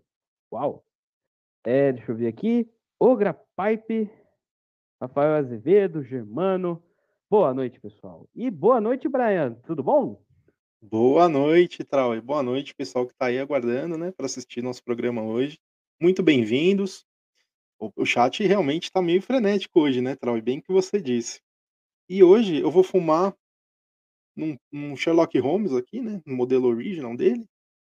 [0.49, 0.85] Uau.
[1.65, 2.71] É, deixa eu ver aqui.
[2.97, 4.09] Ogra Pipe,
[5.01, 6.81] Rafael Azevedo, Germano.
[7.29, 8.29] Boa noite, pessoal.
[8.33, 9.55] E boa noite, Brian.
[9.65, 10.23] Tudo bom?
[10.81, 12.15] Boa noite, Trau.
[12.15, 15.59] E boa noite, pessoal que está aí aguardando, né, para assistir nosso programa hoje.
[16.01, 17.05] Muito bem-vindos.
[17.77, 20.41] O, o chat realmente está meio frenético hoje, né, Trau?
[20.41, 21.41] Bem que você disse.
[22.07, 23.35] E hoje eu vou fumar
[24.39, 26.21] num, num Sherlock Holmes aqui, né?
[26.25, 27.45] No modelo original dele.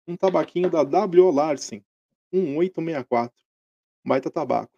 [0.07, 1.31] Um tabaquinho da W.
[1.31, 1.83] Larsen,
[2.31, 3.36] 1864.
[4.06, 4.71] Baita tabaco.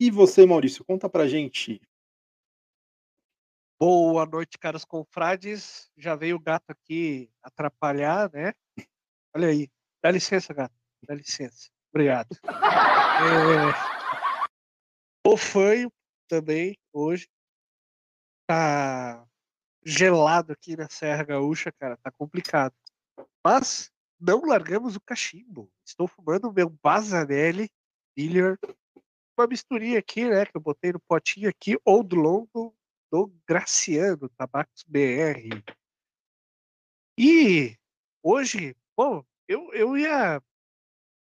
[0.00, 1.80] E você, Maurício, conta pra gente.
[3.80, 5.88] Boa noite, caros confrades.
[5.96, 8.52] Já veio o gato aqui atrapalhar, né?
[9.34, 9.70] Olha aí.
[10.02, 10.74] Dá licença, gato.
[11.06, 11.70] Dá licença.
[11.90, 12.36] Obrigado.
[13.18, 13.74] É...
[15.26, 15.92] O fanho
[16.28, 17.28] também, hoje.
[18.46, 19.27] Tá
[19.88, 21.96] gelado aqui na Serra Gaúcha, cara.
[21.96, 22.74] Tá complicado.
[23.44, 23.90] Mas
[24.20, 25.70] não largamos o cachimbo.
[25.84, 27.70] Estou fumando o meu Bazanelli
[28.16, 28.58] Miller.
[29.38, 30.44] Uma misturinha aqui, né?
[30.44, 32.74] Que eu botei no potinho aqui, ou do longo
[33.10, 35.62] do Graciano, Tabacos BR.
[37.18, 37.76] E
[38.22, 40.42] hoje, bom, eu, eu ia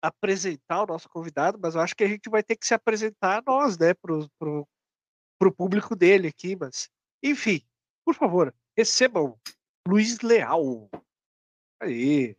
[0.01, 3.43] apresentar o nosso convidado, mas eu acho que a gente vai ter que se apresentar
[3.45, 4.67] nós, né, pro, pro,
[5.39, 6.89] pro público dele aqui, mas
[7.23, 7.68] enfim,
[8.09, 9.39] por favor, recebam
[9.87, 10.89] Luiz Leal.
[11.79, 12.35] Aí.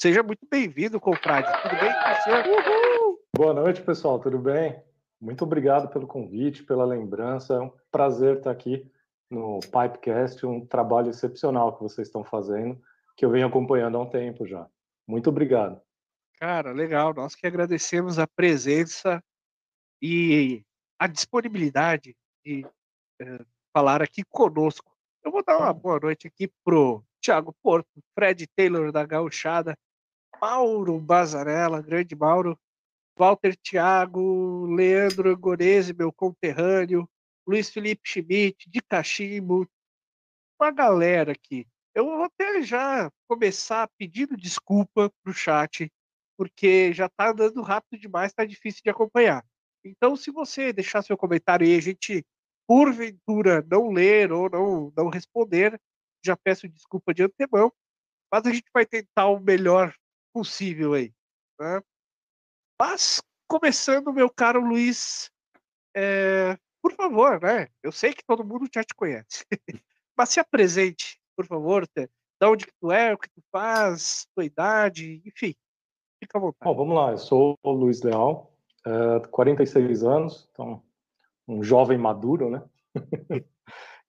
[0.00, 1.48] Seja muito bem-vindo, confrade.
[1.62, 2.48] Tudo bem com você?
[2.48, 3.18] Uhul!
[3.36, 4.20] Boa noite, pessoal.
[4.20, 4.80] Tudo bem?
[5.20, 7.54] Muito obrigado pelo convite, pela lembrança.
[7.54, 8.88] É um prazer estar aqui
[9.28, 12.80] no Pipecast, um trabalho excepcional que vocês estão fazendo,
[13.16, 14.68] que eu venho acompanhando há um tempo já.
[15.08, 15.82] Muito obrigado.
[16.38, 17.12] Cara, legal.
[17.12, 19.20] Nós que agradecemos a presença
[20.00, 20.64] e
[21.00, 22.16] a disponibilidade
[22.46, 22.64] de
[23.20, 24.99] uh, falar aqui conosco.
[25.22, 29.76] Eu vou dar uma boa noite aqui pro Thiago Porto, Fred Taylor da Gauchada,
[30.40, 32.58] Mauro Bazarella, grande Mauro,
[33.18, 37.08] Walter Thiago, Leandro Gorese, meu conterrâneo,
[37.46, 39.68] Luiz Felipe Schmidt, de Cachimbo,
[40.58, 41.66] uma galera aqui.
[41.94, 45.90] Eu vou até já começar pedindo desculpa pro chat
[46.40, 49.44] porque já está andando rápido demais, está difícil de acompanhar.
[49.84, 52.24] Então, se você deixar seu comentário e a gente,
[52.70, 55.76] porventura, não ler ou não, não responder,
[56.24, 57.72] já peço desculpa de antemão,
[58.32, 59.92] mas a gente vai tentar o melhor
[60.32, 61.12] possível aí.
[61.58, 61.82] Né?
[62.80, 65.32] Mas, começando, meu caro Luiz,
[65.96, 67.66] é, por favor, né?
[67.82, 69.44] Eu sei que todo mundo já te conhece,
[70.16, 72.08] mas se apresente, por favor, de
[72.44, 75.56] onde que tu é, o que tu faz, tua idade, enfim.
[76.22, 76.64] Fica à vontade.
[76.64, 77.10] Bom, vamos lá.
[77.10, 80.80] Eu sou o Luiz Leal, é, 46 anos, então
[81.50, 82.62] um jovem maduro, né?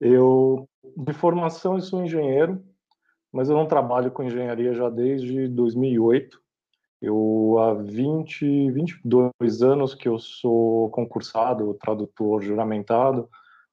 [0.00, 2.62] eu, de formação, eu sou engenheiro,
[3.32, 6.40] mas eu não trabalho com engenharia já desde 2008.
[7.00, 13.28] Eu há 20, 22 anos que eu sou concursado, tradutor juramentado,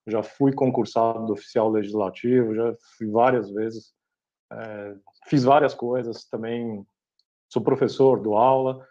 [0.08, 3.94] já fui concursado oficial legislativo, já fui várias vezes,
[4.52, 4.96] é,
[5.28, 6.84] fiz várias coisas, também
[7.48, 8.84] sou professor, dou aula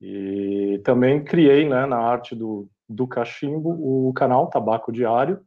[0.00, 3.70] e também criei, né, na arte do, do cachimbo,
[4.08, 5.44] o canal Tabaco Diário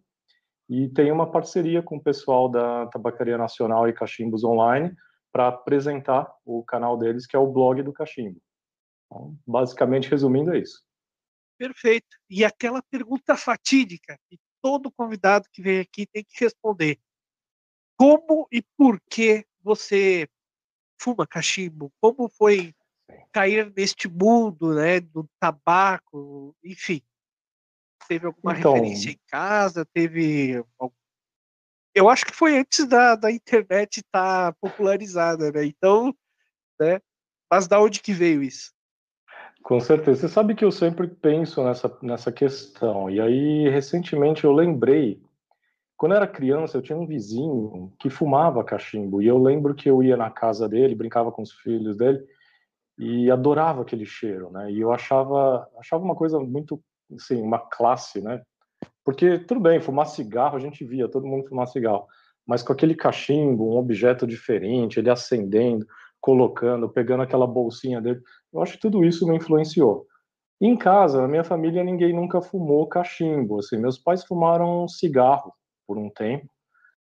[0.70, 4.96] e tenho uma parceria com o pessoal da Tabacaria Nacional e Cachimbos Online
[5.30, 8.40] para apresentar o canal deles, que é o blog do cachimbo.
[9.06, 10.82] Então, basicamente, resumindo, é isso.
[11.58, 12.18] Perfeito.
[12.30, 16.98] E aquela pergunta fatídica que todo convidado que vem aqui tem que responder.
[17.98, 20.26] Como e por que você
[21.02, 21.92] fuma cachimbo?
[22.00, 22.74] Como foi
[23.34, 27.02] cair neste mundo, né, do tabaco, enfim.
[28.12, 29.86] Teve alguma Então- referência em casa?
[29.86, 30.62] Teve
[31.96, 35.64] eu acho que foi antes da, da internet estar popularizada, né?
[35.64, 36.14] Então,
[36.78, 37.00] né?
[37.50, 38.74] Mas da onde que veio isso?
[39.64, 40.22] Com certeza.
[40.22, 43.10] Você sabe que eu sempre penso nessa, nessa questão.
[43.10, 45.22] E aí, recentemente, eu lembrei.
[45.96, 49.22] Quando eu era criança, eu tinha um vizinho que fumava cachimbo.
[49.22, 52.26] E eu lembro que eu ia na casa dele, brincava com os filhos dele,
[52.98, 54.70] e adorava aquele cheiro, né?
[54.70, 56.82] E eu achava, achava uma coisa muito,
[57.16, 58.42] assim, uma classe, né?
[59.04, 62.06] Porque, tudo bem, fumar cigarro, a gente via todo mundo fumar cigarro.
[62.46, 65.86] Mas com aquele cachimbo, um objeto diferente, ele acendendo,
[66.20, 68.22] colocando, pegando aquela bolsinha dele.
[68.54, 70.06] Eu acho que tudo isso me influenciou.
[70.60, 73.60] Em casa, na minha família, ninguém nunca fumou cachimbo.
[73.60, 75.52] Assim, meus pais fumaram cigarro
[75.88, 76.48] por um tempo.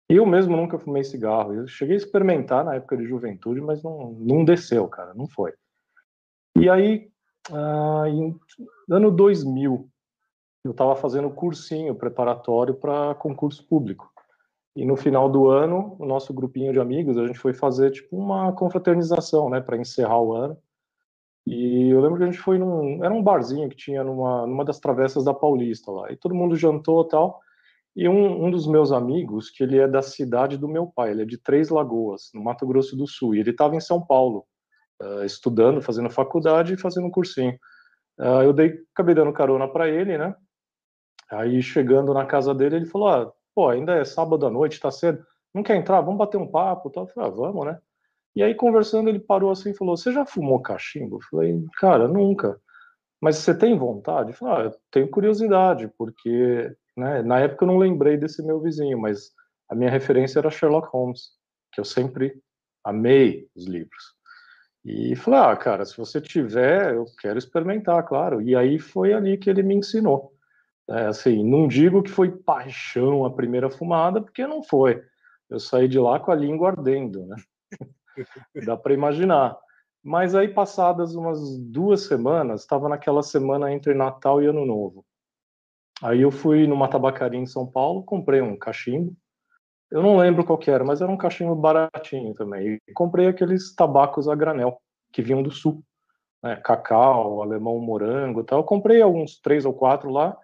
[0.09, 1.55] Eu mesmo nunca fumei cigarro.
[1.55, 5.53] Eu cheguei a experimentar na época de juventude, mas não, não desceu, cara, não foi.
[6.57, 7.11] E aí,
[7.53, 8.39] ah, em
[8.89, 9.90] ano 2000,
[10.65, 14.11] eu estava fazendo cursinho preparatório para concurso público.
[14.77, 18.17] E no final do ano, o nosso grupinho de amigos, a gente foi fazer tipo
[18.17, 20.57] uma confraternização, né, para encerrar o ano.
[21.47, 24.65] E eu lembro que a gente foi num, era um barzinho que tinha numa, numa
[24.65, 26.13] das travessas da Paulista lá.
[26.13, 27.41] E todo mundo jantou tal.
[27.97, 31.23] E um, um dos meus amigos, que ele é da cidade do meu pai, ele
[31.23, 33.35] é de Três Lagoas, no Mato Grosso do Sul.
[33.35, 34.47] E ele estava em São Paulo,
[35.03, 37.59] eh, estudando, fazendo faculdade e fazendo um cursinho.
[38.19, 40.35] Ah, eu dei, acabei dando carona para ele, né?
[41.31, 44.91] Aí chegando na casa dele, ele falou: ah, pô, ainda é sábado à noite, tá
[44.91, 46.01] cedo, não quer entrar?
[46.01, 46.91] Vamos bater um papo?
[46.91, 47.05] Tal.
[47.05, 47.79] Eu falei, ah, vamos, né?
[48.35, 51.17] E aí, conversando, ele parou assim e falou: Você já fumou cachimbo?
[51.17, 52.61] Eu falei, cara, nunca.
[53.21, 54.31] Mas você tem vontade?
[54.31, 58.61] Eu falei, ah, eu tenho curiosidade, porque né, na época eu não lembrei desse meu
[58.61, 59.33] vizinho, mas
[59.69, 61.33] a minha referência era Sherlock Holmes,
[61.73, 62.41] que eu sempre
[62.83, 64.15] amei os livros.
[64.85, 68.41] E falei, ah, cara, se você tiver, eu quero experimentar, claro.
[68.41, 70.33] E aí foi ali que ele me ensinou.
[70.91, 75.01] É, assim, não digo que foi paixão a primeira fumada, porque não foi.
[75.49, 77.37] Eu saí de lá com a língua ardendo, né?
[78.67, 79.57] Dá para imaginar.
[80.03, 85.05] Mas aí, passadas umas duas semanas, estava naquela semana entre Natal e Ano Novo.
[86.03, 89.15] Aí eu fui numa tabacaria em São Paulo, comprei um cachimbo.
[89.91, 92.81] Eu não lembro qual era, mas era um cachimbo baratinho também.
[92.89, 94.81] E comprei aqueles tabacos a granel,
[95.13, 95.85] que vinham do sul.
[96.43, 96.57] Né?
[96.57, 98.61] Cacau, alemão morango tal.
[98.61, 100.37] Eu comprei alguns três ou quatro lá,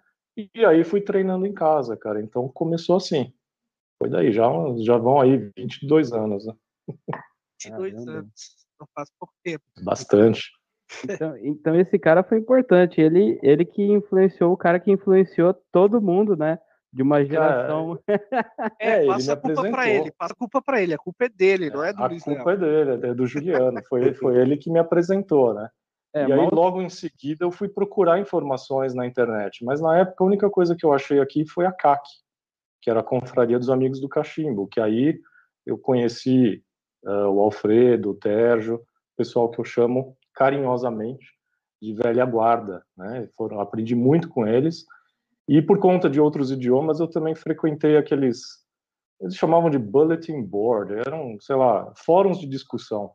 [0.53, 2.21] e aí fui treinando em casa, cara.
[2.21, 3.33] Então começou assim.
[3.99, 6.53] Foi daí, já, já vão aí 22 anos, né?
[7.63, 8.11] 22 Caramba.
[8.19, 8.31] anos.
[8.79, 9.63] Não faz pouco tempo.
[9.83, 10.51] Bastante.
[11.03, 13.01] Então, então esse cara foi importante.
[13.01, 16.59] Ele, ele que influenciou o cara que influenciou todo mundo, né?
[16.93, 17.99] De uma geração.
[18.79, 20.03] É, É, passa a culpa pra apresentou.
[20.05, 20.11] ele.
[20.17, 20.93] Passa a culpa pra ele.
[20.93, 22.53] A culpa é dele, não é do A Luiz culpa Leal.
[22.53, 23.81] é dele, é do Juliano.
[23.89, 25.69] Foi, foi ele que me apresentou, né?
[26.17, 29.63] É, e aí, mal- logo em seguida, eu fui procurar informações na internet.
[29.63, 32.01] Mas na época, a única coisa que eu achei aqui foi a CAC,
[32.81, 35.19] que era a Confraria dos Amigos do Cachimbo, que aí
[35.65, 36.63] eu conheci
[37.05, 38.81] ah, o Alfredo, o Térgio,
[39.15, 41.25] pessoal que eu chamo carinhosamente
[41.81, 43.29] de velha guarda, né?
[43.35, 44.85] Foram, aprendi muito com eles.
[45.47, 48.65] E por conta de outros idiomas, eu também frequentei aqueles
[49.19, 53.13] eles chamavam de bulletin board, eram, sei lá, fóruns de discussão?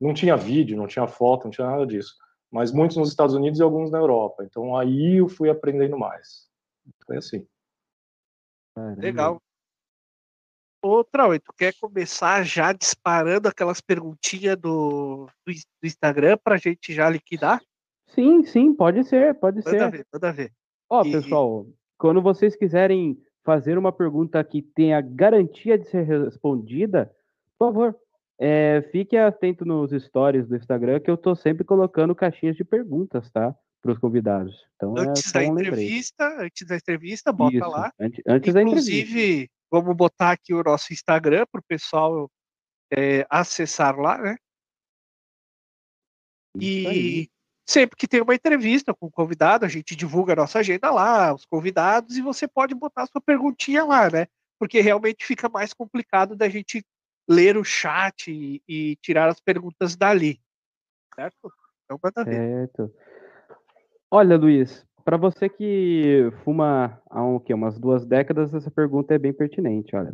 [0.00, 2.14] Não tinha vídeo, não tinha foto, não tinha nada disso.
[2.50, 4.44] Mas muitos nos Estados Unidos e alguns na Europa.
[4.44, 6.48] Então aí eu fui aprendendo mais.
[7.06, 7.46] Foi assim.
[8.96, 9.40] Legal.
[10.82, 16.94] Ô, Trau, tu quer começar já disparando aquelas perguntinhas do, do, do Instagram pra gente
[16.94, 17.60] já liquidar?
[18.06, 19.90] Sim, sim, pode ser, pode Manda ser.
[19.90, 20.52] ver, manda ver.
[20.88, 21.66] Ó, E- pessoal,
[21.98, 27.14] quando vocês quiserem fazer uma pergunta que tenha garantia de ser respondida,
[27.58, 27.96] por favor,
[28.42, 33.30] é, fique atento nos stories do Instagram, que eu tô sempre colocando caixinhas de perguntas,
[33.30, 33.54] tá?
[33.82, 34.66] Para os convidados.
[34.76, 37.92] Então é Antes só da entrevista, antes da entrevista, bota Isso, lá.
[38.00, 38.54] antes, antes.
[38.54, 42.30] Inclusive, vamos botar aqui o nosso Instagram para o pessoal
[42.90, 44.36] é, acessar lá, né?
[46.58, 47.28] E
[47.68, 51.34] sempre que tem uma entrevista com o convidado, a gente divulga a nossa agenda lá,
[51.34, 54.26] os convidados, e você pode botar sua perguntinha lá, né?
[54.58, 56.82] Porque realmente fica mais complicado da gente
[57.30, 60.40] ler o chat e, e tirar as perguntas dali.
[61.14, 61.52] Certo?
[61.84, 62.34] Então manda ver.
[62.34, 62.92] Certo.
[64.10, 69.18] Olha, Luiz, para você que fuma há um, quê, umas duas décadas, essa pergunta é
[69.18, 69.94] bem pertinente.
[69.94, 70.12] Olha,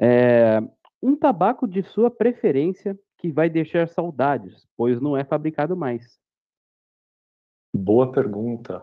[0.00, 0.60] É,
[1.02, 6.18] um tabaco de sua preferência que vai deixar saudades, pois não é fabricado mais.
[7.74, 8.82] Boa pergunta.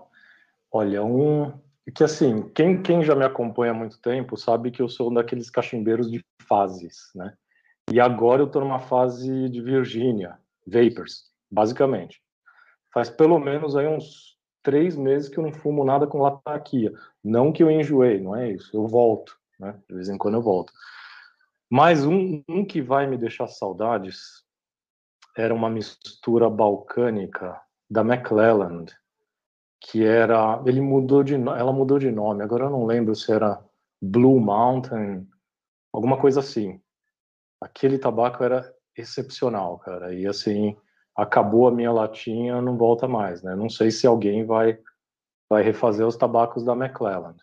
[0.71, 1.51] Olha, um,
[1.95, 5.13] que assim, quem, quem já me acompanha há muito tempo sabe que eu sou um
[5.13, 7.35] daqueles cachimbeiros de fases, né?
[7.91, 12.21] E agora eu tô numa fase de Virgínia, Vapors, basicamente.
[12.93, 16.91] Faz pelo menos aí uns três meses que eu não fumo nada com lataquia.
[17.23, 18.75] Não que eu enjoei, não é isso.
[18.75, 19.79] Eu volto, né?
[19.87, 20.73] De vez em quando eu volto.
[21.69, 24.43] Mas um, um que vai me deixar saudades
[25.37, 28.93] era uma mistura balcânica da McClelland,
[29.79, 32.43] que era, ele mudou de, ela mudou de nome.
[32.43, 33.63] Agora eu não lembro se era
[34.01, 35.27] Blue Mountain,
[35.93, 36.81] alguma coisa assim.
[37.61, 40.13] Aquele tabaco era excepcional, cara.
[40.13, 40.75] E assim,
[41.15, 43.55] acabou a minha latinha, não volta mais, né?
[43.55, 44.79] Não sei se alguém vai
[45.49, 47.41] vai refazer os tabacos da McClelland.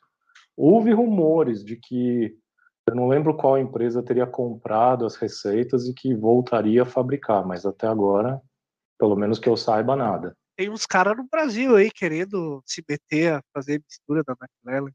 [0.56, 2.36] Houve rumores de que
[2.86, 7.64] eu não lembro qual empresa teria comprado as receitas e que voltaria a fabricar, mas
[7.64, 8.40] até agora,
[8.98, 10.36] pelo menos que eu saiba, nada.
[10.56, 14.92] Tem uns caras no Brasil aí querendo se meter a fazer mistura da McLaren.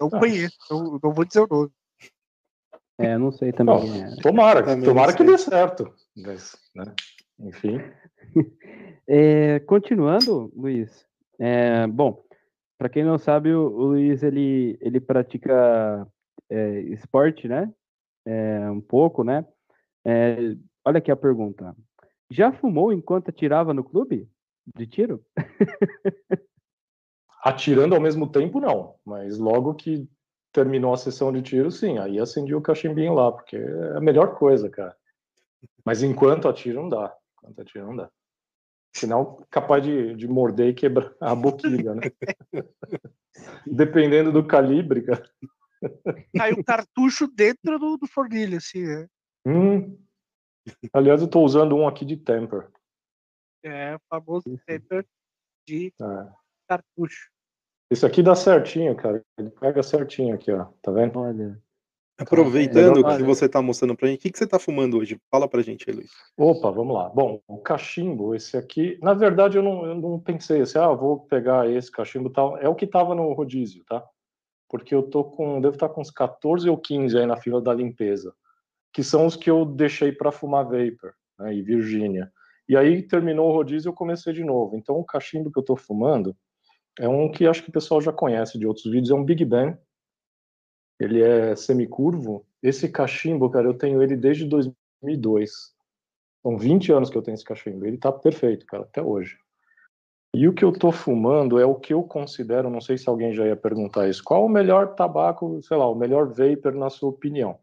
[0.00, 0.18] Não ah.
[0.18, 1.72] conheço, não, não, vou dizer o nome.
[2.98, 4.02] É, não sei também.
[4.02, 4.16] é.
[4.22, 5.92] Tomara, também tomara que dê certo.
[6.16, 6.94] Mas, né?
[7.40, 7.80] Enfim.
[9.06, 11.06] É, continuando, Luiz.
[11.38, 12.24] É, bom,
[12.78, 16.08] para quem não sabe, o, o, Luiz ele, ele pratica
[16.48, 17.70] é, esporte, né?
[18.24, 19.44] É, um pouco, né?
[20.06, 21.76] É, olha aqui a pergunta.
[22.30, 24.26] Já fumou enquanto atirava no clube
[24.74, 25.22] de tiro?
[27.44, 28.94] Atirando ao mesmo tempo, não.
[29.04, 30.08] Mas logo que
[30.54, 31.98] terminou a sessão de tiro, sim.
[31.98, 34.96] Aí acendi o cachimbinho lá, porque é a melhor coisa, cara.
[35.84, 37.14] Mas enquanto atiro, não dá.
[37.36, 38.10] Enquanto atiro, não dá.
[38.94, 42.02] Senão, capaz de, de morder e quebrar a boquilha, né?
[43.66, 45.28] Dependendo do calibre, cara.
[46.36, 49.08] Cai o cartucho dentro do, do fornilho, assim, né?
[49.44, 49.98] Hum.
[50.92, 52.70] Aliás, eu estou usando um aqui de temper.
[53.64, 55.04] É, o famoso temper
[55.66, 56.32] de é.
[56.68, 57.33] cartucho.
[57.90, 59.22] Isso aqui dá certinho, cara.
[59.38, 60.66] Ele pega certinho aqui, ó.
[60.82, 61.18] Tá vendo?
[61.18, 61.58] Olha.
[62.18, 65.20] Aproveitando o que você está mostrando para gente, o que, que você está fumando hoje?
[65.28, 66.10] Fala para gente aí, Luiz.
[66.36, 67.08] Opa, vamos lá.
[67.08, 71.20] Bom, o cachimbo, esse aqui, na verdade eu não, eu não pensei assim, ah, vou
[71.20, 72.56] pegar esse cachimbo tal.
[72.58, 74.04] É o que estava no rodízio, tá?
[74.74, 77.60] porque eu tô com, devo estar tá com uns 14 ou 15 aí na fila
[77.60, 78.34] da limpeza,
[78.92, 82.28] que são os que eu deixei para fumar vapor, né, e Virgínia.
[82.68, 84.74] E aí terminou o rodízio e eu comecei de novo.
[84.74, 86.36] Então o cachimbo que eu tô fumando
[86.98, 89.44] é um que acho que o pessoal já conhece de outros vídeos, é um Big
[89.44, 89.76] Ben.
[91.00, 92.46] Ele é semicurvo.
[92.62, 95.74] Esse cachimbo, cara, eu tenho ele desde 2002.
[96.42, 97.84] São 20 anos que eu tenho esse cachimbo.
[97.84, 99.36] Ele tá perfeito, cara, até hoje.
[100.34, 103.32] E o que eu estou fumando é o que eu considero, não sei se alguém
[103.32, 107.10] já ia perguntar isso, qual o melhor tabaco, sei lá, o melhor vapor na sua
[107.10, 107.56] opinião?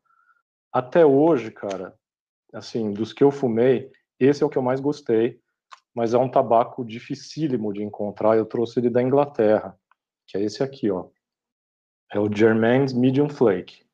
[0.71, 1.93] Até hoje, cara,
[2.53, 5.40] assim, dos que eu fumei, esse é o que eu mais gostei,
[5.93, 9.77] mas é um tabaco dificílimo de encontrar, eu trouxe ele da Inglaterra,
[10.27, 11.09] que é esse aqui, ó.
[12.11, 13.85] É o Germain's Medium Flake.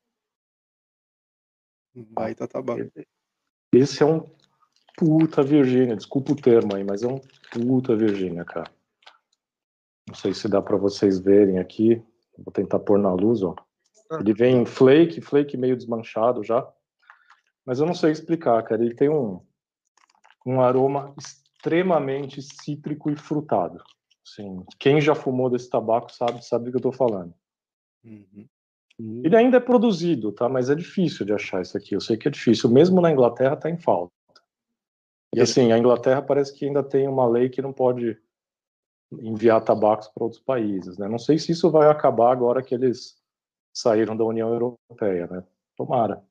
[1.95, 2.91] Baita tabaco.
[3.73, 4.29] Esse é um
[4.97, 7.19] puta Virgínia, desculpa o termo aí, mas é um
[7.51, 8.71] puta Virgínia, cara.
[10.07, 12.01] Não sei se dá para vocês verem aqui.
[12.37, 13.55] Vou tentar pôr na luz, ó.
[14.09, 14.19] Ah.
[14.19, 16.67] Ele vem flake, flake meio desmanchado já.
[17.65, 18.83] Mas eu não sei explicar, cara.
[18.83, 19.41] Ele tem um,
[20.45, 21.13] um aroma
[21.67, 23.83] extremamente cítrico e frutado.
[24.25, 27.33] Assim, quem já fumou desse tabaco sabe, sabe do que eu tô falando.
[28.05, 28.47] Uhum.
[29.23, 30.49] Ele ainda é produzido, tá?
[30.49, 31.93] Mas é difícil de achar isso aqui.
[31.93, 32.69] Eu sei que é difícil.
[32.69, 34.11] Mesmo na Inglaterra tá em falta.
[35.35, 38.17] E assim, a Inglaterra parece que ainda tem uma lei que não pode
[39.11, 41.07] enviar tabacos para outros países, né?
[41.07, 43.17] Não sei se isso vai acabar agora que eles
[43.73, 45.43] saíram da União Europeia, né?
[45.75, 46.23] Tomara.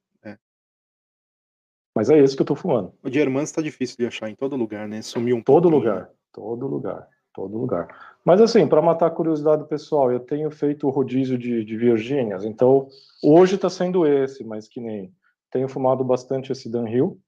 [1.96, 1.98] É.
[1.98, 2.92] Mas é esse que eu estou fumando.
[3.02, 5.00] O de Hermanos está difícil de achar em todo lugar, né?
[5.02, 5.94] Sumiu um Todo pouquinho.
[5.94, 8.16] lugar, todo lugar, todo lugar.
[8.24, 11.76] Mas assim, para matar a curiosidade do pessoal, eu tenho feito o rodízio de, de
[11.76, 12.88] Virgínias, então
[13.22, 15.12] hoje está sendo esse, mas que nem
[15.50, 17.20] tenho fumado bastante esse Dunhill,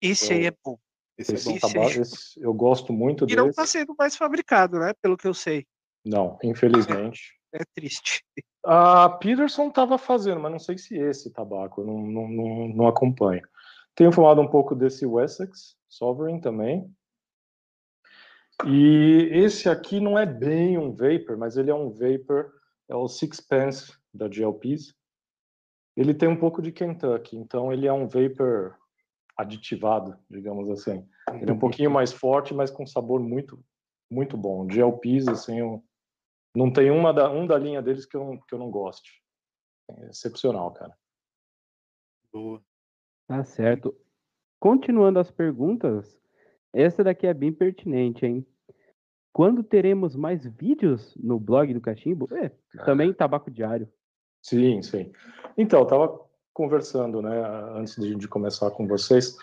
[0.00, 0.78] esse aí é bom.
[1.16, 1.84] Esse, esse, é bom.
[1.84, 3.38] Esse, esse eu gosto muito dele.
[3.38, 4.92] E não está sendo mais fabricado, né?
[5.00, 5.66] Pelo que eu sei.
[6.04, 7.32] Não, infelizmente.
[7.52, 8.22] É, é triste.
[8.64, 12.86] A Peterson estava fazendo, mas não sei se esse tabaco, eu não, não, não, não
[12.86, 13.42] acompanho.
[13.94, 16.92] Tenho fumado um pouco desse Wessex Sovereign também.
[18.66, 22.52] E esse aqui não é bem um vapor, mas ele é um vapor,
[22.88, 24.94] é o Sixpence da GLPs.
[25.96, 28.76] Ele tem um pouco de Kentucky, então ele é um vapor
[29.36, 31.06] aditivado, digamos assim.
[31.32, 33.62] Ele é um pouquinho mais forte, mas com sabor muito,
[34.10, 34.66] muito bom.
[34.66, 35.84] De LPs, assim, eu,
[36.54, 39.22] não tem uma da, um da linha deles que eu, que eu não goste.
[39.90, 40.96] É excepcional, cara.
[42.32, 42.62] Boa.
[43.26, 43.94] Tá certo.
[44.60, 46.18] Continuando as perguntas,
[46.72, 48.46] essa daqui é bem pertinente, hein?
[49.34, 52.28] quando teremos mais vídeos no blog do Cachimbo?
[52.32, 52.52] É,
[52.84, 53.88] também Tabaco Diário.
[54.40, 55.12] Sim, sim.
[55.58, 56.20] Então, estava
[56.52, 57.42] conversando, né,
[57.74, 59.36] antes de, de começar com vocês.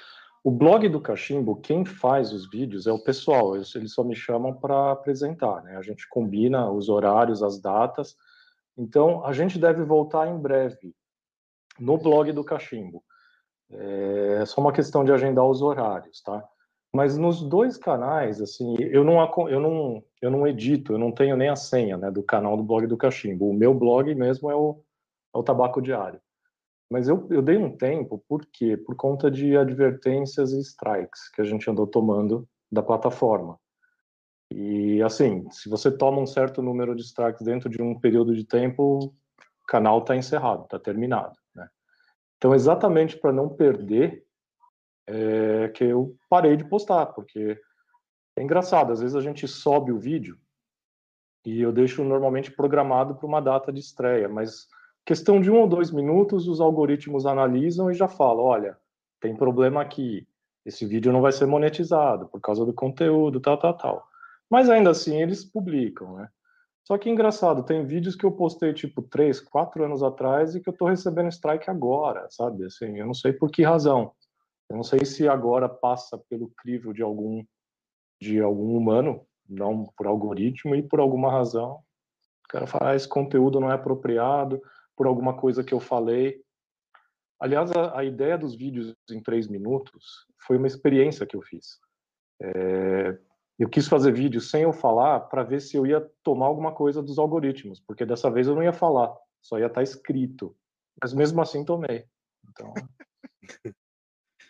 [0.45, 4.15] O blog do Cachimbo, quem faz os vídeos é o pessoal, eles, eles só me
[4.15, 5.75] chamam para apresentar, né?
[5.75, 8.15] A gente combina os horários, as datas.
[8.77, 10.95] Então, a gente deve voltar em breve
[11.77, 13.03] no blog do Cachimbo.
[13.73, 16.43] É só uma questão de agendar os horários, tá?
[16.93, 21.37] Mas nos dois canais, assim, eu não, eu não, eu não edito, eu não tenho
[21.37, 23.49] nem a senha, né, do canal do blog do Cachimbo.
[23.49, 24.81] O meu blog mesmo é o,
[25.33, 26.19] é o Tabaco Diário.
[26.89, 28.75] Mas eu, eu dei um tempo, por quê?
[28.75, 33.57] Por conta de advertências e strikes que a gente andou tomando da plataforma.
[34.53, 38.43] E, assim, se você toma um certo número de strikes dentro de um período de
[38.43, 41.40] tempo, o canal está encerrado, está terminado.
[42.41, 44.25] Então, exatamente para não perder,
[45.05, 47.55] é que eu parei de postar, porque
[48.35, 50.39] é engraçado, às vezes a gente sobe o vídeo
[51.45, 54.67] e eu deixo normalmente programado para uma data de estreia, mas
[55.05, 58.75] questão de um ou dois minutos, os algoritmos analisam e já falam: olha,
[59.19, 60.27] tem problema aqui,
[60.65, 64.07] esse vídeo não vai ser monetizado por causa do conteúdo, tal, tal, tal.
[64.49, 66.27] Mas ainda assim eles publicam, né?
[66.83, 70.69] Só que engraçado, tem vídeos que eu postei tipo três, quatro anos atrás e que
[70.69, 72.65] eu tô recebendo strike agora, sabe?
[72.65, 74.13] Assim, eu não sei por que razão.
[74.69, 77.43] Eu não sei se agora passa pelo crivo de algum
[78.19, 81.81] de algum humano, não por algoritmo e por alguma razão.
[82.45, 84.61] O cara fala, ah, esse conteúdo não é apropriado,
[84.95, 86.41] por alguma coisa que eu falei.
[87.39, 91.79] Aliás, a, a ideia dos vídeos em três minutos foi uma experiência que eu fiz.
[92.39, 93.17] É,
[93.61, 96.99] eu quis fazer vídeos sem eu falar para ver se eu ia tomar alguma coisa
[96.99, 100.57] dos algoritmos, porque dessa vez eu não ia falar, só ia estar tá escrito.
[100.99, 102.07] Mas mesmo assim tomei.
[102.49, 102.73] Então,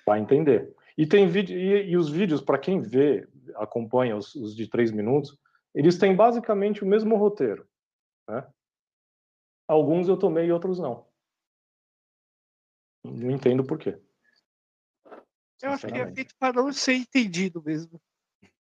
[0.07, 0.73] vai entender.
[0.97, 4.91] E tem vídeo e, e os vídeos para quem vê, acompanha os, os, de três
[4.91, 5.37] minutos,
[5.75, 7.67] eles têm basicamente o mesmo roteiro.
[8.29, 8.47] Né?
[9.67, 11.05] Alguns eu tomei e outros não.
[13.03, 13.99] Não entendo por quê.
[15.61, 18.01] Eu acho que é feito para não ser entendido mesmo.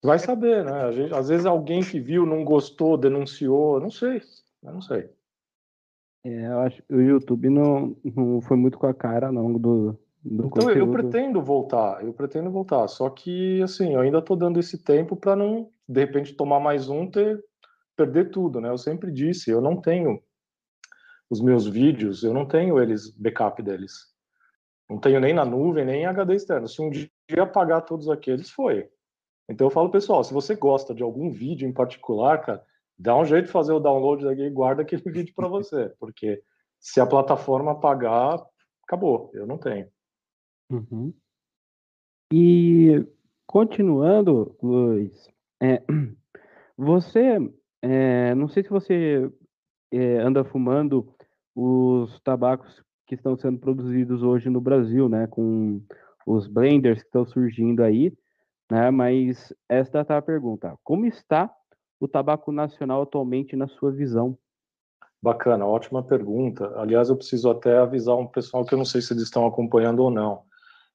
[0.03, 0.89] Vai saber, né?
[1.15, 4.21] Às vezes alguém que viu não gostou, denunciou, não sei.
[4.63, 5.09] Eu não sei.
[6.23, 9.99] É, eu acho que o YouTube não, não foi muito com a cara, não, do,
[10.23, 10.77] do então conteúdo.
[10.77, 12.87] eu pretendo voltar, eu pretendo voltar.
[12.87, 16.89] Só que, assim, eu ainda estou dando esse tempo para não, de repente, tomar mais
[16.89, 17.43] um, ter,
[17.95, 18.69] perder tudo, né?
[18.69, 20.21] Eu sempre disse, eu não tenho
[21.29, 24.11] os meus vídeos, eu não tenho eles, backup deles.
[24.89, 26.67] Não tenho nem na nuvem, nem em HD externo.
[26.67, 28.89] Se um dia apagar todos aqueles, foi.
[29.51, 32.63] Então eu falo, pessoal, se você gosta de algum vídeo em particular, cara,
[32.97, 36.41] dá um jeito de fazer o download daqui e guarda aquele vídeo para você, porque
[36.79, 38.41] se a plataforma apagar,
[38.83, 39.29] acabou.
[39.33, 39.87] Eu não tenho.
[40.71, 41.13] Uhum.
[42.33, 43.05] E
[43.45, 45.27] continuando, Luiz,
[45.61, 45.83] é,
[46.77, 47.37] você,
[47.81, 49.29] é, não sei se você
[49.91, 51.13] é, anda fumando
[51.53, 55.81] os tabacos que estão sendo produzidos hoje no Brasil, né, com
[56.25, 58.13] os blenders que estão surgindo aí,
[58.71, 61.53] né, mas esta tá a pergunta, como está
[61.99, 64.37] o tabaco nacional atualmente na sua visão?
[65.21, 66.71] Bacana, ótima pergunta.
[66.79, 69.99] Aliás, eu preciso até avisar um pessoal que eu não sei se eles estão acompanhando
[69.99, 70.43] ou não.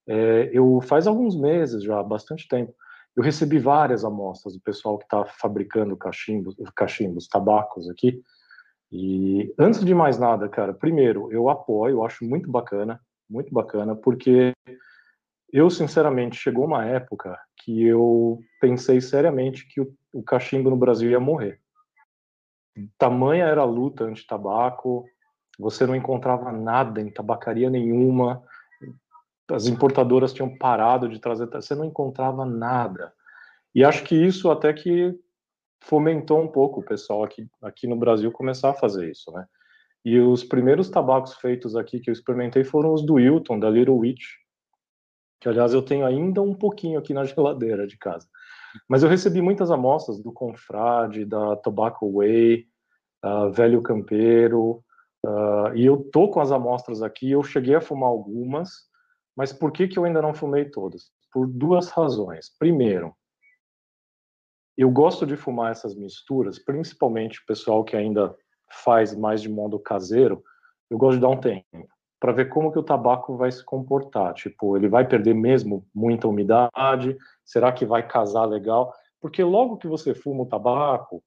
[0.08, 2.74] É, eu faz alguns meses já, bastante tempo,
[3.14, 8.22] eu recebi várias amostras do pessoal que está fabricando cachimbos, cachimbos, tabacos aqui,
[8.90, 13.94] e antes de mais nada, cara, primeiro, eu apoio, eu acho muito bacana, muito bacana,
[13.94, 14.54] porque
[15.52, 21.10] eu, sinceramente, chegou uma época que eu pensei seriamente que o, o cachimbo no Brasil
[21.10, 21.60] ia morrer.
[22.98, 25.04] Tamanha era a luta anti-tabaco,
[25.58, 28.42] você não encontrava nada em tabacaria nenhuma,
[29.50, 33.12] as importadoras tinham parado de trazer, você não encontrava nada.
[33.74, 35.18] E acho que isso até que
[35.80, 39.46] fomentou um pouco o pessoal aqui, aqui no Brasil começar a fazer isso, né?
[40.04, 43.98] E os primeiros tabacos feitos aqui que eu experimentei foram os do Wilton, da Little
[43.98, 44.24] Witch,
[45.40, 48.28] que aliás eu tenho ainda um pouquinho aqui na geladeira de casa.
[48.88, 52.66] Mas eu recebi muitas amostras do Confrade, da Tobacco Way,
[53.24, 54.82] uh, Velho Campeiro,
[55.24, 58.70] uh, e eu tô com as amostras aqui, eu cheguei a fumar algumas,
[59.36, 61.10] mas por que, que eu ainda não fumei todas?
[61.32, 62.50] Por duas razões.
[62.58, 63.14] Primeiro,
[64.76, 68.34] eu gosto de fumar essas misturas, principalmente o pessoal que ainda
[68.70, 70.42] faz mais de modo caseiro,
[70.90, 71.88] eu gosto de dar um tempo
[72.20, 74.34] para ver como que o tabaco vai se comportar.
[74.34, 77.16] Tipo, ele vai perder mesmo muita umidade?
[77.44, 78.92] Será que vai casar legal?
[79.20, 81.22] Porque logo que você fuma o tabaco,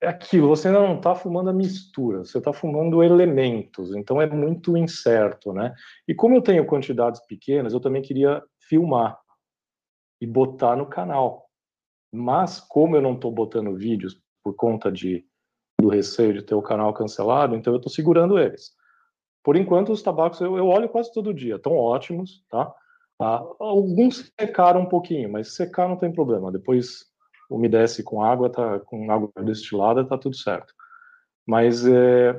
[0.00, 4.26] é aquilo, você ainda não está fumando a mistura, você está fumando elementos, então é
[4.26, 5.74] muito incerto, né?
[6.06, 9.18] E como eu tenho quantidades pequenas, eu também queria filmar
[10.20, 11.46] e botar no canal
[12.12, 15.26] Mas, como eu não estou botando vídeos por conta de,
[15.80, 18.76] do receio de ter o canal cancelado, então eu estou segurando eles.
[19.46, 22.74] Por enquanto, os tabacos eu, eu olho quase todo dia, estão ótimos, tá?
[23.22, 26.50] Ah, alguns secaram um pouquinho, mas secar não tem problema.
[26.50, 27.04] Depois
[27.48, 30.74] umedece com água, tá, com água destilada, tá tudo certo.
[31.46, 32.34] Mas é,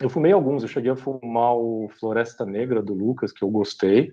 [0.00, 4.12] eu fumei alguns, eu cheguei a fumar o Floresta Negra do Lucas, que eu gostei.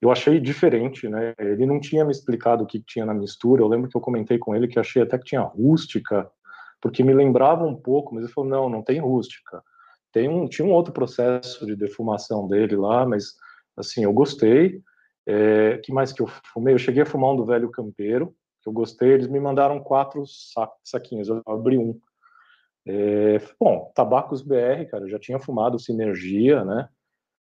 [0.00, 1.34] Eu achei diferente, né?
[1.38, 3.60] Ele não tinha me explicado o que tinha na mistura.
[3.60, 6.26] Eu lembro que eu comentei com ele que achei até que tinha rústica,
[6.80, 9.62] porque me lembrava um pouco, mas ele falou: não, não tem rústica.
[10.14, 13.34] Tem um, tinha um outro processo de defumação dele lá, mas
[13.76, 14.80] assim, eu gostei.
[15.26, 16.72] É, que mais que eu fumei?
[16.72, 19.10] Eu cheguei a fumar um do Velho Campeiro, que eu gostei.
[19.10, 20.22] Eles me mandaram quatro
[20.84, 21.98] saquinhos, eu abri um.
[22.86, 26.88] É, bom, Tabacos BR, cara, eu já tinha fumado Sinergia, né?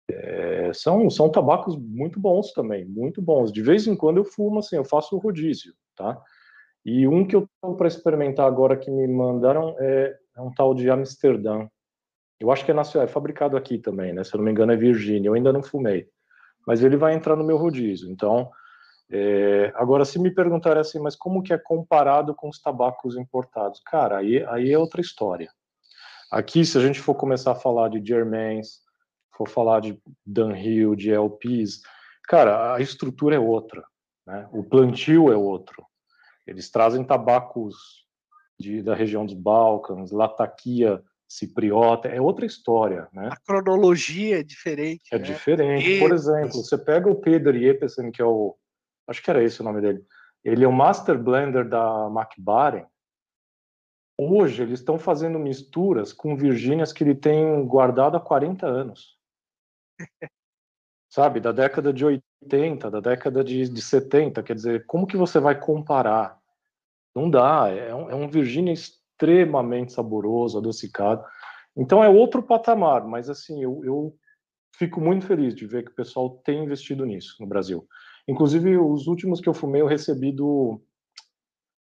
[0.09, 3.51] É, são, são tabacos muito bons também, muito bons.
[3.51, 6.21] De vez em quando eu fumo, assim, eu faço rodízio, tá?
[6.85, 10.73] E um que eu tô para experimentar agora que me mandaram é, é, um tal
[10.73, 11.67] de Amsterdã.
[12.43, 14.21] Eu acho que é nacional, é fabricado aqui também, né?
[14.21, 15.29] Se eu não me engano é Virgínia.
[15.29, 16.09] Eu ainda não fumei,
[16.67, 18.11] mas ele vai entrar no meu rodízio.
[18.11, 18.51] Então,
[19.09, 23.79] é, agora, se me perguntarem assim, mas como que é comparado com os tabacos importados?
[23.85, 25.49] Cara, aí, aí é outra história.
[26.29, 28.81] Aqui, se a gente for começar a falar de Germains,
[29.37, 31.79] for falar de Dunhill, de LPs,
[32.27, 33.85] cara, a estrutura é outra,
[34.27, 34.49] né?
[34.51, 35.85] O plantio é outro.
[36.45, 38.05] Eles trazem tabacos
[38.59, 41.01] de, da região dos Balcãs, Lataquia,
[41.33, 43.29] Cipriota, é outra história, né?
[43.31, 45.03] A cronologia é diferente.
[45.11, 45.23] É né?
[45.23, 45.99] diferente.
[45.99, 48.55] Por exemplo, você pega o Peter Jeppesen, que é o
[49.07, 50.05] acho que era esse o nome dele.
[50.43, 52.85] Ele é o Master Blender da McBaren.
[54.15, 59.17] Hoje eles estão fazendo misturas com Virgínias que ele tem guardado há 40 anos.
[61.09, 65.39] Sabe, da década de 80, da década de, de 70, quer dizer, como que você
[65.39, 66.39] vai comparar?
[67.15, 68.73] Não dá, é um, é um Virgínia
[69.23, 71.23] extremamente saboroso, adocicado.
[71.75, 74.15] Então é outro patamar, mas assim, eu, eu
[74.75, 77.87] fico muito feliz de ver que o pessoal tem investido nisso no Brasil.
[78.27, 80.81] Inclusive, os últimos que eu fumei eu recebi do,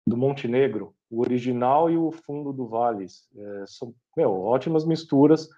[0.06, 3.28] do Montenegro, o original e o fundo do Vales.
[3.36, 5.50] É, são meu, ótimas misturas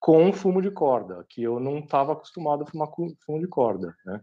[0.00, 3.94] com fumo de corda, que eu não estava acostumado a fumar com fumo de corda,
[4.04, 4.20] né?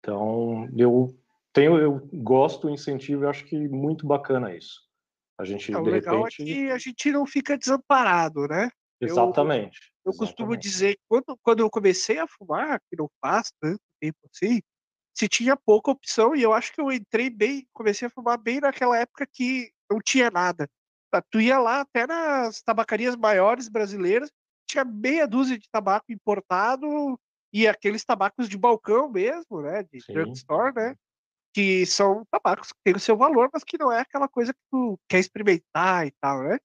[0.00, 1.14] Então, eu
[1.52, 4.91] tenho, eu gosto, incentivo, eu acho que muito bacana isso.
[5.38, 6.42] A gente, é, o legal repente...
[6.42, 8.70] é que a gente não fica desamparado, né?
[9.00, 9.92] Exatamente.
[10.04, 13.80] Eu, eu costumo dizer que quando, quando eu comecei a fumar, que não faz tanto
[14.00, 14.60] tempo assim,
[15.14, 18.60] se tinha pouca opção, e eu acho que eu entrei bem, comecei a fumar bem
[18.60, 20.68] naquela época que não tinha nada.
[21.10, 24.30] Tá, tu ia lá até nas tabacarias maiores brasileiras,
[24.66, 27.20] tinha meia dúzia de tabaco importado
[27.52, 30.14] e aqueles tabacos de balcão mesmo, né, de Sim.
[30.14, 30.96] drugstore, né,
[31.52, 34.60] que são tabacos que têm o seu valor, mas que não é aquela coisa que
[34.70, 36.58] tu quer experimentar e tal, né?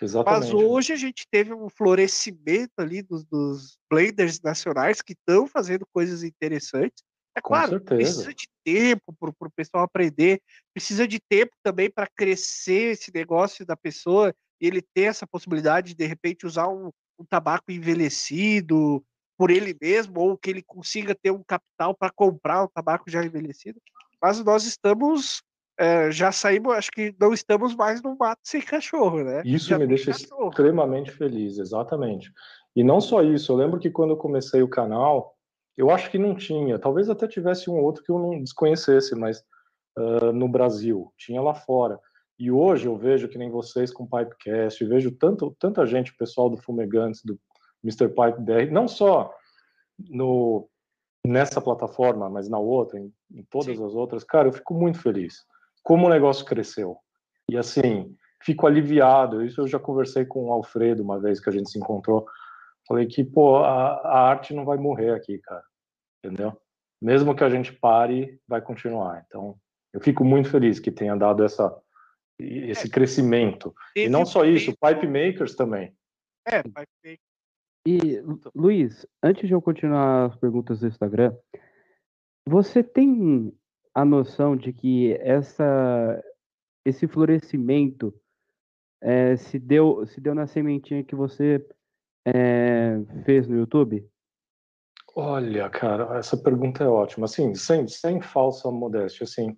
[0.00, 0.52] Exatamente.
[0.52, 5.86] Mas hoje a gente teve um florescimento ali dos, dos blenders nacionais que estão fazendo
[5.92, 7.04] coisas interessantes.
[7.34, 7.96] É Com claro, certeza.
[7.96, 10.40] precisa de tempo para o pessoal aprender,
[10.74, 15.88] precisa de tempo também para crescer esse negócio da pessoa e ele ter essa possibilidade
[15.88, 19.04] de, de repente, usar um, um tabaco envelhecido
[19.38, 23.24] por ele mesmo, ou que ele consiga ter um capital para comprar um tabaco já
[23.24, 23.80] envelhecido.
[24.22, 25.42] Mas nós estamos,
[25.78, 29.42] é, já saímos, acho que não estamos mais no mato sem cachorro, né?
[29.44, 30.48] Isso Já me deixa cachorro.
[30.48, 32.30] extremamente feliz, exatamente.
[32.76, 35.34] E não só isso, eu lembro que quando eu comecei o canal,
[35.76, 39.42] eu acho que não tinha, talvez até tivesse um outro que eu não desconhecesse, mas
[39.96, 41.98] ah, no Brasil, tinha lá fora.
[42.38, 46.56] E hoje eu vejo que nem vocês com Pipecast, vejo tanto, tanta gente, pessoal do
[46.56, 47.38] Fumegantes, do
[47.84, 48.08] Mr.
[48.08, 49.32] Pipe BR, não só
[49.98, 50.68] no,
[51.26, 53.84] nessa plataforma, mas na outra, em, em todas Sim.
[53.84, 55.44] as outras, cara, eu fico muito feliz.
[55.82, 56.96] Como o negócio cresceu.
[57.48, 59.44] E assim, fico aliviado.
[59.44, 62.26] Isso eu já conversei com o Alfredo uma vez que a gente se encontrou.
[62.86, 65.62] Falei que, pô, a, a arte não vai morrer aqui, cara.
[66.24, 66.56] Entendeu?
[67.00, 69.24] Mesmo que a gente pare, vai continuar.
[69.26, 69.56] Então,
[69.92, 71.76] eu fico muito feliz que tenha dado essa,
[72.38, 73.74] esse crescimento.
[73.94, 75.94] E não só isso, Pipe Makers também.
[76.46, 77.18] É, vai ter-
[77.86, 81.36] E, Lu- Luiz, antes de eu continuar as perguntas do Instagram,
[82.46, 83.52] você tem
[83.94, 86.22] a noção de que essa,
[86.84, 88.14] esse florescimento
[89.02, 91.66] eh, se, deu, se deu na sementinha que você
[92.26, 94.08] eh, fez no YouTube?
[95.14, 97.26] Olha, cara, essa pergunta é ótima.
[97.26, 99.56] Assim, sem, sem falsa modéstia, assim,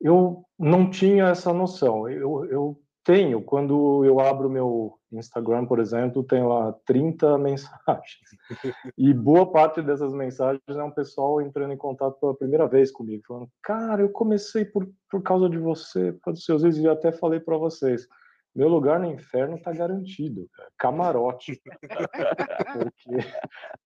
[0.00, 2.08] eu não tinha essa noção.
[2.08, 8.20] Eu, eu tenho, quando eu abro meu Instagram, por exemplo, tem lá 30 mensagens.
[8.96, 13.24] E boa parte dessas mensagens é um pessoal entrando em contato pela primeira vez comigo,
[13.26, 16.88] falando: Cara, eu comecei por, por causa de você, por causa dos seus vídeos, e
[16.88, 18.06] até falei para vocês.
[18.54, 20.68] Meu lugar no inferno está garantido, cara.
[20.76, 21.60] camarote.
[22.72, 23.26] Porque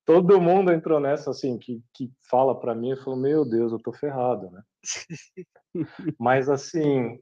[0.06, 3.78] todo mundo entrou nessa, assim, que, que fala para mim e falou: Meu Deus, eu
[3.78, 4.62] tô ferrado, né?
[6.18, 7.20] Mas, assim,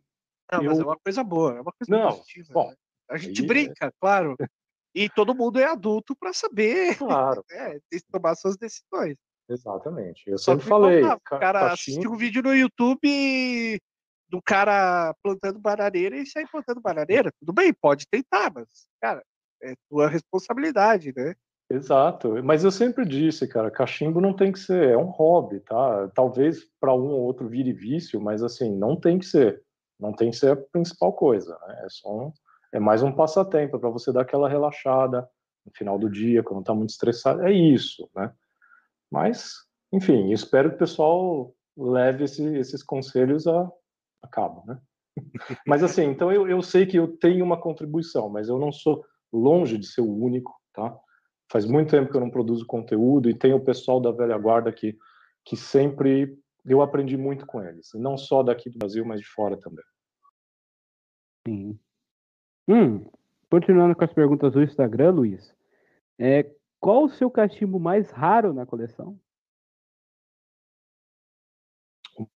[0.53, 2.49] não, mas é uma coisa boa, é uma coisa Não, positiva.
[2.53, 2.75] bom, né?
[3.11, 4.37] A gente aí é- brinca, claro.
[4.95, 9.17] E todo mundo é adulto para saber claro, né, tomar suas decisões.
[9.49, 10.23] exatamente.
[10.29, 13.81] Eu Só sempre falei, ca- o cara cachimbo- assistiu um vídeo no YouTube
[14.29, 17.31] do cara plantando bananeira e sair plantando bananeira.
[17.41, 18.67] Tudo bem, pode tentar, mas,
[19.01, 19.23] cara,
[19.63, 21.35] é tua responsabilidade, né?
[21.71, 26.07] Exato, mas eu sempre disse, cara, cachimbo não tem que ser, é um hobby, tá?
[26.15, 29.63] Talvez para um ou outro vire vício, mas assim, não tem que ser.
[30.03, 31.83] Não tem que ser a principal coisa, né?
[31.85, 32.33] É só um,
[32.73, 35.29] é mais um passatempo para você dar aquela relaxada
[35.65, 37.43] no final do dia, quando tá muito estressado.
[37.47, 38.33] É isso, né?
[39.09, 39.53] Mas,
[39.93, 43.71] enfim, espero que o pessoal leve esse- esses conselhos a,
[44.23, 44.81] a cabo, né?
[45.67, 49.05] Mas assim, então eu, eu sei que eu tenho uma contribuição, mas eu não sou
[49.33, 50.99] longe de ser o único, tá?
[51.51, 54.73] Faz muito tempo que eu não produzo conteúdo e tem o pessoal da velha guarda
[54.73, 54.97] que,
[55.45, 56.35] que sempre
[56.65, 59.85] eu aprendi muito com eles, não só daqui do Brasil, mas de fora também.
[61.47, 61.79] Sim.
[62.69, 63.05] Hum,
[63.51, 65.55] continuando com as perguntas do Instagram, Luiz.
[66.19, 69.19] É, qual o seu cachimbo mais raro na coleção?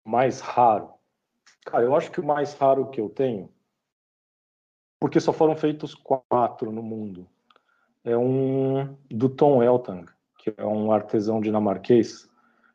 [0.05, 0.93] Mais raro.
[1.65, 3.49] Cara, eu acho que o mais raro que eu tenho,
[4.99, 7.27] porque só foram feitos quatro no mundo,
[8.03, 12.29] é um do Tom Eltang, que é um artesão dinamarquês,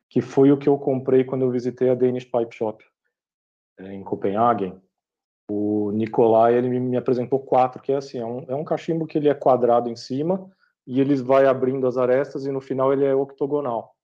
[0.09, 2.83] que foi o que eu comprei quando eu visitei a Danish Pipe Shop
[3.77, 4.81] eh, em Copenhagen.
[5.49, 9.17] O Nicolai ele me- apresentou quatro, que é assim, é um, é um cachimbo que
[9.17, 10.49] ele é quadrado em cima
[10.85, 13.95] e ele vai abrindo as arestas e no final ele é octogonal.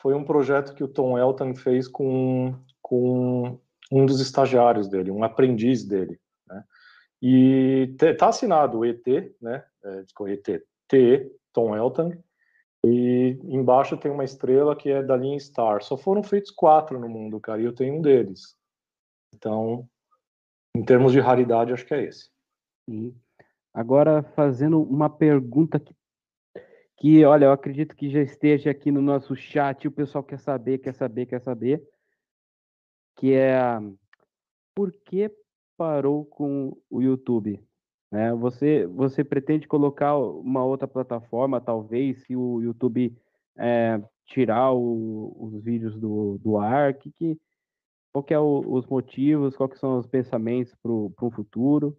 [0.00, 3.58] Foi um projeto que o Tom Elton fez com, com
[3.92, 6.18] um dos estagiários dele, um aprendiz dele,
[6.48, 6.64] né?
[7.22, 9.06] E tá assinado o ET,
[9.40, 9.64] né?
[9.84, 12.12] É, desculpa, ET, TE, Tom Elton,
[12.84, 15.82] e embaixo tem uma estrela que é da linha Star.
[15.84, 18.56] Só foram feitos quatro no mundo, cara, e eu tenho um deles.
[19.32, 19.88] Então,
[20.76, 22.30] em termos de raridade, acho que é esse.
[22.88, 23.14] Sim.
[23.74, 25.94] Agora, fazendo uma pergunta que,
[26.98, 30.78] que, olha, eu acredito que já esteja aqui no nosso chat, o pessoal quer saber,
[30.78, 31.82] quer saber, quer saber,
[33.16, 33.60] que é
[34.74, 35.30] por que
[35.76, 37.62] parou com o YouTube?
[38.10, 38.32] Né?
[38.34, 43.16] Você, você pretende colocar uma outra plataforma, talvez, se o YouTube
[43.56, 46.94] é, tirar o- os vídeos do, do ar?
[46.94, 47.40] Que, que,
[48.12, 51.96] qual que é o- os motivos, quais são os pensamentos para o futuro?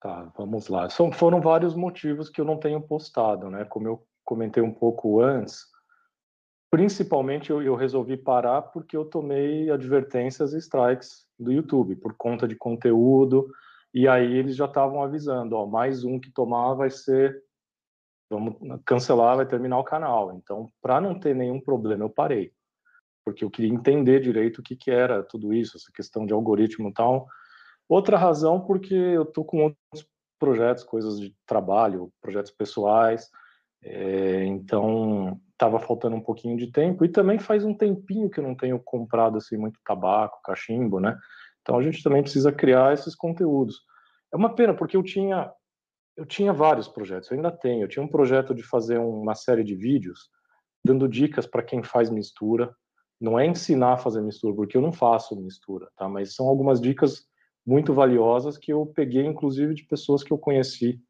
[0.00, 0.88] Tá, vamos lá.
[0.88, 3.64] São, foram vários motivos que eu não tenho postado, né?
[3.64, 5.64] Como eu comentei um pouco antes,
[6.70, 12.48] principalmente eu, eu resolvi parar porque eu tomei advertências e strikes do YouTube por conta
[12.48, 13.48] de conteúdo,
[13.92, 17.42] e aí eles já estavam avisando, ó, mais um que tomar vai ser,
[18.28, 20.34] vamos cancelar, vai terminar o canal.
[20.34, 22.52] Então, para não ter nenhum problema, eu parei,
[23.26, 26.90] porque eu queria entender direito o que, que era tudo isso, essa questão de algoritmo
[26.90, 27.26] e tal.
[27.88, 30.08] Outra razão, porque eu tô com outros
[30.38, 33.28] projetos, coisas de trabalho, projetos pessoais,
[33.82, 38.44] é, então estava faltando um pouquinho de tempo e também faz um tempinho que eu
[38.44, 41.18] não tenho comprado assim muito tabaco, cachimbo, né?
[41.62, 43.80] Então a gente também precisa criar esses conteúdos.
[44.32, 45.52] É uma pena porque eu tinha
[46.16, 47.82] eu tinha vários projetos, eu ainda tenho.
[47.82, 50.30] Eu tinha um projeto de fazer uma série de vídeos
[50.84, 52.74] dando dicas para quem faz mistura.
[53.20, 56.08] Não é ensinar a fazer mistura, porque eu não faço mistura, tá?
[56.08, 57.26] Mas são algumas dicas
[57.66, 61.00] muito valiosas que eu peguei, inclusive, de pessoas que eu conheci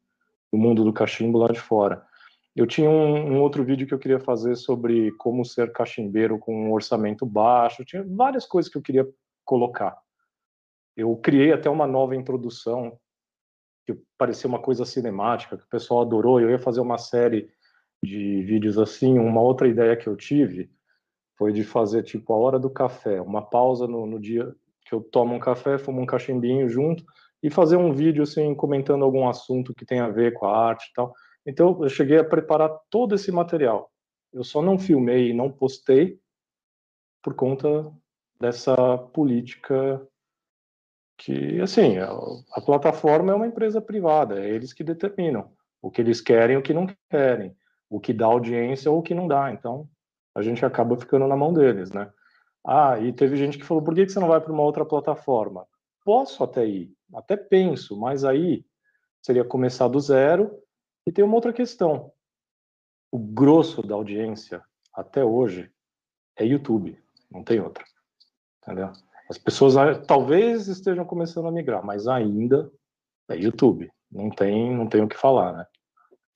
[0.51, 2.05] no mundo do cachimbo lá de fora.
[2.55, 6.55] Eu tinha um, um, outro vídeo que eu queria fazer sobre como ser cachimbeiro com
[6.55, 7.85] um orçamento baixo.
[7.85, 9.07] Tinha várias coisas que eu queria
[9.45, 9.95] colocar.
[10.95, 12.97] Eu criei até uma nova introdução
[13.85, 16.41] que parecia uma coisa cinemática que o pessoal adorou.
[16.41, 17.47] Eu ia fazer uma série
[18.03, 19.19] de vídeos assim.
[19.19, 20.71] Uma outra ideia que eu tive
[21.37, 24.53] foi de fazer tipo a hora do café, uma pausa no, no dia
[24.85, 27.03] que eu tomo um café, fumo um cachimbinho junto
[27.43, 30.89] e fazer um vídeo assim comentando algum assunto que tem a ver com a arte
[30.89, 31.13] e tal.
[31.45, 33.91] Então eu cheguei a preparar todo esse material.
[34.33, 36.19] Eu só não filmei e não postei
[37.21, 37.91] por conta
[38.39, 40.01] dessa política
[41.17, 42.11] que, assim, a,
[42.53, 46.61] a plataforma é uma empresa privada, é eles que determinam o que eles querem o
[46.61, 47.55] que não querem,
[47.89, 49.51] o que dá audiência ou o que não dá.
[49.51, 49.87] Então
[50.37, 52.11] a gente acaba ficando na mão deles, né?
[52.63, 55.67] Ah, e teve gente que falou: por que você não vai para uma outra plataforma?
[56.05, 58.63] Posso até ir, Até penso, mas aí
[59.19, 60.61] seria começar do zero.
[61.07, 62.11] E tem uma outra questão.
[63.11, 64.63] O grosso da audiência,
[64.93, 65.71] até hoje,
[66.35, 67.01] é YouTube.
[67.31, 67.83] Não tem outra.
[68.61, 68.91] Entendeu?
[69.29, 69.73] As pessoas
[70.05, 72.71] talvez estejam começando a migrar, mas ainda
[73.27, 73.91] é YouTube.
[74.11, 75.65] Não tem, não tem o que falar, né?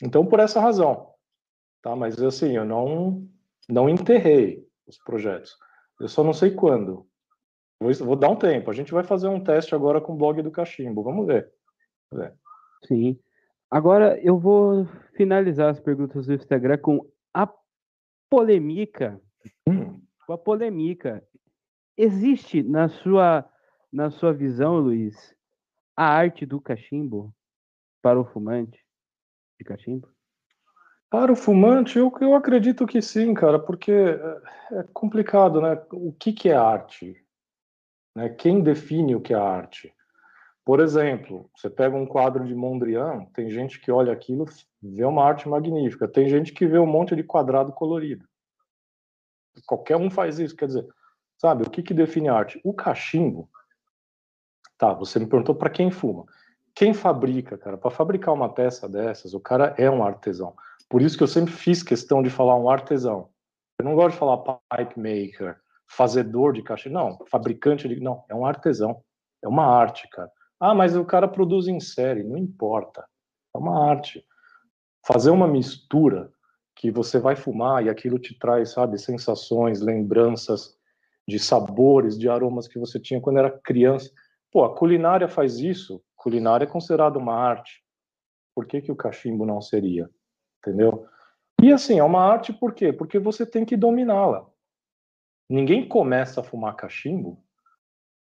[0.01, 1.13] Então, por essa razão.
[1.83, 1.95] Tá?
[1.95, 3.27] Mas, assim, eu não,
[3.69, 5.57] não enterrei os projetos.
[5.99, 7.07] Eu só não sei quando.
[7.79, 8.69] Vou, vou dar um tempo.
[8.69, 11.03] A gente vai fazer um teste agora com o blog do Cachimbo.
[11.03, 11.51] Vamos ver.
[12.09, 12.35] Vamos ver.
[12.85, 13.19] Sim.
[13.69, 14.85] Agora eu vou
[15.15, 17.51] finalizar as perguntas do Instagram com a
[18.29, 19.21] polêmica.
[19.67, 20.01] Hum.
[20.25, 21.23] Com a polêmica.
[21.97, 23.47] Existe na sua
[23.91, 25.35] na sua visão, Luiz,
[25.97, 27.35] a arte do cachimbo
[28.01, 28.79] para o fumante
[29.59, 30.07] de cachimbo?
[31.11, 35.77] Para o fumante, eu, eu acredito que sim, cara, porque é, é complicado, né?
[35.91, 37.21] O que, que é arte?
[38.15, 38.29] Né?
[38.29, 39.93] Quem define o que é arte?
[40.63, 44.45] Por exemplo, você pega um quadro de Mondrian, tem gente que olha aquilo,
[44.81, 48.25] vê uma arte magnífica, tem gente que vê um monte de quadrado colorido.
[49.65, 50.87] Qualquer um faz isso, quer dizer,
[51.37, 52.61] sabe, o que, que define arte?
[52.63, 53.49] O cachimbo,
[54.77, 56.23] tá, você me perguntou para quem fuma.
[56.73, 60.55] Quem fabrica, cara, para fabricar uma peça dessas, o cara é um artesão.
[60.91, 63.29] Por isso que eu sempre fiz questão de falar um artesão.
[63.79, 68.35] Eu não gosto de falar pipe maker, fazedor de cachimbo, não, fabricante de, não, é
[68.35, 69.01] um artesão.
[69.41, 70.29] É uma arte, cara.
[70.59, 73.07] Ah, mas o cara produz em série, não importa.
[73.55, 74.21] É uma arte.
[75.07, 76.29] Fazer uma mistura
[76.75, 80.75] que você vai fumar e aquilo te traz, sabe, sensações, lembranças
[81.25, 84.11] de sabores, de aromas que você tinha quando era criança.
[84.51, 86.03] Pô, a culinária faz isso.
[86.17, 87.81] Culinária é considerada uma arte.
[88.53, 90.09] Por que, que o cachimbo não seria?
[90.61, 91.05] Entendeu?
[91.61, 92.93] E assim, é uma arte por quê?
[92.93, 94.47] Porque você tem que dominá-la.
[95.49, 97.43] Ninguém começa a fumar cachimbo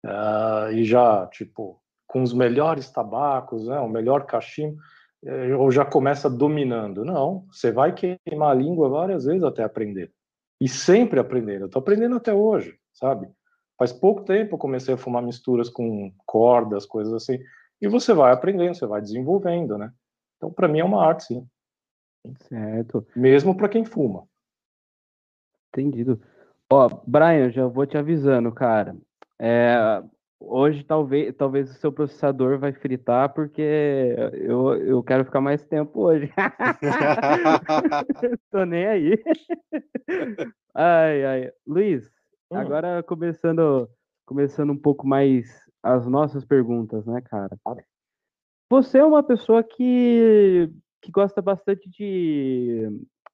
[0.05, 4.79] uh, e já, tipo, com os melhores tabacos, né, o melhor cachimbo,
[5.25, 7.05] eh, ou já começa dominando.
[7.05, 10.13] Não, você vai queimar a língua várias vezes até aprender.
[10.61, 11.67] E sempre aprendendo.
[11.67, 13.31] Eu tô aprendendo até hoje, sabe?
[13.79, 17.39] Faz pouco tempo eu comecei a fumar misturas com cordas, coisas assim.
[17.81, 19.93] E você vai aprendendo, você vai desenvolvendo, né?
[20.37, 21.47] Então, para mim é uma arte, sim.
[22.49, 23.07] Certo.
[23.17, 24.25] Mesmo para quem fuma.
[25.73, 26.21] Entendido.
[26.71, 28.97] Ó, Brian, já vou te avisando, cara.
[29.39, 30.03] É,
[30.39, 33.63] hoje talvez, talvez o seu processador vai fritar porque
[34.35, 36.31] eu, eu quero ficar mais tempo hoje.
[38.51, 39.25] Tô nem aí.
[40.75, 41.53] Ai, ai.
[41.67, 42.11] Luiz,
[42.53, 42.57] Hum.
[42.57, 43.89] agora começando,
[44.27, 47.57] começando um pouco mais as nossas perguntas, né, cara?
[48.69, 50.69] Você é uma pessoa que
[51.01, 52.89] que gosta bastante de,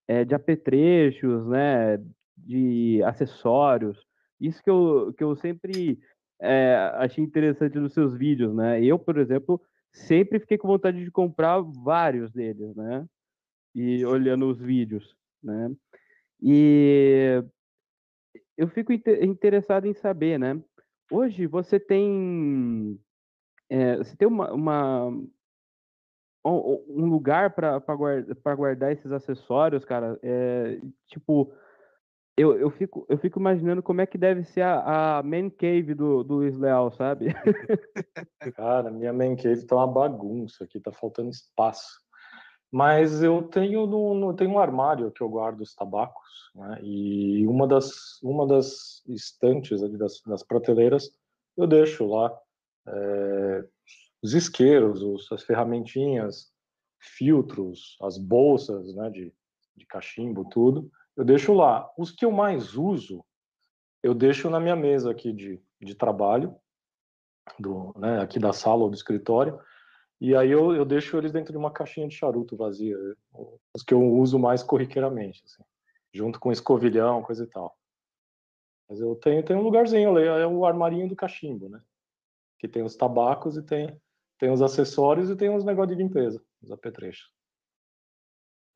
[0.06, 1.98] é, de apetrechos, né?
[2.36, 3.98] De acessórios.
[4.40, 5.98] Isso que eu, que eu sempre
[6.40, 8.82] é, achei interessante nos seus vídeos, né?
[8.82, 9.60] Eu, por exemplo,
[9.92, 13.06] sempre fiquei com vontade de comprar vários deles, né?
[13.74, 15.70] E olhando os vídeos, né?
[16.42, 17.42] E
[18.56, 20.62] eu fico interessado em saber, né?
[21.10, 22.98] Hoje você tem
[23.68, 25.10] é, você tem uma, uma,
[26.50, 31.52] um lugar para guardar, guardar esses acessórios, cara, é, tipo,
[32.36, 35.94] eu, eu, fico, eu fico imaginando como é que deve ser a, a man cave
[35.94, 37.26] do, do Luiz Leal, sabe?
[38.54, 42.00] Cara, minha man cave tá uma bagunça aqui, tá faltando espaço.
[42.70, 46.78] Mas eu tenho no, no tenho um armário que eu guardo os tabacos, né?
[46.82, 51.10] E uma das uma das estantes ali das, das prateleiras
[51.56, 52.36] eu deixo lá
[52.86, 53.64] é,
[54.26, 56.52] os isqueiros, os, as ferramentinhas,
[56.98, 59.32] filtros, as bolsas né, de,
[59.76, 61.88] de cachimbo, tudo, eu deixo lá.
[61.96, 63.24] Os que eu mais uso,
[64.02, 66.56] eu deixo na minha mesa aqui de, de trabalho,
[67.56, 69.60] do, né, aqui da sala ou do escritório,
[70.20, 72.96] e aí eu, eu deixo eles dentro de uma caixinha de charuto vazia,
[73.72, 75.62] os que eu uso mais corriqueiramente, assim,
[76.12, 77.78] junto com escovilhão, coisa e tal.
[78.88, 81.80] Mas eu tenho, tenho um lugarzinho, é o armarinho do cachimbo, né?
[82.58, 84.00] Que tem os tabacos e tem
[84.38, 87.30] tem os acessórios e tem os negócios de limpeza, os apetrechos.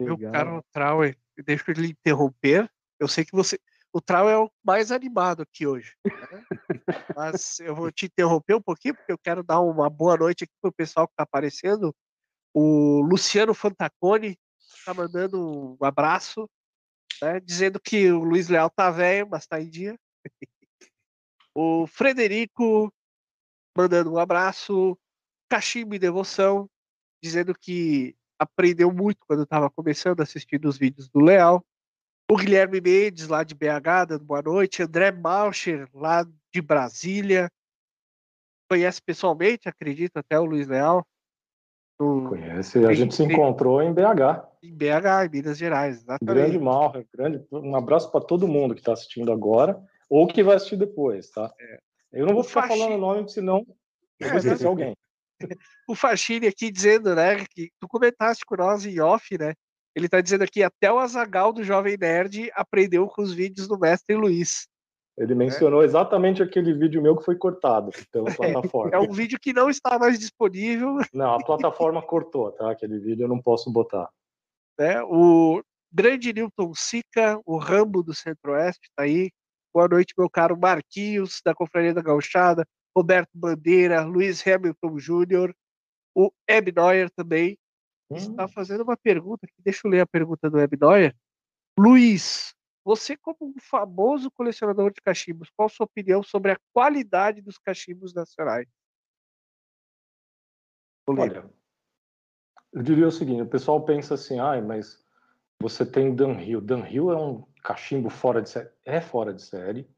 [0.01, 2.71] Meu caro Trauer, deixa eu lhe interromper.
[2.99, 3.59] Eu sei que você.
[3.93, 5.95] O Trauer é o mais animado aqui hoje.
[6.05, 6.45] Né?
[7.15, 10.53] Mas eu vou te interromper um pouquinho, porque eu quero dar uma boa noite aqui
[10.61, 11.95] para o pessoal que está aparecendo.
[12.55, 16.49] O Luciano Fantacone está mandando um abraço,
[17.21, 19.99] né, dizendo que o Luiz Leal tá velho, mas está em dia.
[21.55, 22.93] O Frederico
[23.77, 24.99] mandando um abraço.
[25.55, 26.71] Cachimbo e Devoção,
[27.23, 31.63] dizendo que aprendeu muito quando estava começando a assistir os vídeos do Leal.
[32.31, 34.83] O Guilherme Mendes, lá de BH, dando boa noite.
[34.85, 36.25] André Malcher, lá
[36.55, 37.51] de Brasília.
[38.71, 41.05] conhece pessoalmente, acredito, até o Luiz Leal.
[41.99, 44.47] Do, Conhece, a gente se encontrou em BH.
[44.63, 46.59] em BH, em Minas Gerais, Grande exatamente.
[46.59, 47.45] mal, grande.
[47.51, 51.53] Um abraço para todo mundo que está assistindo agora ou que vai assistir depois, tá?
[52.13, 53.67] Eu não vou O ficar Faxi- falando nome, senão
[54.21, 54.97] eu É, vou esquecer alguém.
[55.89, 59.55] O Fachini aqui dizendo, né, que tu comentaste com nós em off, né?
[59.95, 63.79] Ele tá dizendo aqui, até o Azagal do Jovem Nerd aprendeu com os vídeos do
[63.79, 64.69] Mestre Luiz.
[65.19, 68.97] Ele mencionou exatamente aquele vídeo meu que foi cortado pela plataforma.
[68.97, 72.71] É um vídeo que não está mais disponível, Não, a plataforma cortou, tá?
[72.71, 74.09] Aquele vídeo eu não posso botar.
[74.79, 75.03] né?
[75.03, 75.63] O
[75.93, 79.31] grande Newton Sica, o Rambo do Centro-Oeste, tá aí.
[79.75, 82.65] Boa noite, meu caro Marquinhos, da Confraria da Gauchada,
[82.97, 85.55] Roberto Bandeira, Luiz Hamilton Júnior,
[86.15, 87.59] o Eb Neuer também,
[88.11, 89.47] Hum, está fazendo uma pergunta.
[89.59, 91.17] Deixa eu ler a pergunta do Eb Neuer.
[91.79, 97.41] Luiz, você como um famoso colecionador de cachimbos, qual a sua opinião sobre a qualidade
[97.41, 98.67] dos cachimbos nacionais?
[101.07, 101.49] Olha,
[102.73, 105.05] eu diria o seguinte: o pessoal pensa assim, ai, mas
[105.61, 106.61] você tem Dunhill.
[106.61, 108.71] Dunhill é um cachimbo fora de série.
[108.85, 109.89] É fora de série.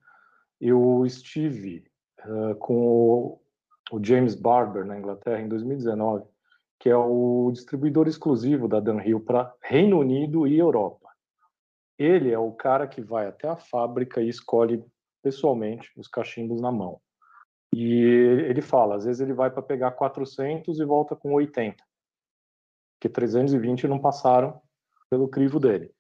[0.61, 1.91] Eu estive
[2.59, 3.41] com o,
[3.93, 6.25] o James Barber na Inglaterra em 2019,
[6.79, 11.09] que é o distribuidor exclusivo da Dunhill para Reino Unido e Europa.
[11.99, 14.85] Ele é o cara que vai até a fábrica e escolhe
[15.23, 17.01] pessoalmente os cachimbos na mão.
[17.73, 18.03] E
[18.49, 21.83] ele fala, às vezes ele vai para pegar 400 e volta com 80,
[22.95, 24.61] porque 320 não passaram
[25.09, 25.95] pelo crivo dele.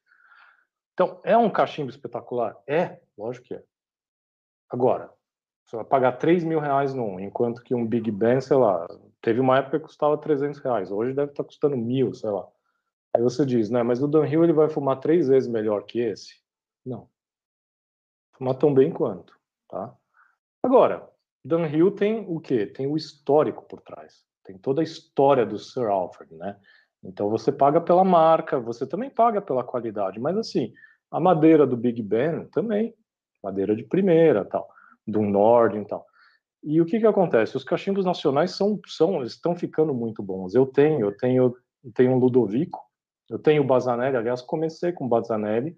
[0.93, 2.57] Então, é um cachimbo espetacular?
[2.67, 3.63] É, lógico que é.
[4.69, 5.11] Agora,
[5.65, 8.87] você vai pagar 3 mil reais num, enquanto que um Big Ben, sei lá,
[9.21, 12.47] teve uma época que custava 300 reais, hoje deve estar custando mil, sei lá.
[13.15, 16.41] Aí você diz, né, mas o Dunhill ele vai fumar três vezes melhor que esse?
[16.85, 17.09] Não.
[18.33, 19.39] Fumar tão bem quanto,
[19.69, 19.95] tá?
[20.63, 21.09] Agora,
[21.45, 22.67] Dunhill tem o quê?
[22.67, 24.25] Tem o histórico por trás.
[24.45, 26.59] Tem toda a história do Sir Alfred, né?
[27.03, 30.73] Então você paga pela marca, você também paga pela qualidade, mas assim,
[31.11, 32.95] a madeira do Big Ben também,
[33.43, 34.69] madeira de primeira, tal,
[35.07, 36.07] do Nord e tal.
[36.63, 37.57] E o que que acontece?
[37.57, 40.55] Os cachimbos nacionais são são estão ficando muito bons.
[40.55, 42.81] Eu tenho, eu tenho, eu tenho um Ludovico,
[43.29, 45.77] eu tenho o Bazanelli, aliás, comecei com o Bazanelli,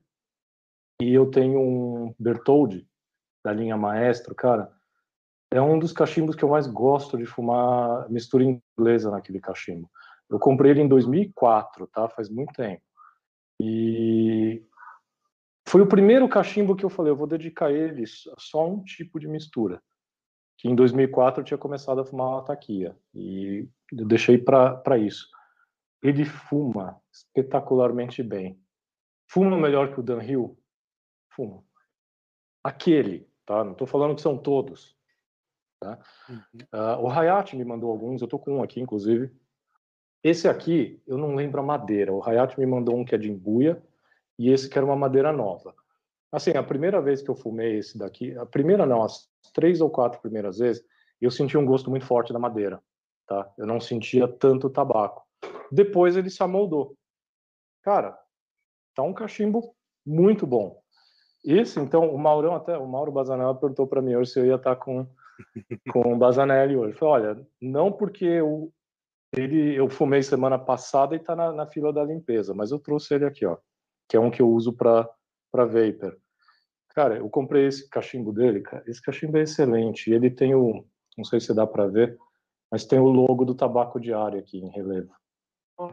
[1.00, 2.86] e eu tenho um Bertoldi
[3.44, 4.70] da linha Maestro, cara.
[5.50, 9.88] É um dos cachimbos que eu mais gosto de fumar mistura inglesa naquele cachimbo.
[10.28, 12.08] Eu comprei ele em 2004, tá?
[12.08, 12.82] Faz muito tempo.
[13.60, 14.66] E
[15.74, 19.18] foi o primeiro cachimbo que eu falei, eu vou dedicar ele só a um tipo
[19.18, 19.82] de mistura.
[20.56, 25.28] Que em 2004 eu tinha começado a fumar uma taquia e eu deixei para isso.
[26.00, 28.56] Ele fuma espetacularmente bem.
[29.26, 30.56] Fuma melhor que o Dunhill?
[31.34, 31.64] Fuma.
[32.62, 33.64] Aquele, tá?
[33.64, 34.96] Não estou falando que são todos.
[35.80, 35.98] Tá?
[36.28, 36.38] Uhum.
[36.72, 39.28] Uh, o Hayat me mandou alguns, eu tô com um aqui, inclusive.
[40.22, 42.12] Esse aqui, eu não lembro a madeira.
[42.12, 43.82] O Hayat me mandou um que é de embuia
[44.38, 45.74] e esse que era uma madeira nova.
[46.30, 49.88] Assim, a primeira vez que eu fumei esse daqui, a primeira não, as três ou
[49.88, 50.84] quatro primeiras vezes,
[51.20, 52.82] eu senti um gosto muito forte da madeira,
[53.26, 53.52] tá?
[53.56, 55.24] Eu não sentia tanto tabaco.
[55.70, 56.96] Depois ele se amoldou.
[57.82, 58.18] Cara,
[58.94, 59.74] tá um cachimbo
[60.04, 60.82] muito bom.
[61.44, 64.54] Esse, então, o Maurão até, o Mauro Bazanelli perguntou para mim hoje se eu ia
[64.56, 65.06] estar com
[65.92, 66.96] com o Bazanelli hoje.
[66.96, 68.72] Falei, olha, não porque eu,
[69.36, 73.14] ele, eu fumei semana passada e está na, na, fila da limpeza, mas eu trouxe
[73.14, 73.56] ele aqui, ó,
[74.08, 75.08] que é um que eu uso para
[75.52, 76.18] vapor.
[76.94, 80.12] Cara, eu comprei esse cachimbo dele, cara, esse cachimbo é excelente.
[80.12, 80.84] Ele tem o,
[81.16, 82.16] não sei se dá para ver,
[82.70, 85.12] mas tem o logo do tabaco diário aqui em relevo.
[85.76, 85.90] Oh.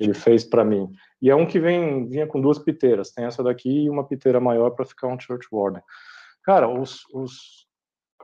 [0.00, 0.90] Ele fez para mim.
[1.20, 3.10] E é um que vem vinha com duas piteiras.
[3.10, 5.82] Tem essa daqui e uma piteira maior para ficar um church warden.
[6.42, 7.66] Cara, os, os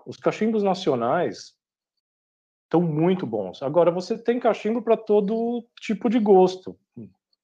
[0.08, 1.54] os cachimbos nacionais
[2.64, 3.62] estão muito bons.
[3.62, 6.78] Agora, você tem cachimbo para todo tipo de gosto.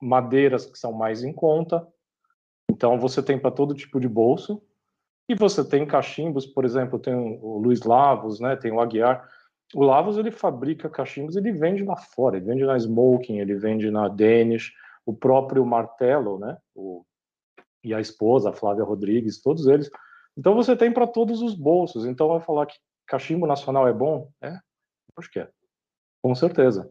[0.04, 1.86] Madeiras que são mais em conta.
[2.70, 4.62] Então, você tem para todo tipo de bolso.
[5.28, 8.56] E você tem cachimbos, por exemplo, tem o Luiz Lavos, né?
[8.56, 9.26] tem o Aguiar.
[9.74, 12.36] O Lavos, ele fabrica cachimbos, ele vende lá fora.
[12.36, 14.72] Ele vende na Smoking, ele vende na Danish.
[15.06, 16.56] O próprio Martelo, né?
[16.74, 17.04] O...
[17.82, 19.90] E a esposa, a Flávia Rodrigues, todos eles
[20.36, 22.04] então você tem para todos os bolsos.
[22.04, 22.76] Então vai falar que
[23.06, 24.30] cachimbo nacional é bom?
[24.42, 24.58] É,
[25.16, 25.48] acho que é.
[26.22, 26.90] Com certeza.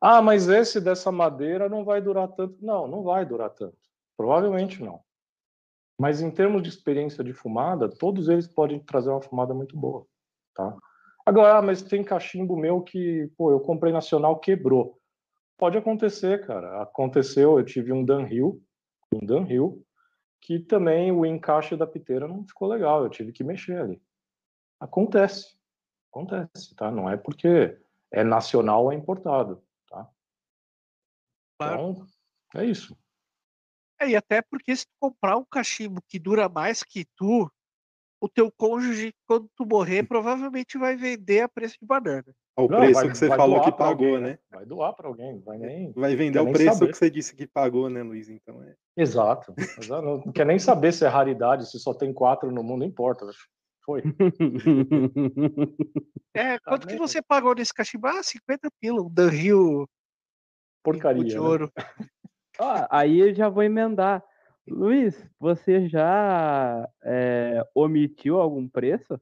[0.00, 2.56] Ah, mas esse dessa madeira não vai durar tanto.
[2.64, 3.76] Não, não vai durar tanto.
[4.16, 5.00] Provavelmente não.
[5.98, 10.06] Mas em termos de experiência de fumada, todos eles podem trazer uma fumada muito boa,
[10.54, 10.74] tá?
[11.26, 14.98] Agora, ah, mas tem cachimbo meu que, pô, eu comprei nacional, quebrou.
[15.58, 16.80] Pode acontecer, cara.
[16.80, 18.62] Aconteceu, eu tive um Dunhill,
[19.12, 19.84] um Dunhill,
[20.40, 24.02] que também o encaixe da piteira não ficou legal, eu tive que mexer ali.
[24.80, 25.54] Acontece.
[26.10, 26.90] Acontece, tá?
[26.90, 27.78] Não é porque
[28.10, 29.62] é nacional ou é importado?
[31.60, 31.90] Claro.
[31.90, 32.06] Então,
[32.62, 32.96] é isso.
[34.00, 37.50] É, e até porque se tu comprar um cachimbo que dura mais que tu,
[38.18, 42.24] o teu cônjuge, quando tu morrer, provavelmente vai vender a preço de banana.
[42.56, 44.38] Ao Não, preço vai- que você falou que pagou, alguém, né?
[44.50, 45.92] Vai doar para alguém, não vai nem.
[45.92, 46.92] Vai vender nem preço saber.
[46.92, 48.30] que você disse que pagou, né, Luiz?
[48.30, 48.74] Então é.
[48.96, 49.54] Exato.
[49.78, 50.02] Exato.
[50.02, 53.26] Não quer nem saber se é raridade, se só tem quatro no mundo, não importa.
[53.84, 54.02] Foi.
[56.32, 58.06] É, quanto que você pagou nesse cachimbo?
[58.06, 59.84] Ah, 50 pila, um Danril
[60.82, 61.24] Porcaria.
[61.24, 61.40] de né?
[61.40, 61.72] ouro.
[62.58, 64.22] Ah, aí eu já vou emendar.
[64.68, 69.20] Luiz, você já é, omitiu algum preço?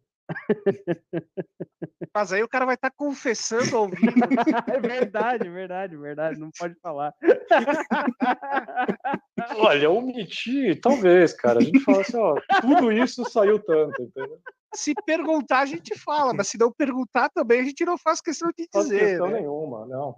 [2.15, 4.13] Mas aí o cara vai estar confessando ao vivo.
[4.67, 6.39] é verdade, verdade, verdade.
[6.41, 7.15] Não pode falar.
[9.57, 11.61] Olha, omitir, talvez, cara.
[11.61, 14.39] A gente fala assim, ó, tudo isso saiu tanto, entendeu?
[14.75, 18.51] Se perguntar, a gente fala, mas se não perguntar também, a gente não faz questão
[18.51, 19.01] de Não faz dizer.
[19.01, 19.41] questão né?
[19.41, 20.15] nenhuma, não.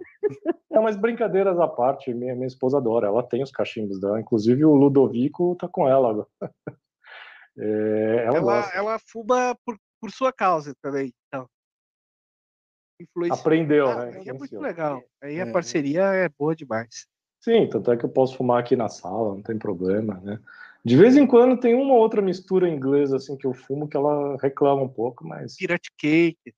[0.69, 4.65] Não, mas brincadeiras à parte, minha, minha esposa adora, ela tem os cachimbos dela, inclusive
[4.65, 6.27] o Ludovico tá com ela agora.
[7.57, 11.13] É, ela, Ela, ela fuma por, por sua causa também.
[11.27, 11.47] Então.
[13.31, 14.23] Aprendeu, Ah, né?
[14.25, 15.03] é muito legal.
[15.21, 15.51] Aí a É.
[15.51, 17.07] parceria é boa demais.
[17.39, 20.39] Sim, tanto é que eu posso fumar aqui na sala, não tem problema, né?
[20.83, 24.35] De vez em quando tem uma outra mistura inglesa assim que eu fumo que ela
[24.37, 26.55] reclama um pouco, mas Pirate cake.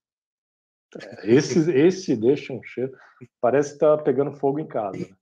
[1.24, 2.94] esse esse deixa um cheiro,
[3.42, 5.18] parece que tá pegando fogo em casa.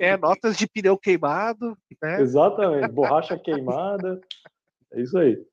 [0.00, 2.20] É, notas de pneu queimado, né?
[2.20, 4.20] Exatamente, borracha queimada,
[4.92, 5.44] é isso aí.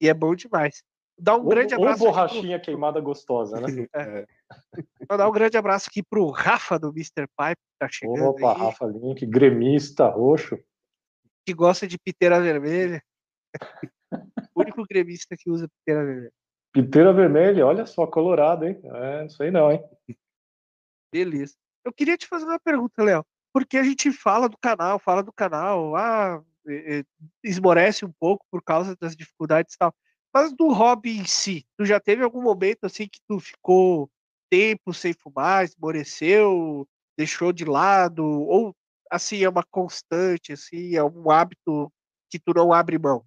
[0.00, 0.82] E é bom demais.
[1.18, 2.04] Dá um Ou, grande ou abraço.
[2.04, 3.66] aqui borrachinha queimada gostosa, né?
[3.94, 4.26] é.
[4.70, 7.26] Pro, vou dar um grande abraço aqui pro Rafa do Mr.
[7.36, 10.56] Pipe, que tá chegando Opa, aí, Rafa Link, gremista roxo.
[11.44, 13.02] que gosta de piteira vermelha.
[14.54, 16.32] o único gremista que usa piteira vermelha.
[16.72, 18.80] Piteira vermelha, olha só, colorado, hein?
[18.84, 19.82] É, não sei não, hein?
[21.12, 21.54] Beleza.
[21.84, 23.24] Eu queria te fazer uma pergunta, Léo.
[23.52, 26.44] Porque a gente fala do canal, fala do canal, ah,
[27.42, 29.94] esmorece um pouco por causa das dificuldades e tal.
[30.32, 34.10] Mas do hobby em si, tu já teve algum momento assim que tu ficou
[34.50, 38.74] tempo sem fumar, esmoreceu, deixou de lado, ou
[39.10, 41.92] assim é uma constante, assim, é um hábito
[42.30, 43.24] que tu não abre mão?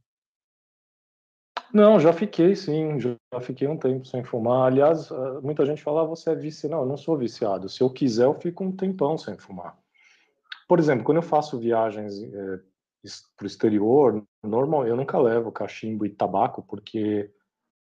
[1.74, 4.68] Não, já fiquei, sim, já fiquei um tempo sem fumar.
[4.68, 6.76] Aliás, ah, muita gente fala, ah, você é viciado.
[6.76, 7.70] Não, eu não sou viciado.
[7.70, 9.78] Se eu quiser, eu fico um tempão sem fumar.
[10.68, 12.14] Por exemplo, quando eu faço viagens
[13.36, 17.32] para o exterior, normal, eu nunca levo cachimbo e tabaco, porque.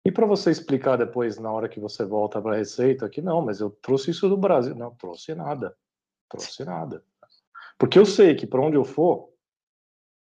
[0.05, 3.41] E para você explicar depois, na hora que você volta para a receita, que não,
[3.41, 4.75] mas eu trouxe isso do Brasil.
[4.75, 5.77] Não, trouxe nada.
[6.29, 7.05] Trouxe nada.
[7.79, 9.33] Porque eu sei que para onde eu for,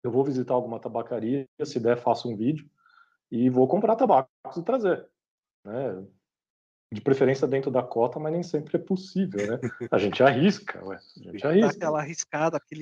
[0.03, 2.69] eu vou visitar alguma tabacaria, se der, faço um vídeo
[3.31, 5.09] e vou comprar tabaco e trazer,
[5.63, 6.05] né?
[6.95, 9.59] De preferência dentro da cota, mas nem sempre é possível, né?
[9.91, 10.95] A gente arrisca, ué.
[10.95, 11.71] A gente Dá arrisca.
[11.71, 12.81] aquela arriscada, aquele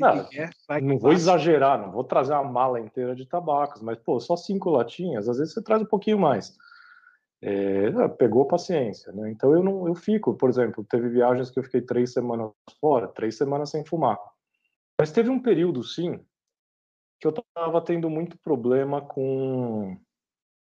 [0.67, 4.19] vai que Não vou exagerar, não vou trazer uma mala inteira de tabacos, mas, pô,
[4.19, 6.55] só cinco latinhas, às vezes você traz um pouquinho mais.
[7.41, 9.31] É, ah, pegou paciência, né?
[9.31, 13.07] Então eu não, eu fico, por exemplo, teve viagens que eu fiquei três semanas fora,
[13.07, 14.17] três semanas sem fumar.
[14.97, 16.23] Mas teve um período, sim,
[17.19, 19.97] que eu tava tendo muito problema com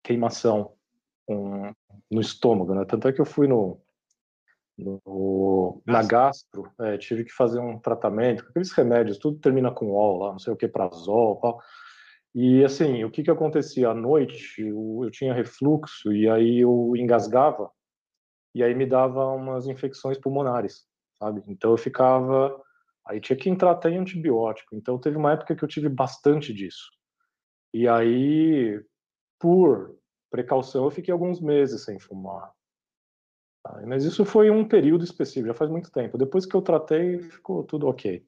[0.03, 0.74] queimação
[1.27, 1.73] com-
[2.11, 2.85] no estômago, né?
[2.85, 3.81] Tanto é que eu fui no,
[4.77, 10.19] no- na gastro, é, tive que fazer um tratamento, aqueles remédios, tudo termina com ol
[10.19, 11.61] lá, não sei o que, prazol, tal.
[12.35, 14.61] E assim, o que que acontecia à noite?
[14.61, 17.71] Eu, eu tinha refluxo e aí eu engasgava
[18.55, 20.85] e aí me dava umas infecções pulmonares,
[21.19, 21.43] sabe?
[21.47, 22.61] Então eu ficava,
[23.07, 24.75] aí tinha que entrar até em antibiótico.
[24.75, 26.91] Então teve uma época que eu tive bastante disso.
[27.73, 28.81] E aí,
[29.39, 29.97] por
[30.35, 32.53] precaução, eu fiquei alguns meses sem fumar.
[33.63, 33.81] Tá?
[33.87, 36.19] Mas isso foi um período específico, já faz muito tempo.
[36.19, 38.27] Depois que eu tratei, ficou tudo ok.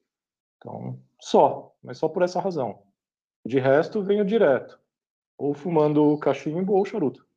[0.57, 2.81] Então, só, mas só por essa razão.
[3.45, 4.79] De resto, venho direto.
[5.37, 7.27] Ou fumando cachimbo ou charuto.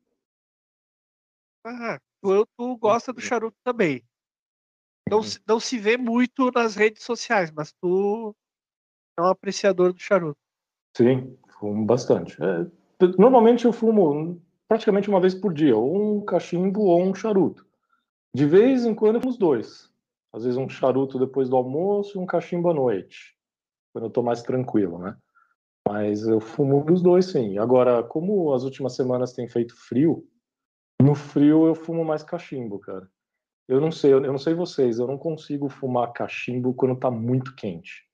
[1.66, 4.05] Ah, tu, tu gosta do charuto também.
[5.11, 8.37] Não, se- não se vê muito nas redes sociais, mas tu
[9.18, 10.39] é um apreciador do charuto.
[10.97, 12.39] Sim, fumo bastante.
[12.41, 12.71] É,
[13.18, 14.41] normalmente eu fumo
[14.71, 17.66] praticamente uma vez por dia, ou um cachimbo ou um charuto.
[18.33, 19.93] De vez em quando eu fumo os dois.
[20.33, 23.37] Às vezes um charuto depois do almoço e um cachimbo à noite,
[23.93, 25.16] quando eu tô mais tranquilo, né?
[25.89, 27.59] Mas eu fumo os dois, sim.
[27.59, 30.25] Agora, como as últimas semanas tem feito frio,
[31.03, 33.11] no frio eu fumo mais cachimbo, cara.
[33.66, 37.57] Eu não sei, eu não sei vocês, eu não consigo fumar cachimbo quando tá muito
[37.57, 38.09] quente.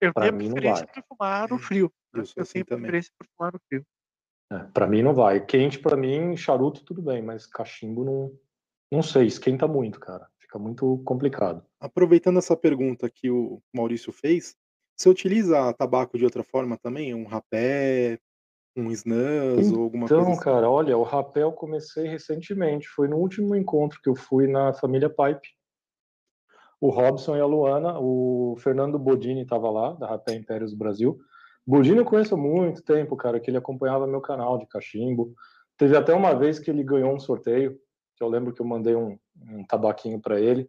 [0.00, 1.92] Eu Pra tenho mim, não preferência por fumar no frio.
[2.12, 3.86] Eu Eu, assim tenho preferência por fumar no frio.
[4.52, 5.44] É, para mim não vai.
[5.44, 8.32] Quente para mim, charuto tudo bem, mas cachimbo não,
[8.90, 10.26] não sei, esquenta muito, cara.
[10.38, 11.64] Fica muito complicado.
[11.78, 14.56] Aproveitando essa pergunta que o Maurício fez,
[14.96, 17.14] você utiliza tabaco de outra forma também?
[17.14, 18.18] Um rapé,
[18.76, 20.42] um snus ou alguma coisa Então, assim?
[20.42, 22.88] cara, olha, o rapé eu comecei recentemente.
[22.88, 25.48] Foi no último encontro que eu fui na família Pipe.
[26.80, 31.20] O Robson e a Luana, o Fernando Bodini estava lá, da Rapé Impérios Brasil.
[31.66, 35.34] Bodini eu conheço há muito tempo, cara, que ele acompanhava meu canal de cachimbo.
[35.76, 37.78] Teve até uma vez que ele ganhou um sorteio,
[38.16, 40.68] que eu lembro que eu mandei um, um tabaquinho para ele.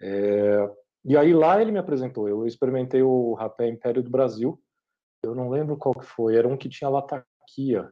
[0.00, 0.70] É,
[1.04, 2.28] E aí lá ele me apresentou.
[2.28, 4.60] Eu experimentei o Rapé Império do Brasil.
[5.22, 6.36] Eu não lembro qual que foi.
[6.36, 7.90] Era um que tinha lataquia.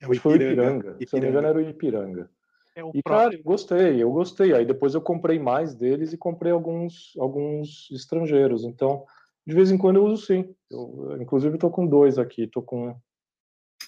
[0.00, 0.96] É Acho que foi o Ipiranga.
[0.98, 2.30] Se eu não me engano, era o Ipiranga.
[2.74, 3.30] É o E, próprio.
[3.30, 4.54] cara, eu gostei, eu gostei.
[4.54, 8.64] Aí depois eu comprei mais deles e comprei alguns, alguns estrangeiros.
[8.64, 9.04] Então,
[9.50, 10.54] de vez em quando eu uso sim.
[10.70, 12.44] Eu, inclusive, estou com dois aqui.
[12.44, 12.96] Estou com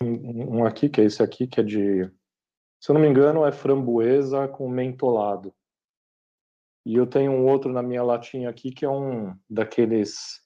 [0.02, 2.10] um, aqui, que é esse aqui, que é de.
[2.80, 5.54] Se eu não me engano, é framboesa com mentolado.
[6.84, 10.40] E eu tenho um outro na minha latinha aqui, que é um daqueles.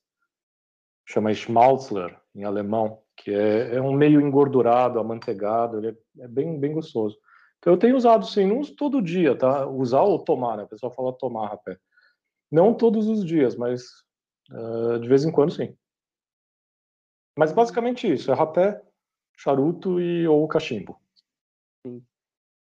[1.08, 5.78] chama Schmalzler, em alemão, que é, é um meio engordurado, amanteigado.
[5.78, 7.18] Ele é, é bem, bem gostoso.
[7.58, 9.66] Então, eu tenho usado sim, não uso todo dia, tá?
[9.66, 10.64] Usar ou tomar, né?
[10.64, 11.78] O pessoal fala tomar rapé.
[12.52, 14.05] Não todos os dias, mas
[14.50, 15.74] uh, de vez em quando sim.
[17.38, 18.80] Mas basicamente isso, é rapé,
[19.36, 20.98] charuto e ou cachimbo.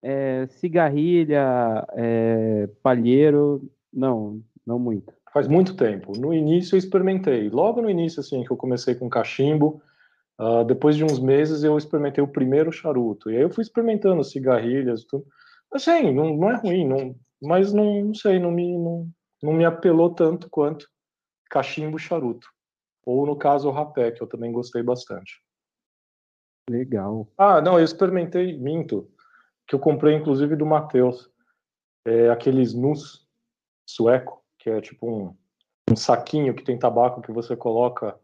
[0.01, 3.61] É, cigarrilha, é, palheiro,
[3.91, 5.13] não, não muito.
[5.31, 6.11] Faz muito tempo.
[6.17, 7.49] No início eu experimentei.
[7.49, 9.81] Logo no início, assim, que eu comecei com cachimbo,
[10.39, 13.31] uh, depois de uns meses eu experimentei o primeiro charuto.
[13.31, 15.25] E aí eu fui experimentando cigarrilhas e tudo.
[15.71, 19.09] Assim, não, não é ruim, não, mas não, não sei, não me, não,
[19.41, 20.87] não me apelou tanto quanto
[21.53, 22.47] cachimbo charuto.
[23.05, 25.39] Ou no caso o rapé, que eu também gostei bastante.
[26.67, 27.27] Legal.
[27.37, 29.07] Ah, não, eu experimentei, minto,
[29.67, 31.29] que eu comprei inclusive do Matheus.
[32.05, 33.29] É aquele snus
[33.87, 35.37] sueco, que é tipo um,
[35.91, 38.19] um saquinho que tem tabaco que você coloca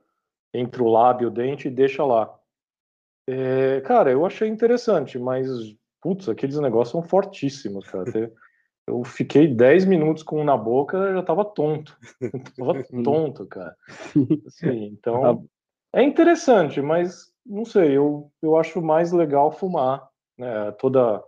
[0.52, 2.36] entre o lábio e o dente e deixa lá.
[3.28, 5.48] É, cara, eu achei interessante, mas,
[6.02, 8.06] putz, aqueles negócios são fortíssimos, cara.
[8.90, 11.96] Eu fiquei 10 minutos com um na boca já tava tonto.
[12.58, 12.74] tava
[13.04, 13.76] tonto, cara.
[14.48, 15.48] Assim, então,
[15.94, 20.72] é interessante, mas não sei, eu, eu acho mais legal fumar, né?
[20.74, 21.24] Toda,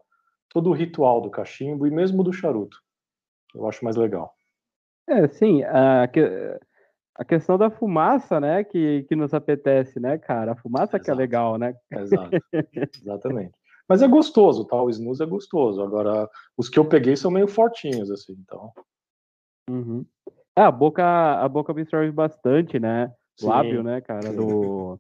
[0.50, 2.78] todo o ritual do cachimbo e mesmo do charuto.
[3.54, 4.34] Eu acho mais legal.
[5.08, 6.10] É, sim, a,
[7.16, 10.54] a questão da fumaça, né, que, que nos apetece, né, cara?
[10.54, 11.18] A fumaça que é Exato.
[11.18, 11.76] legal, né?
[11.92, 12.32] Exato.
[13.00, 13.54] Exatamente.
[13.92, 14.82] Mas é gostoso, tá?
[14.82, 15.84] O snus é gostoso.
[15.84, 18.72] Agora, os que eu peguei são meio fortinhos, assim, então.
[19.70, 20.06] Uhum.
[20.56, 23.14] É, a boca, a boca absorve bastante, né?
[23.38, 23.48] Sim.
[23.48, 24.98] Lábio, né, cara, do...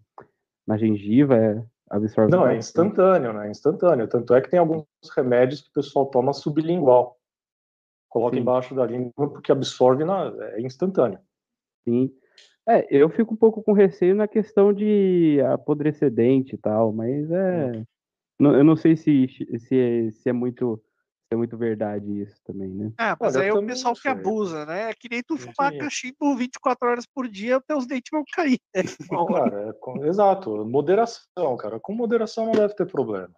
[0.67, 2.59] Na gengiva, é, absorve Não, é bastante.
[2.59, 3.49] instantâneo, né?
[3.49, 4.09] Instantâneo.
[4.09, 4.85] Tanto é que tem alguns
[5.15, 7.17] remédios que o pessoal toma sublingual.
[8.09, 8.41] Coloca Sim.
[8.41, 10.33] embaixo da língua porque absorve na...
[10.51, 11.19] é instantâneo.
[11.85, 12.13] Sim.
[12.67, 17.31] É, eu fico um pouco com receio na questão de apodrecer dente e tal, mas
[17.31, 17.85] é.
[18.41, 19.27] Não- eu não sei se,
[19.59, 20.81] se, é, se é muito
[21.27, 22.91] se é muito verdade isso também, né?
[22.97, 24.89] Ah, mas Olha, aí é o pessoal não que abusa, né?
[24.89, 28.59] É que nem tu fumar cachimbo 24 horas por dia, os teus dentes vão cair.
[28.75, 28.83] né?
[29.17, 29.49] Hora.
[29.49, 30.65] Cara, é com- exato.
[30.65, 31.79] Moderação, cara.
[31.79, 33.31] Com moderação não deve ter problema.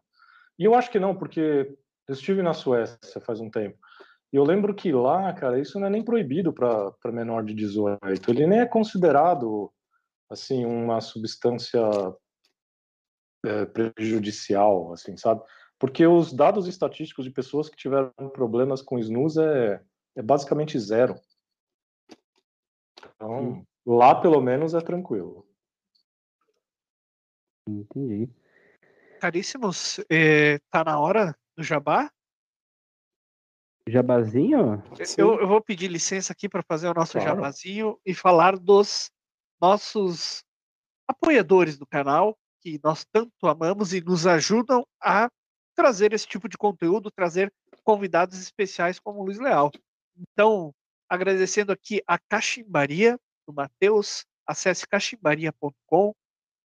[0.57, 1.77] E eu acho que não, porque
[2.07, 3.77] eu estive na Suécia faz um tempo.
[4.31, 7.99] E eu lembro que lá, cara, isso não é nem proibido para menor de 18.
[8.31, 9.71] Ele nem é considerado,
[10.31, 11.79] assim, uma substância
[13.45, 15.41] é, prejudicial, assim, sabe?
[15.77, 19.83] Porque os dados estatísticos de pessoas que tiveram problemas com snus é,
[20.15, 21.15] é basicamente zero.
[23.15, 25.45] Então, lá pelo menos é tranquilo.
[27.67, 28.29] Entendi.
[29.19, 32.11] Caríssimos, eh, tá na hora do jabá?
[33.87, 34.81] Jabazinho?
[35.17, 37.29] Eu, eu vou pedir licença aqui para fazer o nosso Claro.
[37.29, 39.11] jabazinho e falar dos
[39.61, 40.43] nossos
[41.07, 45.29] apoiadores do canal, que nós tanto amamos e nos ajudam a
[45.75, 47.51] trazer esse tipo de conteúdo, trazer
[47.83, 49.69] convidados especiais como o Luiz Leal.
[50.17, 50.73] Então,
[51.09, 56.13] agradecendo aqui a Cachimbaria do Matheus, acesse cachimbaria.com.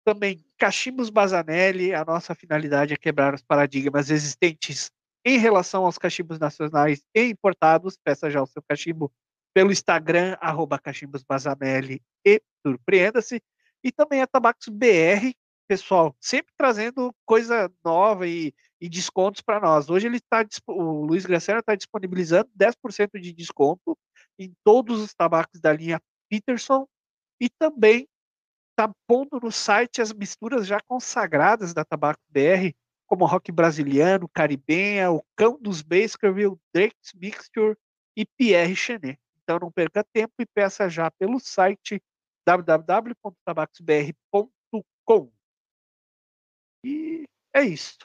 [0.04, 4.90] Também Cachimbos Bazanelli, a nossa finalidade é quebrar os paradigmas existentes
[5.24, 7.96] em relação aos cachimbos nacionais e importados.
[7.96, 9.10] Peça já o seu cachimbo
[9.54, 13.40] pelo Instagram, arroba cachimbos Bazanelli e surpreenda-se.
[13.82, 15.32] E também a Tabacos BR,
[15.66, 19.88] pessoal, sempre trazendo coisa nova e, e descontos para nós.
[19.88, 23.98] Hoje ele está, o Luiz Graciano está disponibilizando 10% de desconto
[24.38, 26.86] em todos os tabacos da linha Peterson
[27.40, 28.08] e também
[28.76, 32.74] tá pondo no site as misturas já consagradas da Tabaco BR,
[33.06, 37.76] como rock brasiliano, caribenha, o Cão dos Baskerville, Drake's Mixture
[38.16, 39.20] e Pierre Chenet.
[39.42, 42.02] Então não perca tempo e peça já pelo site
[42.46, 45.30] www.tabacosbr.com.
[46.84, 47.24] E
[47.54, 47.98] é isso.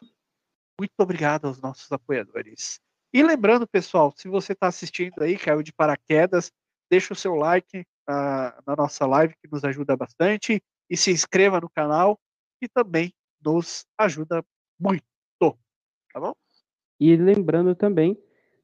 [0.80, 2.80] Muito obrigado aos nossos apoiadores.
[3.14, 6.52] E lembrando, pessoal, se você está assistindo aí, caiu de paraquedas,
[6.90, 11.60] deixa o seu like na, na nossa live, que nos ajuda bastante, e se inscreva
[11.60, 12.18] no canal,
[12.62, 13.14] que também
[13.44, 14.44] nos ajuda
[14.80, 15.04] muito.
[16.14, 16.34] Tá bom?
[17.00, 18.18] E lembrando também,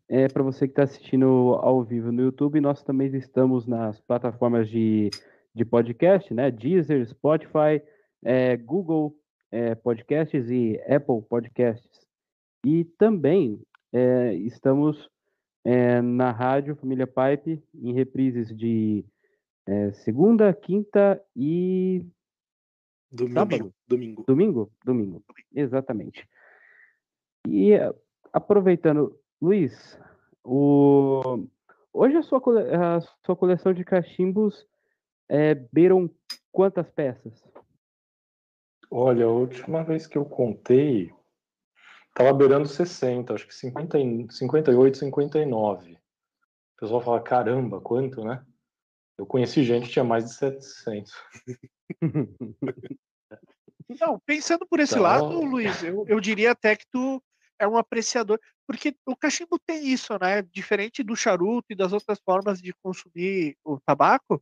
[0.07, 1.26] é, para você que está assistindo
[1.61, 5.09] ao vivo no YouTube, nós também estamos nas plataformas de,
[5.53, 6.49] de podcast, né?
[6.49, 7.82] Deezer, Spotify,
[8.24, 9.16] é, Google
[9.52, 12.06] é, Podcasts e Apple Podcasts.
[12.66, 13.62] E também
[13.93, 15.10] é, estamos
[15.64, 19.06] é, na rádio Família Pipe em reprises de
[19.68, 22.06] é, segunda, quinta e
[23.16, 23.34] Domingo.
[23.34, 23.74] Sábado?
[23.88, 24.24] Domingo.
[24.28, 24.72] domingo.
[24.84, 25.24] Domingo,
[25.54, 26.28] exatamente.
[27.48, 27.72] E
[28.34, 29.98] aproveitando, Luiz,
[30.43, 31.48] o...
[31.93, 32.60] hoje a sua, cole...
[32.62, 34.68] a sua coleção de cachimbos
[35.30, 36.10] é, beiram
[36.52, 37.41] quantas peças?
[38.98, 41.14] Olha, a última vez que eu contei,
[42.14, 45.91] tava beirando 60, acho que 50, e- 58, 59.
[45.96, 45.98] O
[46.80, 48.41] pessoal fala, caramba, quanto, né?
[49.18, 51.12] Eu conheci gente que tinha mais de 700.
[54.00, 57.22] Não, pensando por esse Então- lado, Luiz, eu, eu diria até que tu
[57.60, 60.41] é um apreciador, porque o cachimbo tem isso, né?
[60.41, 64.41] Diferente do charuto e das outras formas de consumir o tabaco,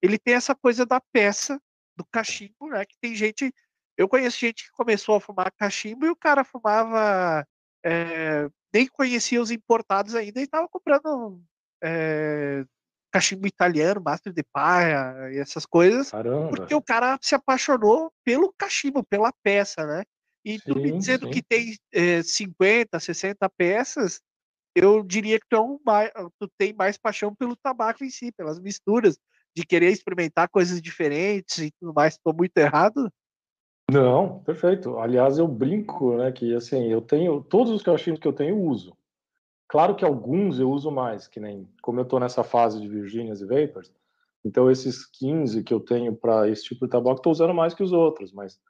[0.00, 1.60] ele tem essa coisa da peça
[1.94, 2.86] do cachimbo, né?
[2.86, 3.52] Que tem gente,
[4.00, 7.46] eu conheço gente que começou a fumar cachimbo e o cara fumava,
[7.84, 11.38] é, nem conhecia os importados ainda e estava comprando
[11.84, 12.64] é,
[13.12, 16.10] cachimbo italiano, Master de Paia e essas coisas.
[16.10, 16.48] Caramba.
[16.48, 20.02] Porque o cara se apaixonou pelo cachimbo, pela peça, né?
[20.42, 21.32] E tu me Sim, dizendo sim.
[21.32, 24.22] que tem eh, 50, 60 peças,
[24.74, 25.78] eu diria que tu, é um
[26.38, 29.18] tu tem mais paixão pelo tabaco em si, pelas misturas,
[29.54, 32.14] de querer experimentar coisas diferentes e tudo mais.
[32.14, 33.12] Estou muito errado?
[33.92, 34.98] Não, perfeito.
[34.98, 38.62] Aliás, eu brinco, né, que assim, eu tenho todos os cachimbos que eu tenho eu
[38.62, 38.96] uso.
[39.68, 43.40] Claro que alguns eu uso mais, que nem como eu tô nessa fase de Virginias
[43.40, 43.92] e Vapors,
[44.44, 47.82] então esses 15 que eu tenho para esse tipo de tabaco, tô usando mais que
[47.82, 48.60] os outros, mas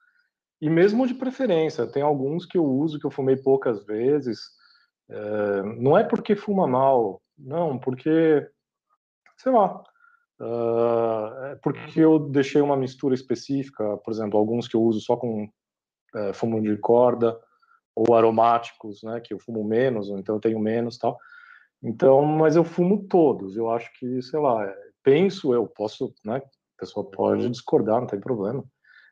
[0.60, 4.40] e mesmo de preferência, tem alguns que eu uso que eu fumei poucas vezes.
[5.10, 8.46] eh, não é porque fuma mal, não, porque
[9.38, 9.82] sei lá,
[10.40, 15.16] ah, é porque eu deixei uma mistura específica, por exemplo, alguns que eu uso só
[15.16, 15.48] com
[16.14, 17.38] eh, fumo de corda
[17.94, 21.18] ou aromáticos, né, que eu fumo menos, ou então eu tenho menos, tal.
[21.82, 23.56] Então, mas eu fumo todos.
[23.56, 28.06] Eu acho que, sei lá, é, penso eu, posso, né, a pessoa pode discordar, não
[28.06, 28.64] tem problema.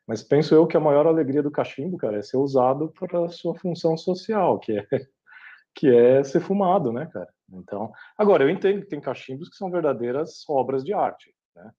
[0.07, 3.29] Mas penso eu que a maior alegria do cachimbo, cara, é ser usado para a
[3.29, 4.87] sua função social, que é
[5.74, 7.29] que é ser fumado, né, cara?
[7.51, 11.70] Então, agora eu entendo que tem cachimbos que são verdadeiras obras de arte, né?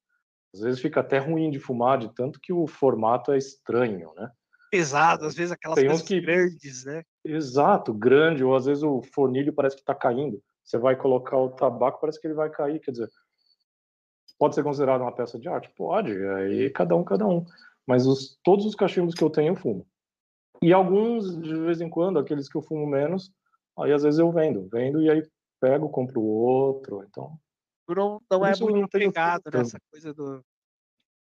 [0.54, 4.32] Às vezes fica até ruim de fumar de tanto que o formato é estranho, né?
[4.72, 7.04] Pesado, às vezes aquelas Tem uns coisas que- grandes, né?
[7.24, 10.42] Exato, grande, ou às vezes o fornilho parece que está caindo.
[10.64, 13.10] Você vai colocar o tabaco, parece que ele vai cair, quer dizer,
[14.38, 15.70] pode ser considerado uma peça de arte?
[15.76, 17.46] Pode, aí cada um, cada um.
[17.86, 19.86] Mas os, todos os cachimbos que eu tenho, eu fumo.
[20.62, 23.32] E alguns, de vez em quando, aqueles que eu fumo menos,
[23.78, 25.24] aí às vezes eu vendo, vendo e aí
[25.60, 27.38] pego, compro outro, então...
[27.88, 29.58] Não, não é muito pegado tanto.
[29.58, 30.44] nessa coisa do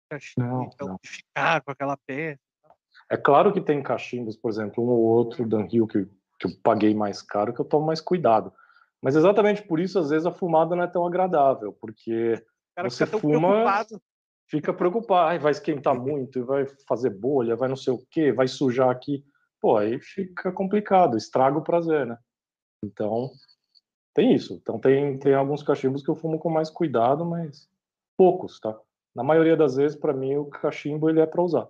[0.09, 2.39] cachimbo, Não, então, ficar com aquela peça.
[3.09, 6.05] É claro que tem cachimbos, por exemplo, um ou outro Dunhill que,
[6.39, 8.53] que eu paguei mais caro, que eu tomo mais cuidado.
[9.01, 12.41] Mas exatamente por isso, às vezes, a fumada não é tão agradável, porque
[12.75, 14.01] cara Você fica fuma- preocupado.
[14.47, 18.31] fica preocupado, "Ai, vai esquentar muito, e vai fazer bolha, vai não sei o quê,
[18.31, 19.25] vai sujar aqui.
[19.59, 22.17] Pô, aí fica complicado, estraga o prazer, né?
[22.83, 23.29] Então,
[24.13, 24.53] tem isso.
[24.53, 27.69] Então, tem, tem alguns cachimbos que eu fumo com mais cuidado, mas
[28.15, 28.77] poucos, tá?
[29.15, 31.67] Na maioria das vezes, para mim, o cachimbo ele é para usar.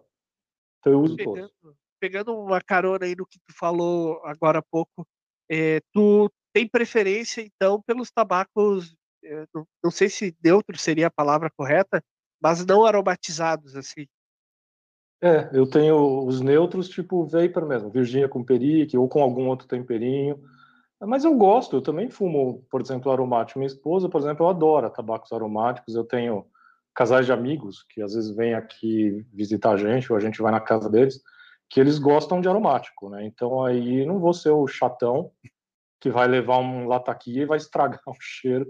[0.79, 1.33] Então, eu uso todos.
[1.33, 5.07] pegando, pegando uma carona aí no que tu falou agora há pouco,
[5.49, 11.11] eh, tu tem preferência, então, pelos tabacos, eh, não, não sei se neutro seria a
[11.11, 12.03] palavra correta,
[12.41, 14.05] mas não aromatizados, assim.
[15.21, 19.65] É, eu tenho os neutros tipo vapor mesmo, Virginia com perique ou com algum outro
[19.65, 20.37] temperinho.
[21.05, 23.59] Mas eu gosto, eu também fumo, por exemplo, aromático.
[23.59, 25.95] Minha esposa, por exemplo, adora tabacos aromáticos.
[25.95, 26.45] Eu tenho
[26.93, 30.51] casais de amigos que às vezes vêm aqui visitar a gente ou a gente vai
[30.51, 31.21] na casa deles,
[31.69, 33.25] que eles gostam de aromático, né?
[33.25, 35.31] Então aí não vou ser o chatão
[35.99, 38.67] que vai levar um lataquia e vai estragar o cheiro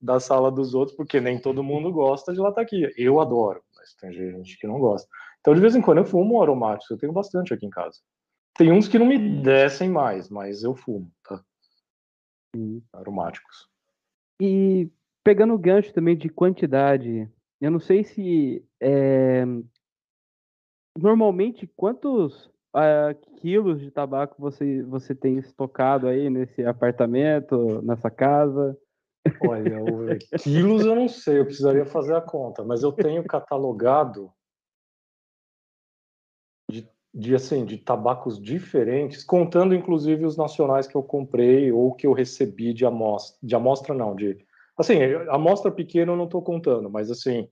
[0.00, 2.90] da sala dos outros, porque nem todo mundo gosta de lataquia.
[2.96, 5.08] Eu adoro, mas tem gente que não gosta.
[5.40, 7.98] Então, de vez em quando eu fumo aromáticos, eu tenho bastante aqui em casa.
[8.54, 11.42] Tem uns que não me descem mais, mas eu fumo, tá?
[12.92, 13.68] Aromáticos.
[14.40, 14.90] E
[15.24, 17.28] pegando o gancho também de quantidade,
[17.60, 19.44] eu não sei se é,
[20.98, 28.76] normalmente quantos ah, quilos de tabaco você, você tem estocado aí nesse apartamento, nessa casa?
[29.40, 30.06] Olha, o-
[30.42, 34.32] quilos eu não sei, eu precisaria fazer a conta, mas eu tenho catalogado
[37.14, 42.12] de, assim, de tabacos diferentes, contando inclusive os nacionais que eu comprei ou que eu
[42.12, 44.44] recebi de amostra, de amostra não, de
[44.76, 44.96] assim,
[45.28, 47.48] amostra pequena eu não estou contando, mas assim,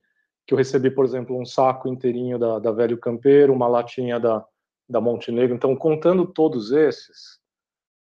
[0.47, 4.43] que eu recebi, por exemplo, um saco inteirinho da, da Velho Campeiro, uma latinha da,
[4.89, 7.39] da Montenegro, então contando todos esses,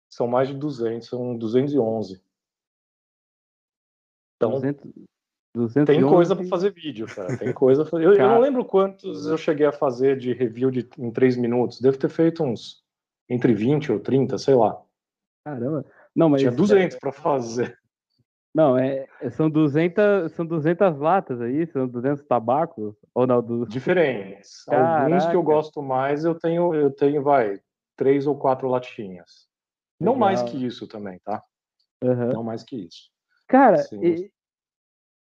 [0.08, 2.22] são mais de 200, são 211.
[4.36, 4.92] Então, 200,
[5.68, 7.38] 211, tem coisa para fazer vídeo, cara.
[7.38, 7.86] Tem coisa.
[7.86, 8.34] pra- Eu, eu Cara.
[8.34, 11.80] não lembro quantos eu cheguei a fazer de review de, em três minutos.
[11.80, 12.84] Devo ter feito uns
[13.30, 14.82] entre 20 ou 30, sei lá.
[15.44, 15.86] Caramba.
[16.16, 17.78] Não, mas Tinha 200 para fazer.
[18.54, 24.68] não, é, são 200, são 200 latas aí, são 200 tabacos ou não, do, Diferentes.
[24.68, 25.36] Alguns que Caraca.
[25.36, 27.60] eu gosto mais, eu tenho, eu tenho, vai,
[27.96, 29.48] três ou quatro latinhas.
[30.00, 30.56] Não mais Legal.
[30.60, 31.44] que isso também, tá?
[32.04, 32.34] Aham.
[32.34, 33.10] Não mais que isso.
[33.48, 34.30] Cara, Sim.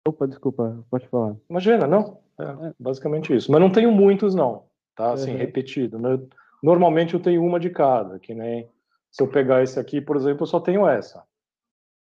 [0.08, 1.36] Opa, desculpa, pode falar.
[1.50, 2.20] Imagina, não.
[2.40, 3.52] É, basicamente isso.
[3.52, 4.66] Mas não tenho muitos, não.
[4.96, 5.14] Tá?
[5.14, 5.38] Assim, Uhum.
[5.38, 5.98] repetido.
[6.00, 6.28] No-
[6.64, 8.68] Normalmente eu tenho uma de cada, que nem
[9.12, 11.24] se eu pegar esse aqui, por exemplo, eu só tenho essa.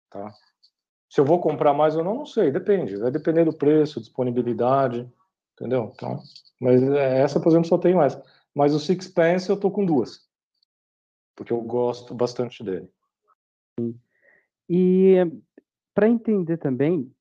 [0.10, 0.34] Tá?
[1.10, 2.96] Se eu vou comprar mais ou não, não sei, depende.
[2.98, 5.08] Vai depender do preço, disponibilidade,
[5.54, 5.92] entendeu?
[5.94, 6.20] Então,
[6.60, 8.24] mas é, essa, por exemplo, só tenho essa.
[8.56, 10.28] Mas o Sixpence eu tô com duas.
[11.36, 12.90] Porque eu gosto bastante dele.
[14.68, 15.16] E
[15.94, 17.14] para entender também,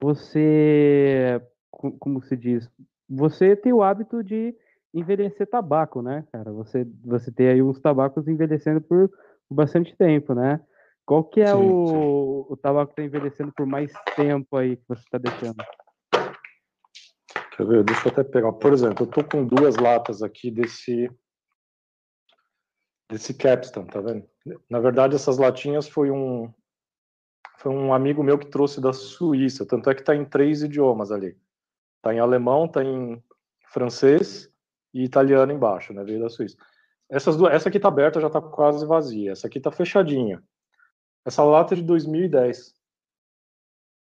[0.00, 1.40] você,
[1.70, 2.70] co- como se diz,
[3.08, 4.54] você tem o hábito de
[4.92, 6.52] envelhecer tabaco, né, cara?
[6.52, 9.10] Você, você tem aí uns tabacos envelhecendo por
[9.50, 10.60] bastante tempo, né?
[11.06, 14.84] Qual que é Sim, o, o tabaco que tá envelhecendo por mais tempo aí que
[14.88, 15.62] você está deixando?
[17.56, 17.84] Quer ver?
[17.84, 18.52] Deixa eu até pegar.
[18.52, 21.10] Por exemplo, eu tô com duas latas aqui desse
[23.10, 24.26] desse Capstan, tá vendo?
[24.68, 26.52] Na verdade, essas latinhas foi um
[27.56, 31.10] foi um amigo meu que trouxe da Suíça, tanto é que tá em três idiomas
[31.10, 31.36] ali.
[32.02, 33.22] Tá em alemão, tá em
[33.68, 34.50] francês
[34.92, 36.04] e italiano embaixo, né?
[36.04, 36.56] Veio da Suíça.
[37.08, 39.32] Essas duas, essa aqui tá aberta, já tá quase vazia.
[39.32, 40.42] Essa aqui tá fechadinha.
[41.24, 42.74] Essa lata é de 2010.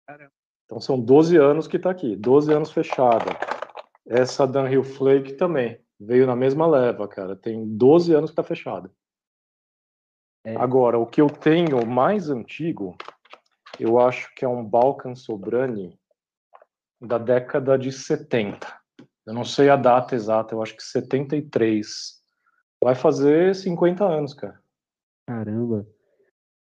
[0.07, 0.31] Caramba.
[0.65, 3.31] Então são 12 anos que tá aqui, 12 anos fechada.
[4.05, 7.35] Essa Dunhill Flake também veio na mesma leva, cara.
[7.35, 8.91] Tem 12 anos que tá fechada.
[10.43, 10.55] É.
[10.57, 12.95] Agora, o que eu tenho mais antigo,
[13.79, 15.97] eu acho que é um Balkan Sobrani
[17.01, 18.67] da década de 70.
[19.25, 21.87] Eu não sei a data exata, eu acho que 73.
[22.83, 24.59] Vai fazer 50 anos, cara.
[25.27, 25.85] Caramba.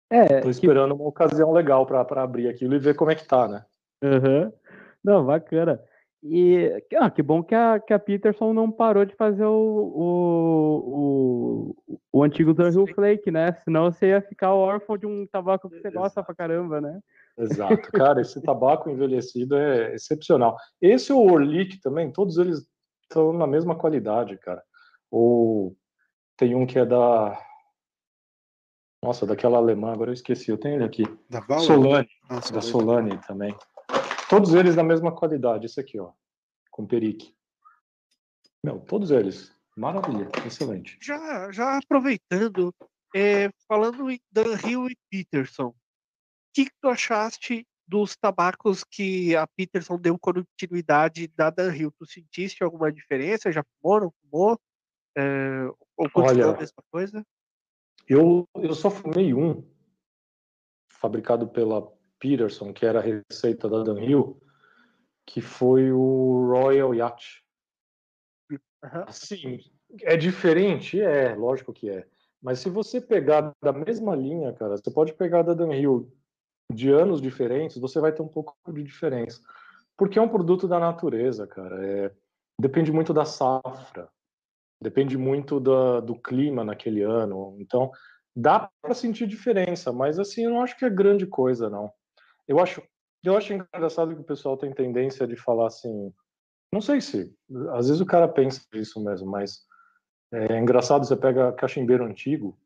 [0.09, 3.25] É, Tô que esperando uma ocasião legal para abrir aquilo e ver como é que
[3.25, 3.65] tá, né?
[4.03, 4.51] Aham.
[5.03, 5.81] Não, bacana.
[6.23, 9.49] E ah, que bom que a, que a Peterson não parou de fazer o,
[9.95, 13.53] o, o, o antigo Dunhill Flake, né?
[13.63, 16.99] Senão você ia ficar órfão de um tabaco que você gosta pra caramba, né?
[17.37, 20.55] Exato, cara, esse tabaco envelhecido é excepcional.
[20.79, 22.67] Esse o Orlick também, todos eles
[23.01, 24.61] estão na mesma qualidade, cara.
[25.09, 25.75] Ou
[26.37, 27.35] tem um que é da
[29.03, 31.03] Nossa, daquela alemã, agora eu esqueci, eu tenho ele aqui.
[31.27, 31.63] Da Bauer?
[31.63, 32.61] Solane, Ah, da.
[32.61, 33.55] Solane também.
[34.31, 36.13] Todos eles da mesma qualidade, esse aqui, ó,
[36.71, 37.35] com perique.
[38.63, 39.53] Meu, todos eles.
[39.75, 40.97] Maravilha, excelente.
[41.01, 42.73] Já, já aproveitando,
[43.13, 45.75] é, falando em Dunhill e Peterson, o
[46.53, 51.91] que, que tu achaste dos tabacos que a Peterson deu continuidade da Dunhill?
[51.91, 53.51] Tu sentiste alguma diferença?
[53.51, 54.57] Já fumou, não fumou?
[55.17, 55.65] É,
[55.97, 57.25] ou continua Olha, a mesma coisa?
[58.07, 59.61] Eu, eu só fumei um,
[60.87, 61.85] fabricado pela
[62.21, 64.39] Peterson, que era a receita da Dunhill,
[65.25, 67.43] que foi o Royal Yacht.
[68.81, 69.59] Assim,
[70.03, 71.01] é diferente?
[71.01, 72.07] É, lógico que é.
[72.41, 76.11] Mas se você pegar da mesma linha, cara, você pode pegar da Dunhill
[76.71, 79.41] de anos diferentes, você vai ter um pouco de diferença.
[79.97, 81.85] Porque é um produto da natureza, cara.
[81.85, 82.11] É,
[82.59, 84.09] depende muito da safra,
[84.81, 87.55] depende muito da, do clima naquele ano.
[87.59, 87.91] Então,
[88.35, 91.91] dá para sentir diferença, mas assim, eu não acho que é grande coisa, não.
[92.51, 92.83] Eu acho,
[93.23, 96.13] eu acho engraçado que o pessoal tem tendência de falar assim,
[96.73, 97.33] não sei se,
[97.71, 99.61] às vezes o cara pensa isso mesmo, mas
[100.33, 102.59] é engraçado, você pega cachimbeiro antigo,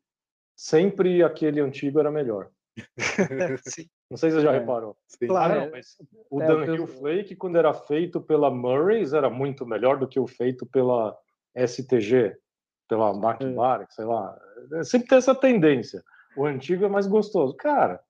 [0.56, 2.50] sempre aquele antigo era melhor.
[3.64, 3.88] Sim.
[4.10, 4.58] Não sei se você já É.
[4.58, 4.96] reparou.
[5.06, 5.28] Sim.
[5.28, 5.52] Claro.
[5.54, 5.96] Ah, não, mas
[6.30, 10.18] o É, Dunhill eu- Flake, quando era feito pela Murray's, era muito melhor do que
[10.18, 11.16] o feito pela
[11.54, 12.36] STG,
[12.88, 14.36] pela McBar, sei lá.
[14.72, 16.02] É, Sempre tem essa tendência.
[16.36, 17.54] O antigo é mais gostoso.
[17.56, 18.00] Cara,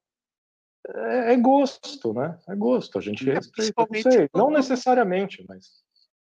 [0.94, 2.38] é, é gosto, né?
[2.48, 2.98] É gosto.
[2.98, 3.86] A gente É, respeita.
[3.90, 5.84] Não, sei, não necessariamente, mas.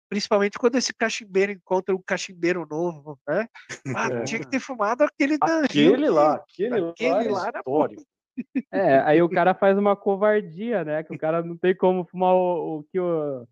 [0.10, 3.48] Principalmente quando esse cachimbeiro encontra um cachimbeiro novo, né?
[3.96, 4.24] Ah, É.
[4.24, 7.74] tinha que ter fumado aquele da Aquele lá, aquele, lá, aquele é lá era bom.
[7.84, 8.04] histórico.
[8.72, 11.04] É, aí o cara faz uma covardia, né?
[11.04, 13.46] Que o cara não tem como fumar o, o que o,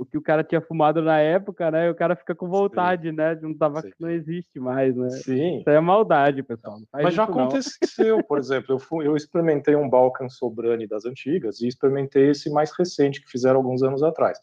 [0.00, 1.88] o que o cara tinha fumado na época, né?
[1.88, 3.34] E o cara fica com vontade, né?
[3.34, 3.92] De um tabaco Sim.
[3.94, 5.10] que não existe mais, né?
[5.10, 5.58] Sim.
[5.58, 6.78] Isso é maldade, pessoal.
[6.92, 7.32] Mas já não.
[7.34, 12.48] aconteceu, por exemplo, eu, fui- eu experimentei um Balkan Sobrani das antigas e experimentei esse
[12.50, 14.38] mais recente que fizeram alguns anos atrás.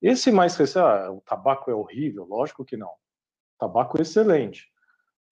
[0.00, 2.90] Esse mais recente, ah, o tabaco é horrível, lógico que não.
[3.58, 4.64] Tabaco é excelente.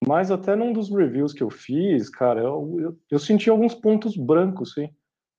[0.07, 4.17] Mas até num dos reviews que eu fiz, cara, eu, eu, eu senti alguns pontos
[4.17, 4.91] brancos, sim.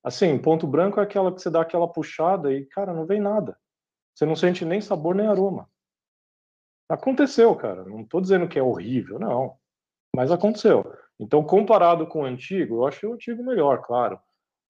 [0.02, 3.56] Assim, ponto branco é aquela que você dá aquela puxada e, cara, não vem nada.
[4.16, 5.68] Você não sente nem sabor nem aroma.
[6.88, 7.84] Aconteceu, cara.
[7.84, 9.58] Não estou dizendo que é horrível, não.
[10.14, 10.90] Mas aconteceu.
[11.20, 14.18] Então, comparado com o antigo, eu achei o antigo melhor, claro.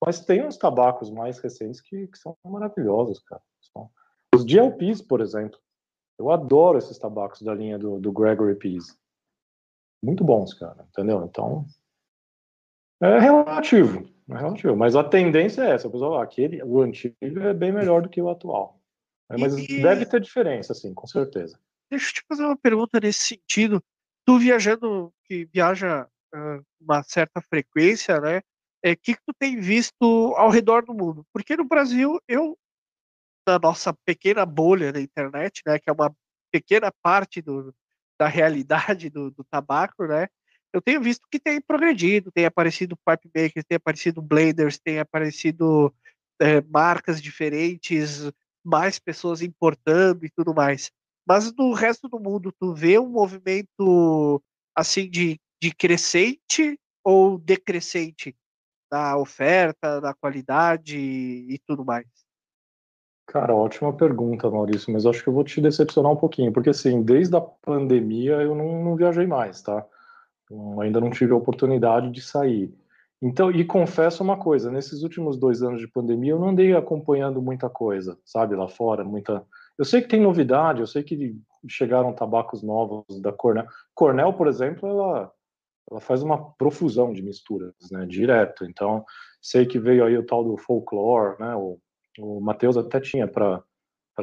[0.04, 3.42] Mas tem uns tabacos mais recentes que, que são maravilhosos, cara.
[4.34, 5.58] Os GLPs, por exemplo.
[6.18, 8.96] Eu adoro esses tabacos da linha do, do Gregory Pease.
[10.02, 10.86] Muito bons, cara.
[10.90, 11.24] Entendeu?
[11.24, 11.66] Então,
[13.00, 14.08] é relativo.
[14.28, 14.74] É relativo.
[14.74, 15.88] Mas a tendência é essa.
[15.88, 18.75] Pessoal, ah, aquele, o antigo é bem melhor do que o atual.
[19.30, 21.58] É, mas E- deve ter diferença, sim, com certeza.
[21.90, 23.82] Deixa eu te fazer uma pergunta nesse sentido.
[24.24, 28.38] Tu viajando, que viaja ah, uma certa frequência, né?
[28.84, 31.26] O que, que tu tem visto ao redor do mundo?
[31.32, 32.56] Porque no Brasil, eu,
[33.46, 35.78] na nossa pequena bolha da internet, né?
[35.78, 36.14] Que é uma
[36.52, 37.74] pequena parte do,
[38.18, 40.28] da realidade do, do tabaco, né?
[40.72, 45.94] Eu tenho visto que tem progredido, tem aparecido pipe makers, tem aparecido blenders, tem aparecido
[46.40, 48.30] eh, marcas diferentes,
[48.66, 50.90] mais pessoas importando e tudo mais.
[51.26, 54.42] Mas no resto do mundo, tu vê um movimento
[54.74, 58.36] assim de, de crescente ou decrescente
[58.90, 62.06] na oferta, na qualidade e tudo mais?
[63.26, 67.02] Cara, ótima pergunta, Maurício, mas acho que eu vou te decepcionar um pouquinho, porque assim,
[67.02, 69.84] desde a pandemia eu não, não viajei mais, tá?
[70.80, 72.72] Ainda não tive a oportunidade de sair.
[73.20, 77.40] Então, e confesso uma coisa, nesses últimos dois anos de pandemia eu não andei acompanhando
[77.40, 79.44] muita coisa, sabe, lá fora, muita...
[79.78, 81.34] Eu sei que tem novidade, eu sei que
[81.68, 83.66] chegaram tabacos novos da Cornell.
[83.94, 85.32] Cornell, por exemplo, ela,
[85.90, 88.64] ela faz uma profusão de misturas, né, direto.
[88.64, 89.04] Então,
[89.40, 91.78] sei que veio aí o tal do folklore, né, o,
[92.18, 93.62] o Matheus até tinha para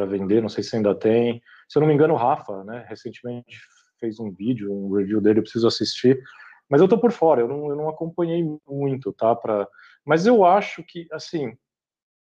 [0.07, 1.41] vender, não sei se ainda tem.
[1.67, 3.57] Se eu não me engano, o Rafa, né, recentemente
[3.99, 6.21] fez um vídeo, um review dele, eu preciso assistir.
[6.69, 9.35] Mas eu tô por fora, eu não, eu não acompanhei muito, tá?
[9.35, 9.67] Pra...
[10.05, 11.55] Mas eu acho que, assim,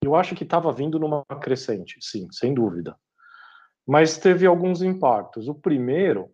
[0.04, 2.96] eu acho que estava vindo numa crescente, sim, sem dúvida.
[3.86, 5.48] Mas teve alguns impactos.
[5.48, 6.32] O primeiro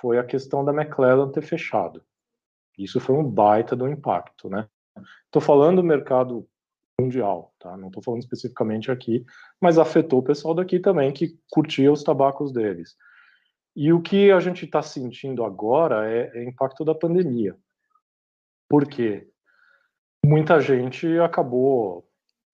[0.00, 2.02] foi a questão da McClellan ter fechado.
[2.78, 4.68] Isso foi um baita do impacto, né?
[5.26, 6.48] Estou falando do mercado
[7.00, 7.76] mundial, tá?
[7.76, 9.24] Não estou falando especificamente aqui,
[9.60, 12.96] mas afetou o pessoal daqui também que curtia os tabacos deles.
[13.76, 17.56] E o que a gente está sentindo agora é, é impacto da pandemia.
[18.68, 19.28] Por quê?
[20.24, 22.06] Muita gente acabou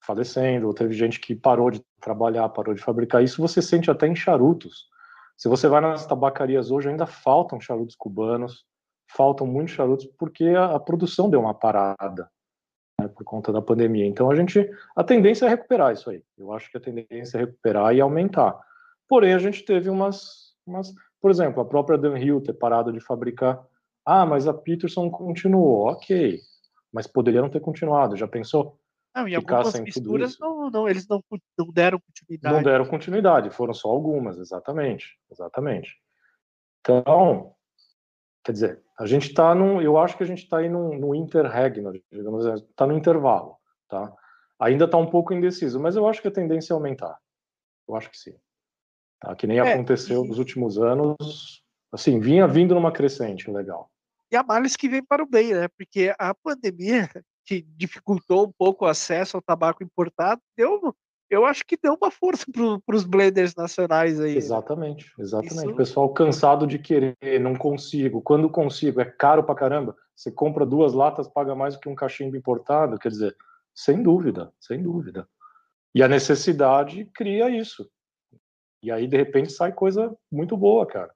[0.05, 3.23] falecendo, teve gente que parou de trabalhar, parou de fabricar.
[3.23, 4.89] Isso você sente até em charutos.
[5.37, 8.65] Se você vai nas tabacarias hoje, ainda faltam charutos cubanos,
[9.09, 12.31] faltam muitos charutos porque a, a produção deu uma parada
[13.01, 14.07] né, por conta da pandemia.
[14.07, 16.23] Então a gente, a tendência é recuperar isso aí.
[16.37, 18.59] Eu acho que a tendência é recuperar e aumentar.
[19.09, 20.93] Porém a gente teve umas, umas
[21.25, 23.67] por exemplo, a própria Dunhill ter parado de fabricar.
[24.05, 26.39] Ah, mas a Peterson continuou, ok,
[26.93, 28.15] mas poderia não ter continuado.
[28.15, 28.79] Já pensou?
[29.17, 31.25] Não, Ficar algumas misturas não, não, eles não,
[31.57, 32.55] não deram continuidade.
[32.55, 35.97] Não deram continuidade, foram só algumas, exatamente, exatamente.
[36.81, 37.55] Então,
[38.45, 41.15] quer dizer, a gente está num, eu acho que a gente está aí no, no
[41.15, 43.57] interregno, digamos assim, está no intervalo,
[43.89, 44.13] tá?
[44.59, 47.19] Ainda está um pouco indeciso, mas eu acho que a tendência é aumentar.
[47.89, 48.37] Eu acho que sim.
[49.25, 49.35] Tá?
[49.35, 53.91] Que nem É, aconteceu e- nos últimos anos, assim, vinha vindo numa crescente legal.
[54.31, 55.69] E a males que vem para o bem, né?
[55.79, 57.09] Porque a pandemia,
[57.47, 60.95] que dificultou um pouco o acesso ao tabaco importado, deu,
[61.31, 62.45] eu acho que deu uma força
[62.85, 64.33] para os blenders nacionais aí.
[64.33, 64.39] né?
[64.39, 65.55] Exatamente, exatamente.
[65.65, 68.21] Isso- O pessoal cansado de querer, não consigo.
[68.21, 69.97] Quando consigo, é caro pra caramba.
[70.15, 72.99] Você compra duas latas, paga mais do que um cachimbo importado.
[72.99, 73.37] Quer dizer,
[73.75, 75.27] sem dúvida, sem dúvida.
[75.95, 77.89] E a necessidade cria isso.
[78.85, 81.11] E aí, de repente, sai coisa muito boa, cara.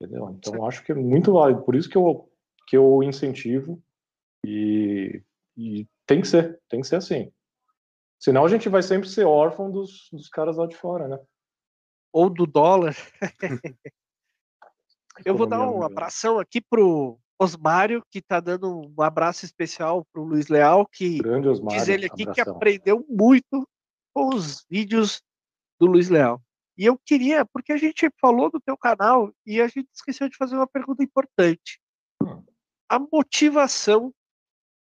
[0.00, 0.30] Entendeu?
[0.30, 1.62] Então, acho que é muito válido.
[1.62, 2.32] Por isso que eu,
[2.66, 3.78] que eu incentivo
[4.42, 5.22] e,
[5.54, 7.30] e tem que ser, tem que ser assim.
[8.18, 11.18] Senão a gente vai sempre ser órfão dos, dos caras lá de fora, né?
[12.10, 12.96] Ou do dólar.
[15.26, 20.22] Eu vou dar um abração aqui pro Osmário, que tá dando um abraço especial pro
[20.22, 22.54] Luiz Leal, que Grande Osmário, diz ele aqui que abração.
[22.54, 23.68] aprendeu muito
[24.14, 25.20] com os vídeos
[25.78, 26.40] do Luiz Leal.
[26.78, 30.36] E eu queria, porque a gente falou do teu canal e a gente esqueceu de
[30.36, 31.80] fazer uma pergunta importante.
[32.22, 32.44] Hum.
[32.88, 34.14] A motivação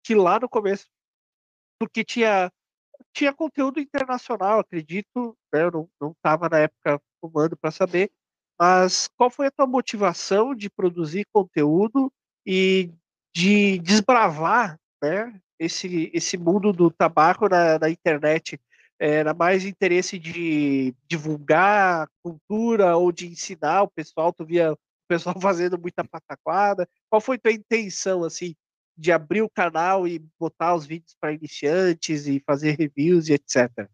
[0.03, 0.85] que lá no começo,
[1.80, 2.51] porque tinha
[3.14, 8.11] tinha conteúdo internacional, acredito, né, eu não não estava na época fumando para saber,
[8.59, 12.11] mas qual foi a tua motivação de produzir conteúdo
[12.45, 12.91] e
[13.35, 18.59] de desbravar, né, esse esse mundo do tabaco na, na internet?
[18.99, 24.33] Era mais interesse de divulgar cultura ou de ensinar o pessoal?
[24.33, 26.87] Tu via o pessoal fazendo muita pataquada?
[27.09, 28.55] Qual foi tua intenção, assim,
[28.97, 33.87] de abrir o canal e botar os vídeos para iniciantes e fazer reviews e etc?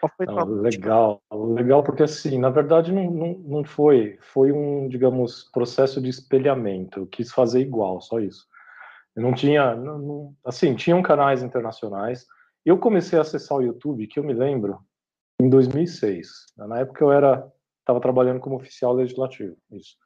[0.00, 4.52] Qual foi tua Não, legal, legal, porque assim, na verdade não, não, não foi, foi
[4.52, 7.00] um, digamos, processo de espelhamento.
[7.00, 8.46] Eu quis fazer igual, só isso.
[9.14, 12.26] Eu não tinha, não- não- assim, tinham canais internacionais.
[12.68, 14.78] Eu comecei a acessar o YouTube, que eu me lembro,
[15.40, 16.28] em 2006.
[16.58, 17.50] Na época eu era,
[17.80, 19.96] estava trabalhando como oficial legislativo, isso.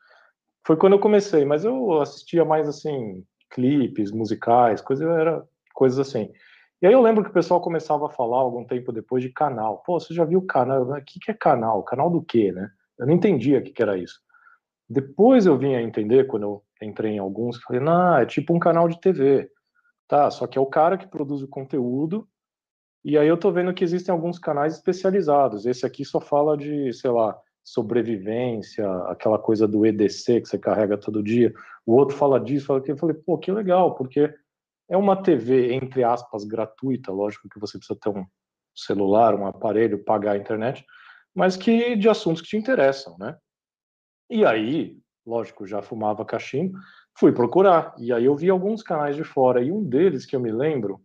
[0.64, 5.44] Foi quando eu comecei, mas eu assistia mais assim clipes musicais, coisa era
[5.74, 6.30] coisas assim.
[6.80, 9.82] E aí eu lembro que o pessoal começava a falar algum tempo depois de canal.
[9.84, 10.89] Pô, você já viu canal?
[10.89, 11.82] O que, que é canal?
[11.82, 12.70] Canal do quê, né?
[12.97, 14.20] Eu não entendia o que, que era isso.
[14.89, 18.60] Depois eu vim a entender, quando eu entrei em alguns, falei, não, é tipo um
[18.60, 19.51] canal de TV.
[20.06, 22.28] Tá, só que é o cara que produz o conteúdo,
[23.04, 25.66] e aí eu tô vendo que existem alguns canais especializados.
[25.66, 30.96] Esse aqui só fala de, sei lá, sobrevivência, aquela coisa do EDC que você carrega
[30.96, 31.52] todo dia.
[31.84, 32.94] O outro fala disso, fala aquilo.
[32.94, 34.32] Eu falei, pô, que legal, porque
[34.88, 38.24] é uma TV, entre aspas, gratuita, lógico que você precisa ter um
[38.74, 40.84] celular, um aparelho, pagar a internet,
[41.34, 43.36] mas que de assuntos que te interessam, né?
[44.30, 46.78] E aí, lógico, já fumava cachimbo,
[47.18, 50.40] fui procurar, e aí eu vi alguns canais de fora, e um deles que eu
[50.40, 51.02] me lembro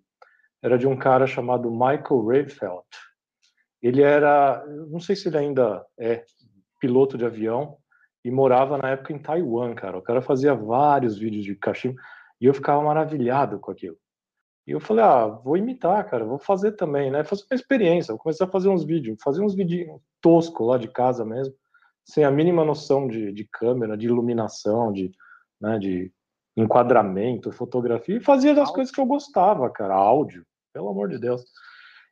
[0.61, 2.85] era de um cara chamado Michael Rayfeld.
[3.81, 6.23] Ele era, não sei se ele ainda é
[6.79, 7.77] piloto de avião,
[8.23, 9.97] e morava na época em Taiwan, cara.
[9.97, 11.97] O cara fazia vários vídeos de cachimbo,
[12.41, 13.95] e eu ficava maravilhado com aquilo.
[14.67, 17.23] E eu falei, ah, vou imitar, cara, vou fazer também, né?
[17.23, 19.87] Fazer uma experiência, vou começar a fazer uns vídeos, fazer uns vídeos
[20.21, 21.53] tosco lá de casa mesmo,
[22.03, 25.09] sem a mínima noção de, de câmera, de iluminação, de,
[25.61, 26.11] né, de
[26.57, 30.43] enquadramento, fotografia, e fazia das coisas que eu gostava, cara, áudio,
[30.73, 31.45] pelo amor de Deus.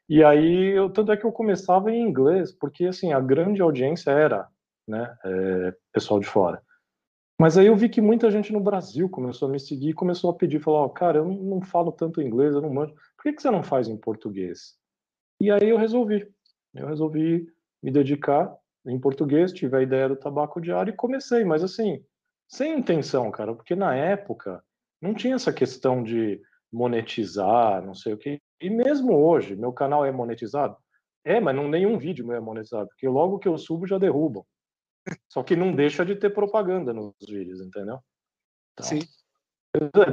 [0.08, 4.12] E aí, eu, tanto é que eu começava em inglês, porque, assim, a grande audiência
[4.12, 4.48] era,
[4.88, 6.62] né, é, pessoal de fora.
[7.40, 10.30] Mas aí eu vi que muita gente no Brasil começou a me seguir e começou
[10.30, 13.24] a pedir, falou, ó, cara, eu não, não falo tanto inglês, eu não manjo, por
[13.24, 14.76] que, que você não faz em português?
[15.42, 16.26] E aí eu resolvi,
[16.74, 17.48] eu resolvi
[17.84, 18.56] me dedicar
[18.86, 22.02] em português, tive a ideia do tabaco diário e comecei, mas assim,
[22.48, 24.64] sem intenção, cara, porque na época
[25.02, 26.42] não tinha essa questão de
[26.72, 30.78] monetizar, não sei o que, e mesmo hoje, meu canal é monetizado?
[31.24, 34.46] É, mas não nenhum vídeo meu é monetizado, porque logo que eu subo já derrubam.
[35.30, 38.00] Só que não deixa de ter propaganda nos vídeos, entendeu?
[38.74, 39.00] Então, Sim.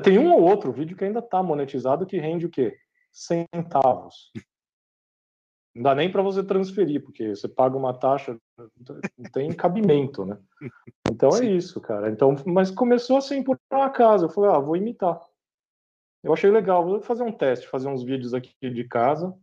[0.03, 2.77] Tem um ou outro vídeo que ainda tá monetizado que rende o quê?
[3.13, 4.33] Centavos.
[5.75, 8.37] Não dá nem para você transferir, porque você paga uma taxa,
[9.17, 10.39] não tem cabimento, né?
[11.11, 11.57] Então é Sim.
[11.57, 12.11] isso, cara.
[12.11, 14.27] Então, mas começou assim por um acaso.
[14.27, 15.19] Eu falei, ah, vou imitar.
[16.23, 19.35] Eu achei legal, vou fazer um teste, fazer uns vídeos aqui de casa.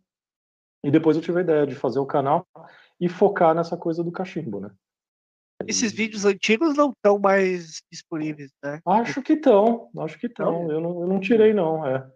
[0.83, 2.47] E depois eu tive a ideia de fazer o canal
[3.01, 4.71] e focar nessa coisa do cachimbo, né?
[5.67, 8.79] Esses vídeos antigos não estão mais disponíveis, né?
[8.85, 10.71] Acho que estão, acho que estão.
[10.71, 12.09] Eu não, eu não tirei, não, é.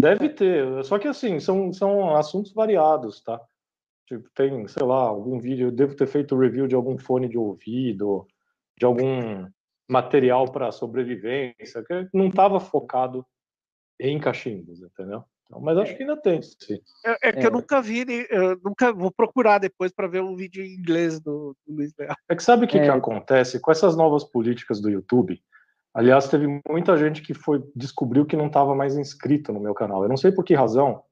[0.00, 3.40] Deve ter, só que assim, são, são assuntos variados, tá?
[4.06, 7.38] Tipo, tem, sei lá, algum vídeo, eu devo ter feito review de algum fone de
[7.38, 8.26] ouvido,
[8.78, 9.46] de algum
[9.88, 13.24] material para sobrevivência, que não estava focado
[14.00, 15.24] em cachimbos, entendeu?
[15.44, 16.80] Então, mas acho que ainda tem, sim.
[17.04, 20.64] É, é que eu nunca vi, eu nunca vou procurar depois para ver um vídeo
[20.64, 22.14] em inglês do, do Luiz Leal.
[22.28, 22.90] É que sabe o que, que É.
[22.90, 25.42] acontece com essas novas políticas do YouTube?
[25.92, 30.02] Aliás, teve muita gente que foi descobriu que não estava mais inscrito no meu canal.
[30.02, 31.02] Eu não sei por que razão.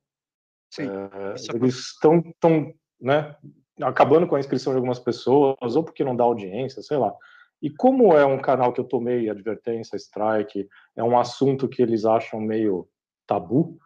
[0.71, 3.35] Sim, É, isso eles estão, tão, né,
[3.81, 7.13] acabando com a inscrição de algumas pessoas, ou porque não dá audiência, sei lá.
[7.61, 12.05] E como é um canal que eu tomei advertência, strike, é um assunto que eles
[12.05, 12.89] acham meio
[13.27, 13.79] tabu,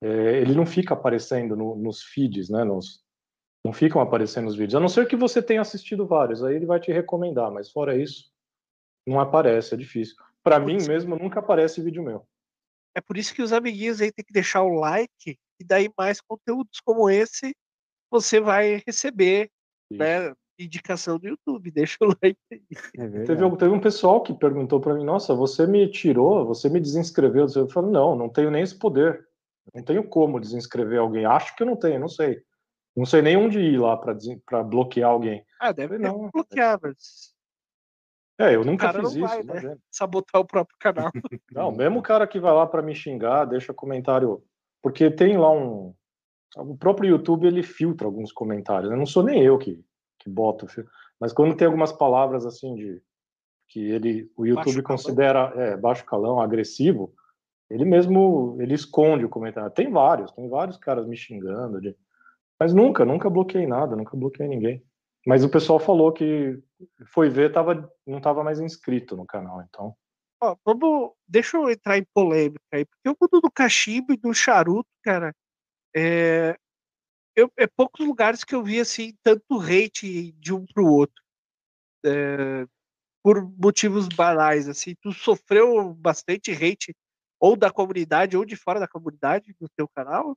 [0.00, 3.02] é, ele não fica aparecendo no- nos feeds, né, nos,
[3.64, 4.76] não ficam aparecendo nos vídeos.
[4.76, 7.96] A não ser que você tenha assistido vários, aí ele vai te recomendar, mas fora
[7.96, 8.30] isso,
[9.06, 10.14] não aparece, é difícil.
[10.42, 10.88] Para mim Putz.
[10.88, 12.26] mesmo, nunca aparece vídeo meu.
[12.94, 16.20] É por isso que os amiguinhos aí tem que deixar o like e daí mais
[16.20, 17.54] conteúdos como esse
[18.10, 19.50] você vai receber,
[19.90, 20.32] né?
[20.58, 21.70] Indicação do YouTube.
[21.70, 22.62] Deixa o like aí.
[22.96, 23.24] É.
[23.24, 27.46] Teve, teve um pessoal que perguntou para mim: Nossa, você me tirou, você me desinscreveu.
[27.54, 29.26] Eu falei: Não, não tenho nem esse poder.
[29.74, 31.26] Não tenho como desinscrever alguém.
[31.26, 32.42] Acho que eu não tenho, não sei.
[32.96, 35.44] Não sei nem onde ir lá para bloquear alguém.
[35.60, 37.27] Ah, deve Não, não, bloquear, mas
[38.38, 39.20] É, eu nunca fiz não isso.
[39.20, 39.76] vai, né?
[39.90, 41.10] sabotar o próprio canal.
[41.50, 44.42] Não, mesmo o cara que vai lá para me xingar, deixa comentário.
[44.80, 45.92] Porque tem lá um.
[46.56, 48.90] O próprio YouTube ele filtra alguns comentários.
[48.90, 48.96] né?
[48.96, 49.82] Não sou nem eu que,
[50.20, 50.66] que boto.
[51.20, 53.02] Mas quando tem algumas palavras assim de.
[53.68, 54.96] que ele, o YouTube Baixo calão.
[54.96, 57.12] considera é, baixo calão, agressivo,
[57.68, 59.70] ele mesmo ele esconde o comentário.
[59.72, 61.80] Tem vários, tem vários caras me xingando.
[61.80, 61.96] de-
[62.58, 64.82] Mas nunca, nunca bloqueei nada, nunca bloqueei ninguém.
[65.28, 66.58] Mas o pessoal falou que
[67.12, 69.94] foi ver, tava, não estava mais inscrito no canal, então.
[70.42, 74.32] Ó, vamos, deixa eu entrar em polêmica aí, porque o mundo do cachimbo e do
[74.32, 75.34] charuto, cara,
[75.94, 76.56] é,
[77.36, 81.22] eu, é poucos lugares que eu vi assim tanto hate de um pro outro,
[82.06, 82.66] é,
[83.22, 86.96] por motivos banais, assim, tu sofreu bastante hate
[87.38, 90.34] ou da comunidade ou de fora da comunidade no teu canal?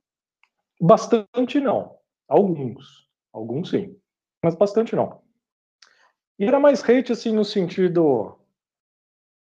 [0.78, 1.96] Bastante não.
[2.28, 3.08] Alguns.
[3.32, 3.98] Alguns sim.
[4.42, 5.20] Mas bastante não.
[6.38, 8.36] E era mais hate assim no sentido.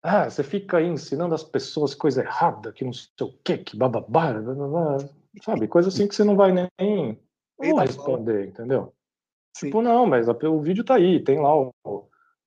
[0.02, 3.76] Ah, você fica aí ensinando as pessoas coisa errada, que não sei o quê, que
[3.76, 4.36] bababá,
[5.44, 5.68] sabe?
[5.68, 7.20] Coisa assim que você não vai nem,
[7.60, 8.94] responder, entendeu?
[9.58, 9.68] Sim.
[9.68, 11.74] Tipo, não, mas o vídeo tá aí, tem lá o,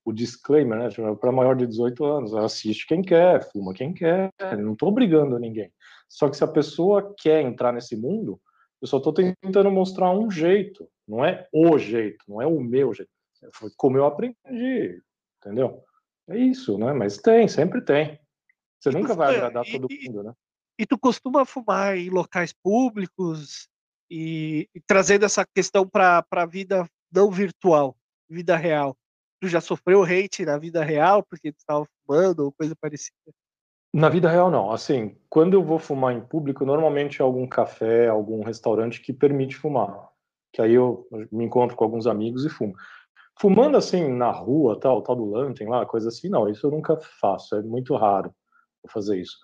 [0.04, 1.14] o disclaimer, né?
[1.16, 5.72] Para maior de 18 anos, assiste quem quer, fuma quem quer, não tô obrigando ninguém.
[6.08, 8.40] Só que se a pessoa quer entrar nesse mundo,
[8.80, 12.92] eu só tô tentando mostrar um jeito, não é o jeito, não é o meu
[12.94, 13.10] jeito.
[13.52, 15.02] Foi como eu aprendi,
[15.40, 15.82] entendeu?
[16.28, 16.92] É isso, né?
[16.92, 18.20] Mas tem, sempre tem.
[18.78, 20.32] Você E nunca vai agradar e- todo mundo, né?
[20.78, 23.68] E tu costuma fumar em locais públicos
[24.08, 27.96] e, e trazendo essa questão para a vida não virtual,
[28.28, 28.96] vida real.
[29.40, 33.32] Tu já sofreu hate na vida real porque tu estava fumando ou coisa parecida?
[33.92, 34.70] Na vida real, não.
[34.70, 39.56] Assim, quando eu vou fumar em público, normalmente é algum café, algum restaurante que permite
[39.56, 40.08] fumar.
[40.52, 42.74] Que aí eu me encontro com alguns amigos e fumo.
[43.40, 46.96] Fumando assim na rua, tal, tal do Lantern lá, coisa assim, não, isso eu nunca
[47.20, 47.54] faço.
[47.54, 48.34] É muito raro
[48.88, 49.36] fazer isso.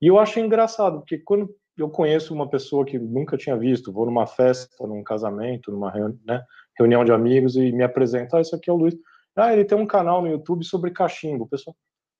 [0.00, 4.06] E eu acho engraçado, porque quando eu conheço uma pessoa que nunca tinha visto, vou
[4.06, 6.42] numa festa, num casamento, numa reuni né,
[6.78, 8.96] reunião de amigos e me apresenta, ah, esse aqui é o Luiz.
[9.36, 11.44] Ah, ele tem um canal no YouTube sobre cachimbo.
[11.44, 11.76] O pessoal,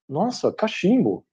[0.09, 1.25] nossa, cachimbo?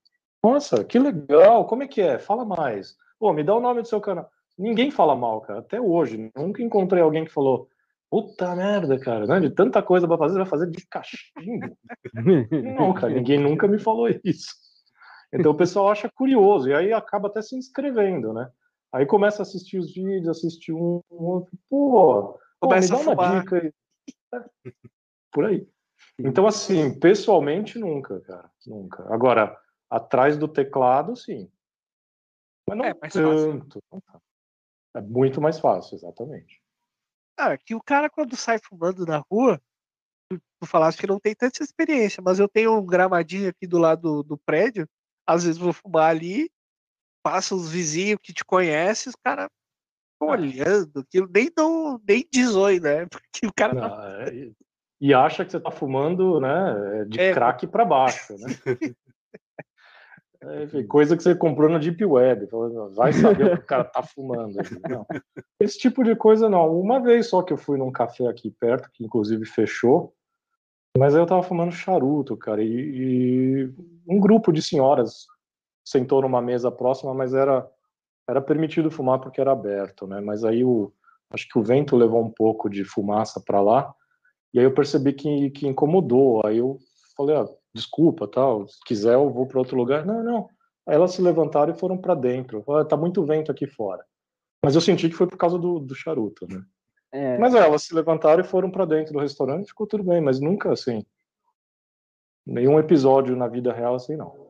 [0.44, 2.20] Nossa, que legal, como é que é?
[2.20, 2.96] Fala mais.
[3.20, 4.30] Pô, me dá o nome do seu canal.
[4.58, 6.32] Ninguém fala mal, cara, até hoje.
[6.36, 7.70] Nunca encontrei alguém que falou,
[8.10, 9.40] puta merda, cara, né?
[9.40, 11.78] de tanta coisa pra fazer, vai fazer de cachimbo.
[12.78, 14.56] Não, cara, ninguém nunca me falou isso.
[15.32, 18.50] Então o pessoal acha curioso, e aí acaba até se inscrevendo, né?
[18.92, 23.00] Aí começa a assistir os vídeos, assistir um, um outro, pô, pô me Começa dá
[23.02, 23.40] uma fumar.
[23.42, 23.74] dica aí.
[24.34, 24.72] É,
[25.32, 25.68] Por aí.
[26.18, 29.04] Então, assim, pessoalmente, nunca, cara, nunca.
[29.14, 29.56] Agora,
[29.90, 31.52] atrás do teclado, sim.
[32.68, 33.66] Mas não É mais fácil.
[34.98, 36.60] É muito mais fácil, exatamente.
[37.38, 39.62] Ah, que o cara quando sai fumando na rua,
[40.28, 43.78] tu, tu falaste que não tem tanta experiência, mas eu tenho um gramadinho aqui do
[43.78, 44.88] lado do, do prédio,
[45.28, 46.50] às vezes vou fumar ali,
[47.24, 49.48] passa os vizinhos que te conhecem, os caras
[50.16, 50.40] ficam Ah.
[50.40, 53.06] olhando, aquilo nem dão, nem diz oi, né?
[53.22, 54.54] Porque o cara tá Não, é- e-
[55.00, 57.34] e acha que você tá fumando, né, de É.
[57.36, 58.48] crack para baixo, né?
[60.42, 62.48] É, coisa que você comprou na Deep Web.
[62.94, 64.58] Vai saber o que o cara tá fumando.
[64.90, 65.06] Não.
[65.60, 66.80] Esse tipo de coisa não.
[66.80, 70.14] Uma vez só que eu fui num café aqui perto, que inclusive fechou,
[70.98, 73.74] mas aí eu tava fumando charuto, cara, e, e
[74.08, 75.28] um grupo de senhoras
[75.86, 77.70] sentou numa mesa próxima, mas era
[78.30, 80.20] era permitido fumar porque era aberto, né?
[80.20, 80.92] Mas aí o
[81.30, 83.94] acho que o vento levou um pouco de fumaça para lá,
[84.54, 86.46] e aí eu percebi que, que incomodou.
[86.46, 86.78] Aí eu
[87.16, 87.48] falei, ah,
[87.78, 90.06] desculpa, tal, se quiser eu vou para outro lugar.
[90.06, 90.50] Não, não.
[90.86, 92.64] Aí elas se levantaram e foram para dentro.
[92.72, 94.04] Ah, tá muito vento aqui fora.
[94.64, 96.64] Mas eu senti que foi por causa do, do charuto, né?
[97.12, 100.20] É, Mas é, elas se levantaram e foram para dentro do restaurante, ficou tudo bem,
[100.20, 101.06] mas nunca assim.
[102.46, 104.48] Nenhum episódio na vida real assim, não.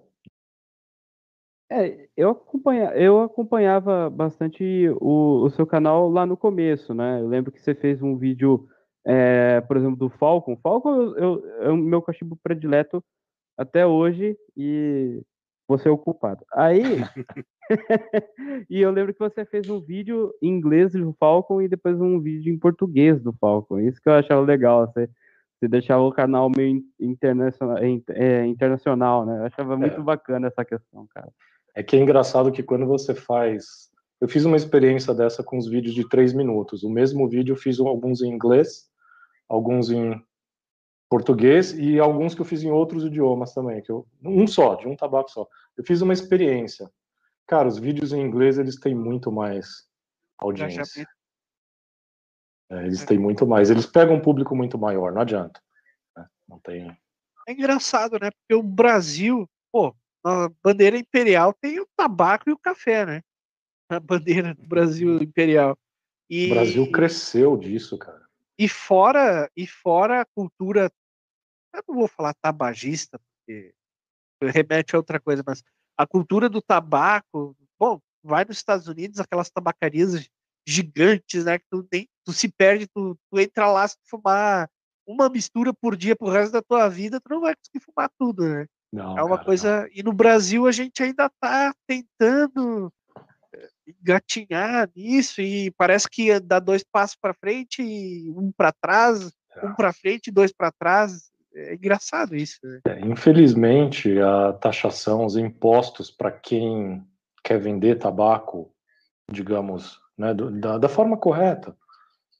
[1.69, 4.63] é, eu, acompanha, eu acompanhava bastante
[5.01, 7.19] o, o seu canal lá no começo, né?
[7.21, 8.67] Eu lembro que você fez um vídeo,
[9.05, 10.55] é, por exemplo, do Falcon.
[10.57, 13.03] Falcon eu, eu- é o meu cachimbo predileto
[13.57, 15.21] até hoje e
[15.67, 16.45] você é o culpado.
[16.53, 16.81] Aí.
[18.69, 22.19] e eu lembro que você fez um vídeo em inglês do Falcon e depois um
[22.21, 23.79] vídeo em português do Falcon.
[23.79, 24.87] Isso que eu achava legal.
[24.87, 25.09] Você,
[25.59, 29.39] você deixava o canal meio in- internacional, in- é, internacional, né?
[29.39, 31.29] Eu achava muito bacana essa questão, cara.
[31.75, 33.89] É que é engraçado que quando você faz.
[34.19, 36.83] Eu fiz uma experiência dessa com os vídeos de três minutos.
[36.83, 38.89] O mesmo vídeo eu fiz alguns em inglês,
[39.47, 40.19] alguns em
[41.09, 43.81] português e alguns que eu fiz em outros idiomas também.
[43.81, 45.47] Que eu, um só, de um tabaco só.
[45.77, 46.91] Eu fiz uma experiência.
[47.47, 49.87] Cara, os vídeos em inglês eles têm muito mais
[50.37, 51.07] audiência.
[52.69, 53.69] É, eles têm muito mais.
[53.69, 55.61] Eles pegam um público muito maior, não adianta.
[56.15, 56.27] Né?
[56.47, 56.95] Não tem.
[57.47, 58.29] É engraçado, né?
[58.31, 63.21] Porque o Brasil, pô, a bandeira imperial tem o tabaco e o café, né?
[63.89, 65.77] A bandeira do Brasil imperial.
[66.29, 68.26] E, o Brasil cresceu disso, cara.
[68.59, 70.91] E fora, e fora a cultura,
[71.73, 73.73] eu não vou falar tabagista, porque
[74.41, 75.63] remete a outra coisa, mas
[75.97, 80.27] a cultura do tabaco, bom, vai nos Estados Unidos, aquelas tabacarias
[80.67, 81.57] gigantes, né?
[81.59, 84.69] Que tu, nem, tu se perde, tu, tu entra lá, se fumar
[85.07, 88.43] uma mistura por dia pro resto da tua vida, tu não vai conseguir fumar tudo,
[88.47, 88.67] né?
[88.91, 89.81] Não, é uma cara, coisa.
[89.81, 89.89] não.
[89.93, 92.91] E no Brasil a gente ainda tá tentando
[93.87, 99.31] engatinhar nisso e parece que dá dois passos para frente e um para trás,
[99.63, 101.31] um para frente e dois para trás.
[101.53, 102.59] É engraçado isso.
[102.63, 102.81] Né?
[102.85, 107.03] É, infelizmente, a taxação, os impostos para quem
[107.43, 108.71] quer vender tabaco,
[109.31, 111.75] digamos, né, da, da forma correta,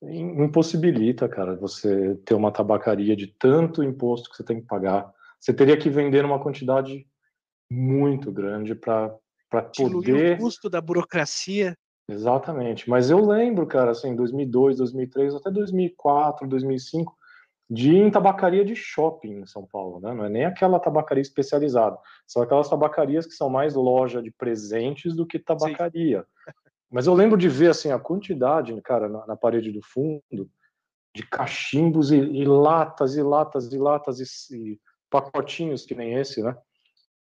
[0.01, 5.11] impossibilita, cara, você ter uma tabacaria de tanto imposto que você tem que pagar.
[5.39, 7.07] Você teria que vender uma quantidade
[7.71, 9.13] muito grande para
[9.49, 10.37] poder.
[10.37, 11.75] o custo da burocracia.
[12.09, 12.89] Exatamente.
[12.89, 17.17] Mas eu lembro, cara, assim, 2002, 2003, até 2004, 2005,
[17.69, 20.13] de ir em tabacaria de shopping em São Paulo, né?
[20.13, 21.97] Não é nem aquela tabacaria especializada.
[22.25, 26.21] São aquelas tabacarias que são mais loja de presentes do que tabacaria.
[26.21, 26.51] Sim.
[26.89, 30.49] Mas eu lembro de ver assim a quantidade, cara, na, na parede do fundo,
[31.13, 34.79] de cachimbos e, e, latas e latas e latas e, e,
[35.09, 36.55] pacotinhos que nem esse, né?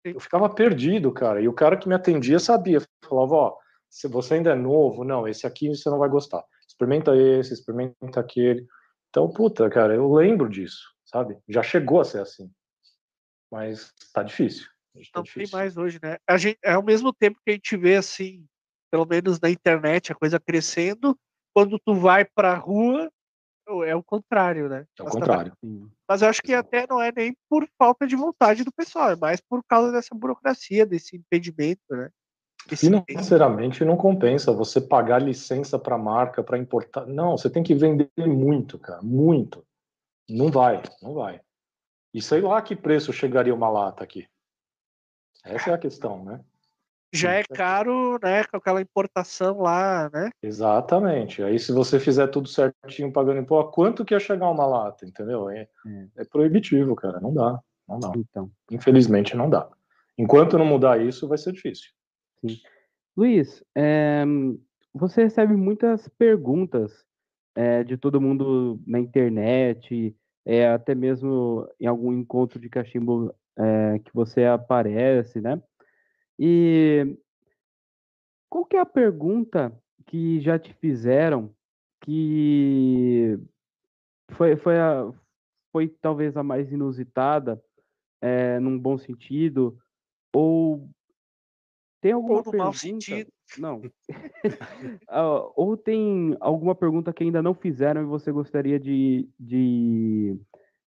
[0.05, 1.40] Eu ficava perdido, cara.
[1.40, 3.56] E o cara que me atendia sabia, falava, ó,
[3.89, 6.44] se você ainda é novo, não, esse aqui você não vai gostar.
[6.66, 8.66] Experimenta esse, experimenta aquele.
[9.10, 11.36] Então, puta, cara, eu lembro disso, sabe?
[11.48, 12.51] Já chegou a ser assim.
[13.51, 14.66] Mas tá difícil.
[14.94, 15.51] Tá não difícil.
[15.51, 16.16] tem mais hoje, né?
[16.27, 18.47] A gente, é ao mesmo tempo que a gente vê assim,
[18.90, 21.18] pelo menos na internet, a coisa crescendo.
[21.52, 23.10] Quando tu vai para a rua,
[23.84, 24.86] é o contrário, né?
[24.98, 25.52] É o Mas contrário.
[25.52, 25.68] Tá...
[26.09, 29.16] Mas eu acho que até não é nem por falta de vontade do pessoal, é
[29.16, 32.10] mais por causa dessa burocracia, desse impedimento, né?
[32.70, 37.06] Esse Financeiramente não compensa você pagar licença para marca para importar.
[37.06, 39.64] Não, você tem que vender muito, cara, muito.
[40.28, 41.40] Não vai, não vai.
[42.12, 44.28] E sei lá que preço chegaria uma lata aqui.
[45.44, 46.44] Essa é a questão, né?
[47.12, 50.30] Já é caro, né, com aquela importação lá, né?
[50.42, 51.42] Exatamente.
[51.42, 55.50] Aí se você fizer tudo certinho pagando imposto, quanto que ia chegar uma lata, entendeu?
[55.50, 56.06] É, é.
[56.18, 57.58] é proibitivo, cara, não dá,
[57.88, 58.12] não dá.
[58.16, 58.50] Então.
[58.70, 59.68] Infelizmente não dá.
[60.16, 61.90] Enquanto não mudar isso, vai ser difícil.
[62.40, 62.56] Sim.
[63.16, 64.24] Luiz, é,
[64.94, 67.04] você recebe muitas perguntas
[67.54, 70.14] é, de todo mundo na internet,
[70.44, 75.60] é, até mesmo em algum encontro de cachimbo é, que você aparece, né?
[76.42, 77.18] E
[78.48, 81.54] qual que é a pergunta que já te fizeram
[82.00, 83.38] que
[84.30, 85.12] foi, foi, a,
[85.70, 87.62] foi talvez a mais inusitada,
[88.22, 89.78] é, num bom sentido,
[90.34, 90.88] ou
[92.00, 92.64] tem alguma ou no pergunta?
[92.64, 93.30] mau sentido.
[93.58, 93.80] Não.
[93.80, 93.90] uh,
[95.54, 100.40] ou tem alguma pergunta que ainda não fizeram e você gostaria de, de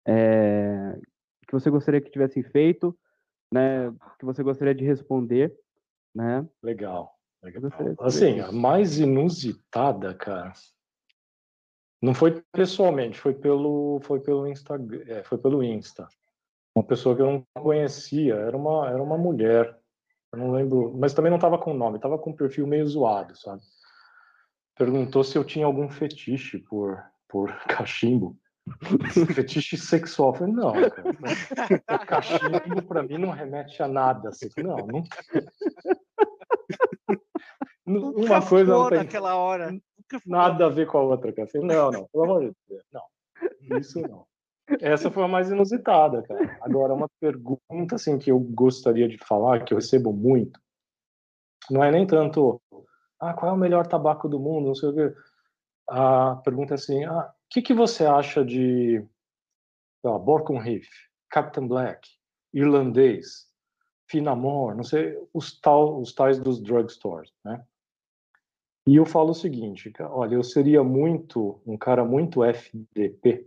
[0.07, 1.01] é,
[1.47, 2.95] que você gostaria que tivessem feito
[3.53, 5.55] né, que você gostaria de responder,
[6.15, 6.47] né?
[6.63, 7.15] Legal.
[7.43, 7.95] legal.
[8.01, 10.53] Assim, a mais inusitada, cara,
[12.01, 16.07] não foi pessoalmente, foi pelo, foi pelo Instagram, é, foi pelo Insta.
[16.75, 19.77] Uma pessoa que eu não conhecia, era uma, era uma mulher.
[20.33, 23.37] Eu não lembro, mas também não estava com nome, estava com um perfil meio zoado,
[23.37, 23.63] sabe?
[24.77, 28.39] Perguntou se eu tinha algum fetiche por, por cachimbo.
[29.35, 30.35] Fetiche sexual.
[30.35, 32.07] Falei, não, cara.
[32.07, 34.29] Cachimbo pra mim não remete a nada.
[34.31, 34.49] Assim.
[34.59, 35.03] Não, não.
[37.87, 39.71] Nunca Uma coisa não tem naquela hora.
[40.27, 41.49] nada a ver com a outra, cara.
[41.49, 42.83] Falei, não, não, pelo amor de Deus.
[42.93, 44.27] Não, isso não.
[44.81, 46.59] Essa foi a mais inusitada, cara.
[46.61, 50.61] Agora, uma pergunta assim que eu gostaria de falar, que eu recebo muito,
[51.71, 52.61] não é nem tanto,
[53.19, 55.15] ah, qual é o melhor tabaco do mundo, não sei o quê.
[55.89, 59.05] A pergunta é assim, ah, que, que você acha de
[60.03, 60.89] ó, Borcon Reef,
[61.31, 62.09] Captain Black,
[62.53, 63.47] irlandês,
[64.07, 67.63] Finamore, não sei, os, tal, os tais dos drugstores, né?
[68.87, 73.47] E eu falo o seguinte, olha, eu seria muito, um cara muito FDP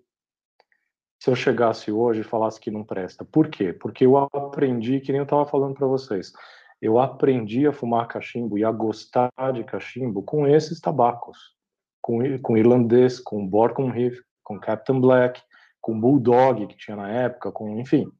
[1.19, 3.23] se eu chegasse hoje e falasse que não presta.
[3.23, 3.71] Por quê?
[3.71, 6.33] Porque eu aprendi, que nem eu estava falando para vocês,
[6.81, 11.55] eu aprendi a fumar cachimbo e a gostar de cachimbo com esses tabacos,
[12.01, 13.47] com, com irlandês, com
[13.89, 15.41] Reef, com Captain Black,
[15.79, 18.11] com Bulldog que tinha na época, com enfim,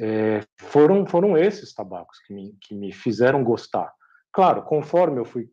[0.00, 3.92] é, foram foram esses tabacos que me, que me fizeram gostar.
[4.32, 5.48] Claro, conforme eu fui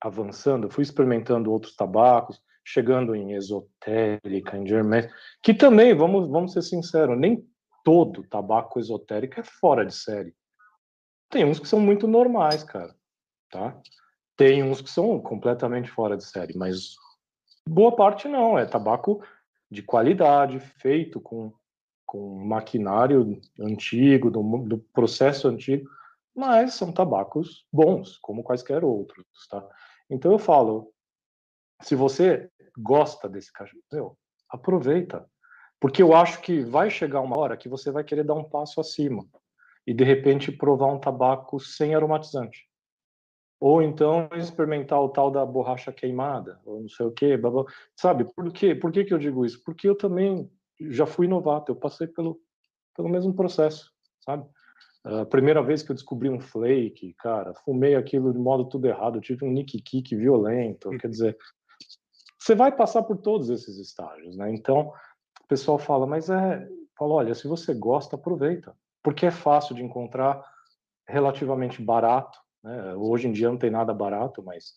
[0.00, 5.08] avançando, fui experimentando outros tabacos, chegando em esotérica, em germés,
[5.42, 7.44] que também, vamos, vamos ser sinceros, nem
[7.84, 10.34] todo tabaco esotérico é fora de série.
[11.28, 12.94] Tem uns que são muito normais, cara,
[13.50, 13.80] tá?
[14.36, 16.96] Tem uns que são completamente fora de série, mas
[17.66, 19.22] boa parte não, é tabaco
[19.70, 21.52] de qualidade, feito com,
[22.06, 25.88] com maquinário antigo, do, do processo antigo,
[26.34, 29.66] mas são tabacos bons, como quaisquer outros, tá?
[30.10, 30.92] Então eu falo,
[31.82, 33.50] se você gosta desse
[33.92, 34.16] meu,
[34.48, 35.26] aproveita.
[35.80, 38.80] Porque eu acho que vai chegar uma hora que você vai querer dar um passo
[38.80, 39.26] acima
[39.86, 42.68] e de repente provar um tabaco sem aromatizante.
[43.62, 47.64] Ou então experimentar o tal da borracha queimada, ou não sei o quê, blá, blá.
[47.94, 48.24] sabe?
[48.24, 48.74] Por quê?
[48.74, 49.62] Por que, que eu digo isso?
[49.64, 52.40] Porque eu também já fui novato, eu passei pelo,
[52.96, 53.88] pelo mesmo processo,
[54.24, 54.44] sabe?
[55.04, 59.20] A primeira vez que eu descobri um flake, cara, fumei aquilo de modo tudo errado,
[59.20, 61.38] tive um nick kick violento, quer dizer,
[62.40, 64.52] você vai passar por todos esses estágios, né?
[64.52, 64.92] Então,
[65.40, 66.68] o pessoal fala, mas é,
[66.98, 68.74] fala, olha, se você gosta, aproveita,
[69.04, 70.44] porque é fácil de encontrar,
[71.06, 72.94] relativamente barato, né?
[72.94, 74.74] Hoje em dia não tem nada barato, mas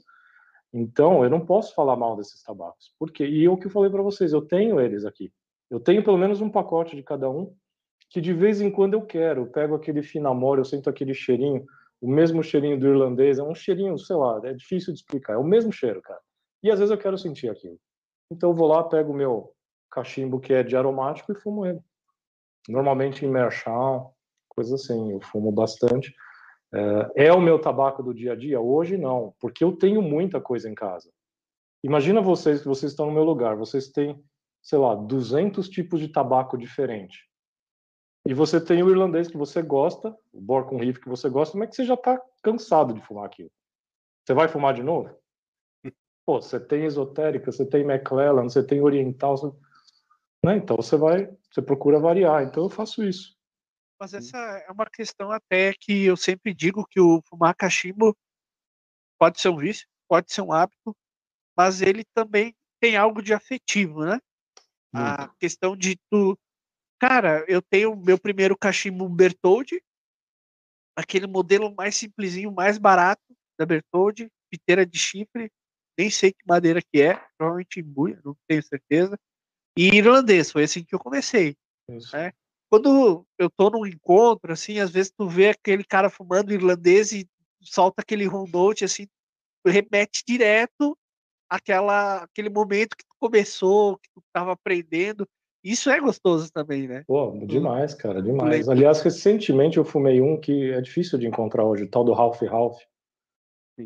[0.73, 4.01] então eu não posso falar mal desses tabacos, porque e o que eu falei para
[4.01, 5.31] vocês, eu tenho eles aqui,
[5.69, 7.55] eu tenho pelo menos um pacote de cada um,
[8.09, 11.65] que de vez em quando eu quero, eu pego aquele finamore, eu sinto aquele cheirinho,
[12.01, 15.37] o mesmo cheirinho do irlandês, é um cheirinho, sei lá, é difícil de explicar, é
[15.37, 16.19] o mesmo cheiro, cara.
[16.61, 17.79] E às vezes eu quero sentir aquilo.
[18.31, 19.53] Então eu vou lá, pego o meu
[19.89, 21.79] cachimbo que é de aromático e fumo ele.
[22.67, 24.11] Normalmente em merchão,
[24.49, 26.13] coisa assim, eu fumo bastante.
[26.73, 28.59] É, é o meu tabaco do dia a dia?
[28.59, 31.11] Hoje não, porque eu tenho muita coisa em casa.
[31.83, 34.19] Imagina vocês que vocês estão no meu lugar, vocês têm,
[34.61, 37.29] sei lá, 200 tipos de tabaco diferente.
[38.27, 41.69] E você tem o irlandês que você gosta, o Borcon Reef que você gosta, mas
[41.69, 43.51] que você já está cansado de fumar aquilo.
[44.25, 45.15] Você vai fumar de novo?
[46.25, 49.55] Pô, você tem esotérica, você tem McClellan, você tem oriental, você...
[50.43, 50.57] Né?
[50.57, 52.43] então você vai, você procura variar.
[52.43, 53.34] Então eu faço isso.
[53.99, 58.15] Mas essa é uma questão até que eu sempre digo que o fumar cachimbo
[59.17, 60.95] pode ser um vício, pode ser um hábito,
[61.55, 64.19] mas ele também tem algo de afetivo, né?
[64.93, 65.21] Muito.
[65.21, 66.37] A questão de tu,
[66.99, 69.81] cara, eu tenho meu primeiro cachimbo Bertoldi,
[70.95, 73.23] aquele modelo mais simplesinho, mais barato
[73.57, 75.49] da Bertoldi, piteira de chifre,
[75.97, 79.17] nem sei que madeira que é, provavelmente embuia, não tenho certeza.
[79.77, 81.55] E irlandês, foi assim que eu comecei.
[82.13, 82.33] Né?
[82.69, 87.27] Quando eu tô num encontro, assim, às vezes tu vê aquele cara fumando irlandês e
[87.61, 89.07] solta aquele rondote, assim,
[89.65, 90.97] remete direto
[91.49, 95.27] àquela, aquele momento que tu começou, que tu tava aprendendo.
[95.63, 97.03] Isso é gostoso também, né?
[97.07, 98.69] Pô, demais, cara, demais.
[98.69, 102.41] Aliás, recentemente eu fumei um que é difícil de encontrar hoje, o tal do Ralph
[102.43, 102.79] Ralph.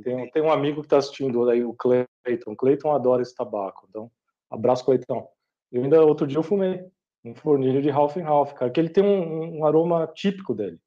[0.04, 2.56] Tem, tem um amigo que está assistindo aí, o Cleiton.
[2.58, 3.88] Cleiton adora esse tabaco.
[3.90, 4.12] Então,
[4.50, 5.28] abraço, Cleiton.
[5.72, 6.86] Eu ainda, outro dia, eu fumei
[7.24, 10.80] um fornilho de Ralph Ralph, cara, que ele tem um, um, aroma típico dele.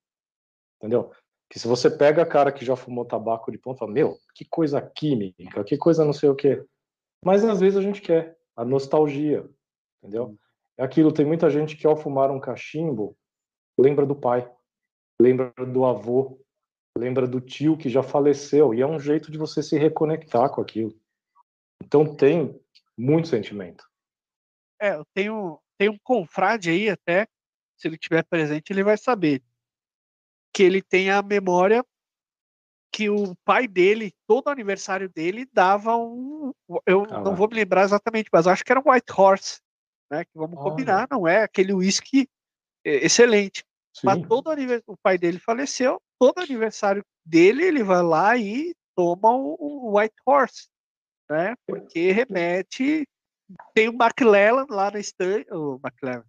[0.78, 1.12] Entendeu?
[1.50, 4.80] Que se você pega a cara que já fumou tabaco de ponta, meu, que coisa
[4.80, 6.64] química, que coisa não sei o quê.
[7.24, 9.48] Mas às vezes a gente quer a nostalgia,
[10.02, 10.36] entendeu?
[10.76, 13.16] É aquilo, tem muita gente que ao fumar um cachimbo
[13.78, 14.50] lembra do pai,
[15.20, 16.40] lembra do avô,
[16.96, 20.60] lembra do tio que já faleceu, e é um jeito de você se reconectar com
[20.60, 20.94] aquilo.
[21.82, 22.58] Então tem
[22.96, 23.84] muito sentimento.
[24.80, 27.26] É, eu tenho, tenho um confrade aí até,
[27.76, 29.42] se ele estiver presente, ele vai saber
[30.54, 31.84] que ele tem a memória
[32.92, 36.52] que o pai dele, todo aniversário dele, dava um.
[36.86, 39.60] Eu ah, não vou me lembrar exatamente, mas acho que era um White Horse,
[40.10, 40.24] né?
[40.24, 42.28] Que vamos combinar, não é aquele whisky
[42.84, 43.64] é, excelente.
[43.94, 44.06] Sim.
[44.06, 49.32] Mas todo aniversário, o pai dele faleceu, todo aniversário dele, ele vai lá e toma
[49.32, 50.68] o, o White Horse,
[51.28, 51.54] né?
[51.66, 53.04] Porque remete.
[53.74, 56.24] Tem o McLellan lá na estante, o McLellan,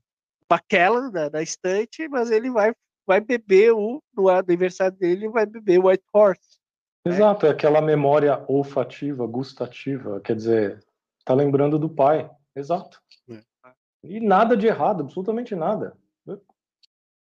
[0.52, 2.74] McKellan da, da estante, mas ele vai,
[3.06, 6.60] vai beber o, no aniversário dele, vai beber o White Horse.
[7.06, 7.14] Né?
[7.14, 10.84] Exato, é aquela memória olfativa, gustativa, quer dizer,
[11.26, 12.30] tá lembrando do pai.
[12.56, 13.02] Exato.
[13.30, 13.42] É.
[14.04, 15.98] E nada de errado, absolutamente nada.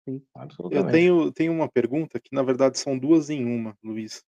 [0.06, 0.22] Sim,
[0.70, 4.22] Eu tenho, tenho uma pergunta que, na verdade, são duas em uma, Luiz.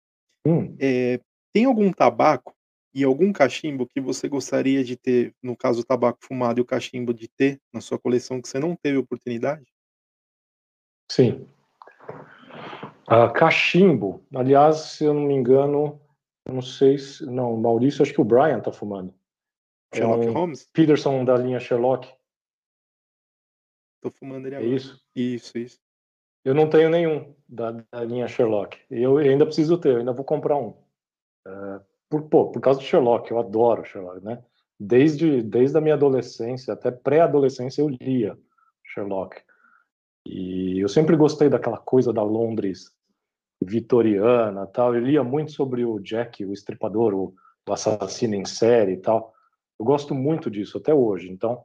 [0.47, 0.75] Hum.
[0.79, 1.19] É,
[1.51, 2.55] tem algum tabaco
[2.95, 6.65] e algum cachimbo que você gostaria de ter, no caso o tabaco fumado e o
[6.65, 9.65] cachimbo de ter na sua coleção que você não teve oportunidade?
[11.11, 11.45] Sim.
[13.05, 14.25] Ah, cachimbo.
[14.33, 16.01] Aliás, se eu não me engano,
[16.47, 17.25] não sei se.
[17.25, 19.13] Não, Maurício, acho que o Brian tá fumando.
[19.91, 20.69] É Sherlock um Holmes?
[20.71, 22.07] Peterson da linha Sherlock.
[24.01, 24.73] Tô fumando ele É agora.
[24.73, 25.03] isso?
[25.13, 25.79] Isso, isso.
[26.45, 28.79] Eu não tenho nenhum da, da linha Sherlock.
[28.89, 30.77] Eu ainda preciso ter, eu ainda vou comprar um.
[31.45, 31.81] É,
[32.15, 34.41] por, pô, por causa do Sherlock, eu adoro Sherlock, né?
[34.79, 38.37] Desde, desde a minha adolescência, até pré-adolescência, eu lia
[38.83, 39.41] Sherlock.
[40.25, 42.91] E eu sempre gostei daquela coisa da Londres
[43.61, 44.95] vitoriana tal.
[44.95, 47.33] Eu lia muito sobre o Jack, o estripador, o,
[47.67, 49.33] o assassino em série e tal.
[49.79, 51.29] Eu gosto muito disso até hoje.
[51.29, 51.63] Então,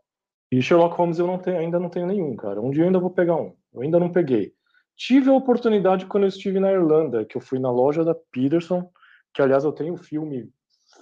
[0.53, 2.61] e Sherlock Holmes eu não tenho, ainda não tenho nenhum, cara.
[2.61, 3.55] Um dia eu ainda vou pegar um.
[3.73, 4.53] Eu ainda não peguei.
[4.97, 8.91] Tive a oportunidade quando eu estive na Irlanda, que eu fui na loja da Peterson,
[9.33, 10.53] que aliás eu tenho o filme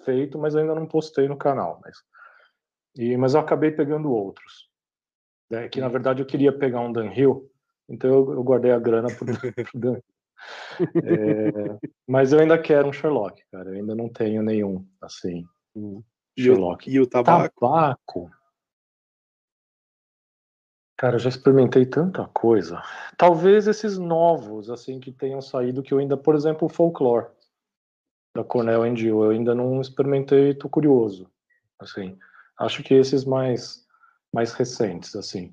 [0.04, 1.80] feito, mas ainda não postei no canal.
[1.84, 1.96] Mas,
[2.96, 4.68] e, mas eu acabei pegando outros.
[5.50, 7.50] né, que na verdade eu queria pegar um Dunhill,
[7.88, 10.04] então eu, eu guardei a grana pro, pro Dunhill.
[11.02, 11.76] É,
[12.06, 13.70] mas eu ainda quero um Sherlock, cara.
[13.70, 15.44] Eu ainda não tenho nenhum, assim,
[16.36, 16.88] E o, Sherlock.
[16.88, 17.60] e o tabaco?
[17.60, 18.30] Tabaco.
[20.96, 22.80] Cara, eu já experimentei tanta coisa.
[23.16, 27.26] Talvez esses novos, assim, que tenham saído, que eu ainda, por exemplo, o Folklore,
[28.38, 31.28] da Cornell and Jill, eu ainda não experimentei, tô curioso,
[31.76, 32.16] assim.
[32.56, 33.84] Acho que esses mais,
[34.32, 35.52] mais recentes, assim.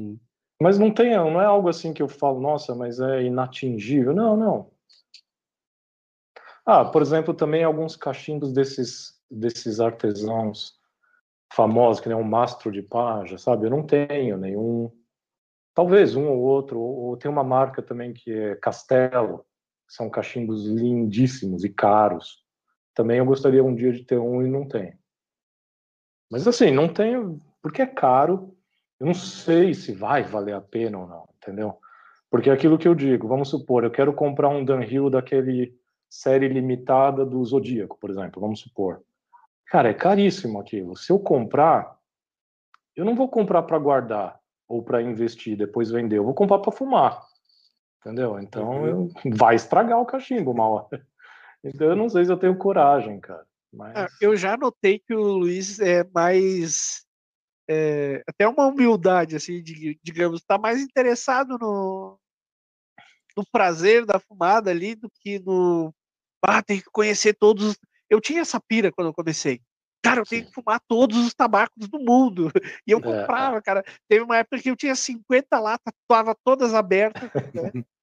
[0.00, 0.18] Sim.
[0.60, 4.14] Mas não tem, não é algo assim que eu falo, nossa, mas é inatingível.
[4.14, 4.70] Não, não.
[6.64, 10.78] Ah, por exemplo, também alguns cachimbos desses, desses artesãos
[11.52, 13.66] famosos, que nem um mastro de paja, sabe?
[13.66, 14.90] Eu não tenho nenhum.
[15.74, 16.80] Talvez um ou outro.
[16.80, 19.44] Ou, tem uma marca também que é Castelo,
[19.88, 22.44] são cachimbos lindíssimos e caros.
[22.94, 24.96] Também eu gostaria um dia de ter um e não tenho.
[26.30, 28.56] Mas assim, não tenho, porque é caro.
[28.98, 31.78] Eu não sei se vai valer a pena ou não, entendeu?
[32.30, 35.76] Porque é aquilo que eu digo, vamos supor, eu quero comprar um Dunhill daquele
[36.08, 39.02] série limitada do Zodíaco, por exemplo, vamos supor.
[39.66, 40.96] Cara, é caríssimo aquilo.
[40.96, 41.96] Se eu comprar,
[42.94, 46.18] eu não vou comprar para guardar ou para investir, depois vender.
[46.18, 47.20] Eu vou comprar para fumar.
[48.04, 48.38] Entendeu?
[48.38, 51.06] Então eu, vai estragar o cachimbo uma hora.
[51.64, 53.46] Então eu não sei se eu tenho coragem, cara.
[53.72, 57.02] Mas Ah, Eu já notei que o Luiz é mais.
[57.68, 62.18] é, até uma humildade, assim, de- digamos, tá mais interessado no,
[63.34, 65.94] no prazer da fumada ali do que no.
[66.46, 67.64] Ah, tem que conhecer todos.
[67.68, 67.78] os-"
[68.10, 69.62] Eu tinha essa pira quando eu comecei.
[70.02, 70.48] Cara, eu tenho Sim.
[70.48, 72.52] que fumar todos os tabacos do mundo.
[72.86, 73.82] E eu É, comprava, cara.
[74.06, 77.72] Teve uma época que eu tinha 50 latas, tava todas abertas, né?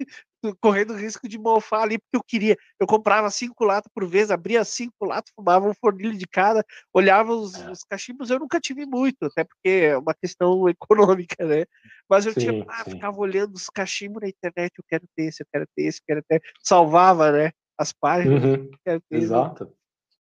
[0.60, 2.56] correndo risco de mofar ali, porque eu queria.
[2.78, 7.32] Eu comprava cinco latas por vez, abria cinco latas, fumava um fornilho de cada, olhava
[7.32, 7.70] os, É.
[7.70, 8.30] os cachimbos.
[8.30, 10.68] Eu nunca tive muito, até porque é uma questão
[11.28, 11.64] econômica, né?
[12.08, 12.90] Mas eu tinha, Sim, ah, sim.
[12.92, 14.72] ficava olhando os cachimbos na internet.
[14.76, 16.42] Eu quero ter esse, eu quero ter esse, eu quero ter.
[16.62, 17.52] Salvava, né?
[17.78, 18.42] As páginas.
[18.44, 19.24] Uhum, ter esse.
[19.24, 19.72] exato.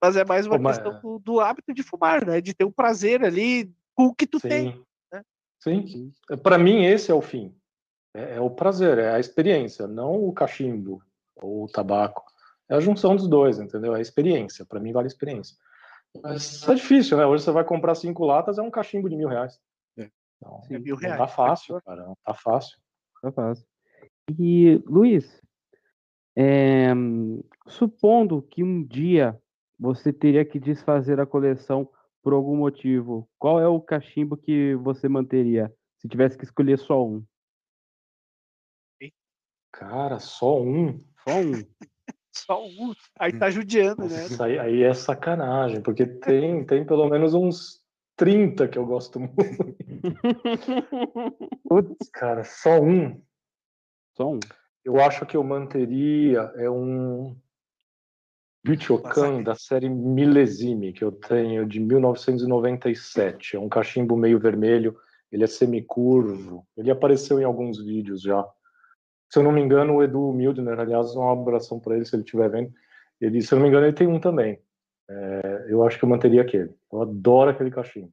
[0.03, 2.41] Mas é mais uma questão do, do hábito de fumar, né?
[2.41, 4.71] De ter um prazer ali com o que tu tem.
[4.71, 4.83] Sim.
[5.13, 5.23] né?
[5.59, 6.11] Sim.
[6.41, 7.55] Para mim, esse é o fim.
[8.13, 11.01] É, é o prazer, é a experiência, não o cachimbo
[11.35, 12.23] ou o tabaco.
[12.69, 13.93] É a junção dos dois, entendeu?
[13.95, 14.65] É a experiência.
[14.65, 15.55] Para mim, vale a experiência.
[16.21, 17.25] Mas é difícil, né?
[17.25, 19.59] Hoje você vai comprar cinco latas, é um cachimbo de mil reais.
[19.97, 20.09] É.
[20.41, 21.17] Não, É mil não reais.
[21.17, 22.05] tá fácil, cara.
[22.05, 22.77] Não tá fácil.
[23.21, 23.65] Tá fácil.
[24.39, 25.41] E, Luiz,
[26.35, 26.89] é,
[27.67, 29.37] supondo que um dia
[29.79, 31.89] você teria que desfazer a coleção
[32.23, 37.05] por algum motivo, qual é o cachimbo que você manteria se tivesse que escolher só
[37.05, 37.23] um?
[39.71, 41.03] Cara, só um.
[41.27, 41.51] Só um?
[42.33, 42.93] Só um.
[43.19, 44.21] Aí tá judiando, né?
[44.21, 47.81] Nossa, aí, aí é sacanagem, porque tem, tem pelo menos uns
[48.15, 49.35] 30 que eu gosto muito.
[51.67, 53.21] Putz, cara, só um.
[54.15, 54.39] Só um.
[54.83, 57.35] Eu acho que eu manteria é um
[58.63, 63.55] Bichocan da série Milesime, que eu tenho de 1997.
[63.55, 64.95] É um cachimbo meio vermelho,
[65.31, 66.65] ele é semicurvo.
[66.77, 68.47] Ele apareceu em alguns vídeos já.
[69.31, 72.23] Se eu não me engano, o Edu Mildner, aliás, um abração para ele se ele
[72.23, 72.73] estiver vendo.
[73.19, 74.61] Ele, se eu não me engano, ele tem um também.
[75.09, 76.73] É, eu acho que eu manteria aquele.
[76.91, 78.11] Eu adoro aquele cachimbo.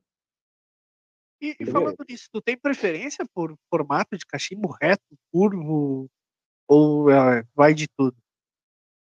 [1.40, 6.08] E, e falando nisso, tu tem preferência por formato de cachimbo reto, curvo,
[6.68, 8.16] ou é, vai de tudo?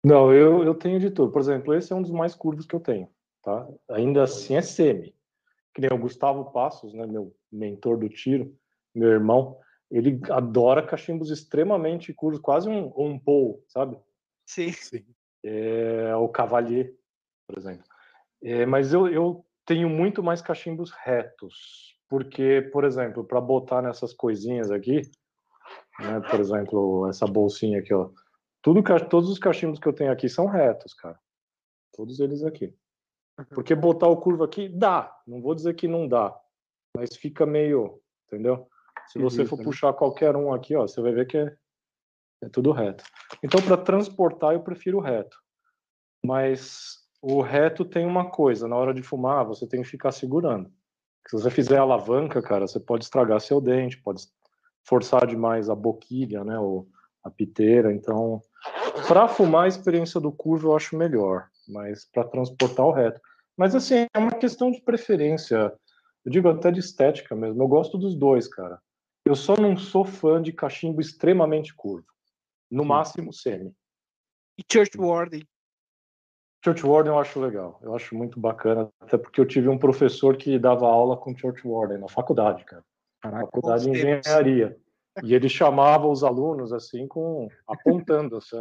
[0.05, 1.33] Não, eu, eu tenho de tudo.
[1.33, 3.09] Por exemplo, esse é um dos mais curvos que eu tenho,
[3.43, 3.67] tá?
[3.91, 5.15] Ainda assim é semi.
[5.75, 8.55] Que nem o Gustavo Passos, né, meu mentor do tiro,
[8.95, 9.59] meu irmão,
[9.93, 13.99] ele adora cachimbos extremamente curvos, quase um, um Paul, sabe?
[14.47, 14.73] Sim.
[14.73, 15.05] Sim.
[15.45, 16.95] É, o Cavalier,
[17.47, 17.85] por exemplo.
[18.43, 24.15] É, mas eu, eu tenho muito mais cachimbos retos, porque, por exemplo, para botar nessas
[24.15, 25.03] coisinhas aqui,
[25.99, 26.21] né?
[26.21, 28.11] Por exemplo, essa bolsinha aqui, ó.
[28.63, 31.19] Tudo, todos os cachimbos que eu tenho aqui são retos, cara.
[31.93, 32.75] Todos eles aqui.
[33.51, 35.15] Porque botar o curvo aqui dá.
[35.27, 36.35] Não vou dizer que não dá,
[36.97, 38.69] mas fica meio, entendeu?
[39.13, 41.55] Se você for puxar qualquer um aqui, ó, você vai ver que é,
[42.43, 43.05] é tudo reto.
[43.43, 45.37] Então, para transportar, eu prefiro o reto.
[46.25, 50.73] Mas o reto tem uma coisa: na hora de fumar, você tem que ficar segurando.
[51.29, 54.23] Se você fizer alavanca, cara, você pode estragar seu dente, pode
[54.83, 56.89] forçar demais a boquilha, né, ou
[57.23, 57.93] a piteira.
[57.93, 58.41] Então,
[59.07, 63.21] para fumar, a experiência do curvo eu acho melhor, mas para transportar o reto.
[63.57, 65.73] Mas assim, é uma questão de preferência.
[66.25, 67.63] Eu digo até de estética mesmo.
[67.63, 68.81] Eu gosto dos dois, cara.
[69.25, 72.07] Eu só não sou fã de cachimbo extremamente curvo.
[72.71, 72.89] No Sim.
[72.89, 73.73] máximo, semi.
[74.59, 75.47] E Church Warden.
[76.65, 77.79] Church Warden eu acho legal.
[77.83, 78.91] Eu acho muito bacana.
[79.01, 82.85] Até porque eu tive um professor que dava aula com Church Warden na faculdade, cara.
[83.25, 83.47] Na Caraca.
[83.47, 84.27] faculdade de tempos.
[84.27, 84.77] engenharia.
[85.23, 88.37] E ele chamava os alunos assim, com apontando.
[88.37, 88.57] Assim,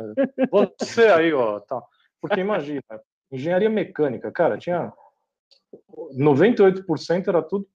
[0.52, 1.60] Você aí, ó.
[1.60, 1.82] Tá.
[2.20, 2.84] Porque imagina,
[3.32, 4.94] engenharia mecânica, cara, tinha
[6.14, 7.68] 98% era tudo,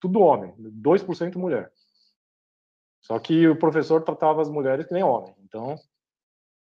[0.00, 1.72] tudo homem, 2% mulher.
[3.04, 5.34] Só que o professor tratava as mulheres que nem homem.
[5.44, 5.76] Então,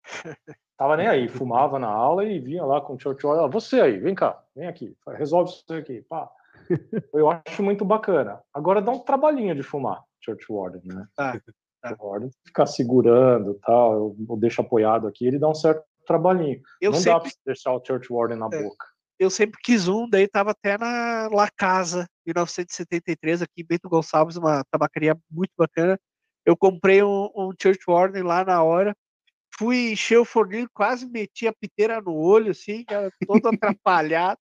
[0.76, 3.80] tava nem aí, fumava na aula e vinha lá com o Church Warden, "Ó, você
[3.80, 6.30] aí, vem cá, vem aqui, resolve isso aqui, pá.
[7.12, 8.40] Eu acho muito bacana.
[8.54, 11.06] Agora dá um trabalhinho de fumar, Church Warden, né?
[11.14, 11.38] Tá,
[11.82, 11.88] tá.
[11.90, 16.60] Church Warden, ficar segurando tal, eu, eu deixo apoiado aqui, ele dá um certo trabalhinho.
[16.80, 18.62] Eu Não dá sempre, pra você deixar o Church Warden na É.
[18.62, 18.86] boca.
[19.18, 24.36] eu sempre quis um, daí tava até na La Casa, 1973, aqui em Bento Gonçalves,
[24.36, 25.98] uma tabacaria muito bacana.
[26.44, 28.96] Eu comprei um, um Church Warden lá na hora,
[29.58, 32.84] fui encher o forninho, quase meti a piteira no olho, assim,
[33.26, 34.40] todo atrapalhado.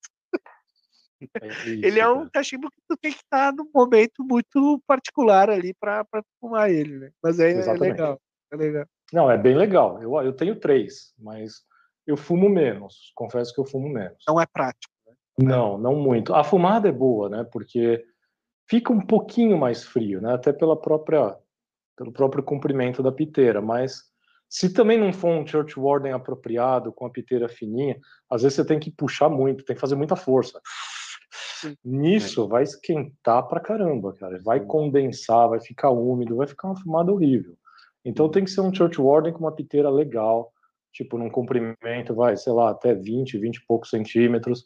[1.41, 2.29] É isso, Ele é um cara.
[2.31, 6.05] cachimbo que tu tem que estar num momento muito particular ali pra
[6.39, 7.11] fumar ele, né?
[7.21, 8.21] Mas é, é legal,
[8.51, 8.85] é legal.
[9.11, 10.01] Não, é bem legal.
[10.01, 11.63] Eu, eu tenho três, mas
[12.07, 13.11] eu fumo menos.
[13.15, 14.23] Confesso que eu fumo menos.
[14.27, 14.93] Não é prático.
[15.37, 16.33] Não, não muito.
[16.33, 17.47] A fumada é boa, né?
[17.51, 18.05] Porque
[18.69, 20.33] fica um pouquinho mais frio, né?
[20.33, 21.37] Até pela própria,
[21.99, 23.61] pelo próprio comprimento da piteira.
[23.61, 24.03] Mas
[24.47, 27.99] se também não for um church warden apropriado, com a piteira fininha,
[28.29, 30.61] às vezes você tem que puxar muito, tem que fazer muita força.
[31.83, 34.39] Nisso vai esquentar pra caramba, cara.
[34.41, 37.57] Vai condensar, vai ficar úmido, vai ficar uma fumada horrível.
[38.05, 40.53] Então tem que ser um church warden com uma piteira legal,
[40.93, 44.65] tipo num comprimento, vai, sei lá, até 20, 20 e poucos centímetros.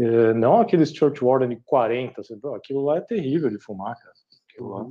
[0.00, 4.14] É, não aqueles church warden de 40, assim, aquilo lá é terrível de fumar, cara.
[4.48, 4.88] Aquilo lá.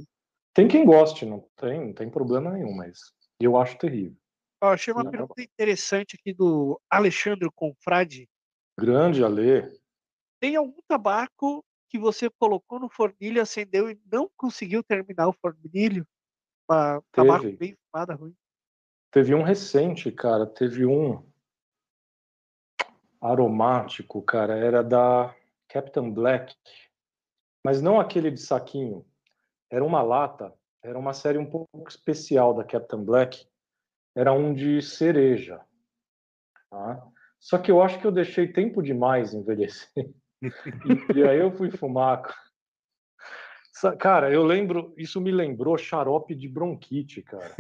[0.54, 4.16] Tem quem goste, não tem, não tem problema nenhum, mas eu acho terrível.
[4.62, 5.12] Ó, achei uma Não.
[5.12, 8.30] pergunta interessante aqui do Alexandre Confrade.
[8.80, 9.78] Grande Alê,
[10.40, 16.08] Tem algum tabaco que você colocou no fornilho, acendeu e não conseguiu terminar o fornilho?
[16.70, 18.36] Uma tabaco bem fumada, ruim.
[19.12, 20.46] Teve um recente, cara.
[20.46, 21.24] Teve um
[23.22, 24.58] aromático, cara.
[24.58, 25.36] Era da
[25.68, 26.56] Captain Black,
[27.64, 29.06] mas não aquele de saquinho.
[29.74, 30.54] Era uma lata.
[30.84, 33.44] Era uma série um pouco especial da Captain Black.
[34.16, 35.60] Era um de cereja.
[36.70, 37.04] tá?
[37.40, 40.14] Só que eu acho que eu deixei tempo demais envelhecer.
[40.44, 42.22] e, e aí eu fui fumar.
[43.98, 47.56] Cara, eu lembro, isso me lembrou xarope de bronquite, cara.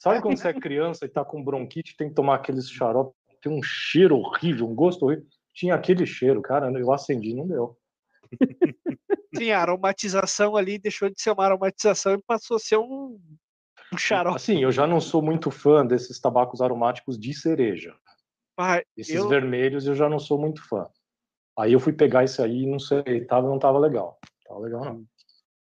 [0.00, 3.52] Sabe quando você é criança e tá com bronquite, tem que tomar aqueles xarope, tem
[3.52, 5.26] um cheiro horrível, um gosto horrível.
[5.52, 7.78] Tinha aquele cheiro, cara, eu acendi, não deu.
[9.36, 13.20] Sim, a aromatização ali deixou de ser uma aromatização e passou a ser um,
[13.92, 14.36] um xarope.
[14.36, 17.96] Assim, eu já não sou muito fã desses tabacos aromáticos de cereja.
[18.58, 20.88] Ah, Esses eu, vermelhos eu já não sou muito fã.
[21.58, 24.18] Aí eu fui pegar esse aí e não sei, tava, não tava legal.
[24.46, 25.04] Tava legal, não.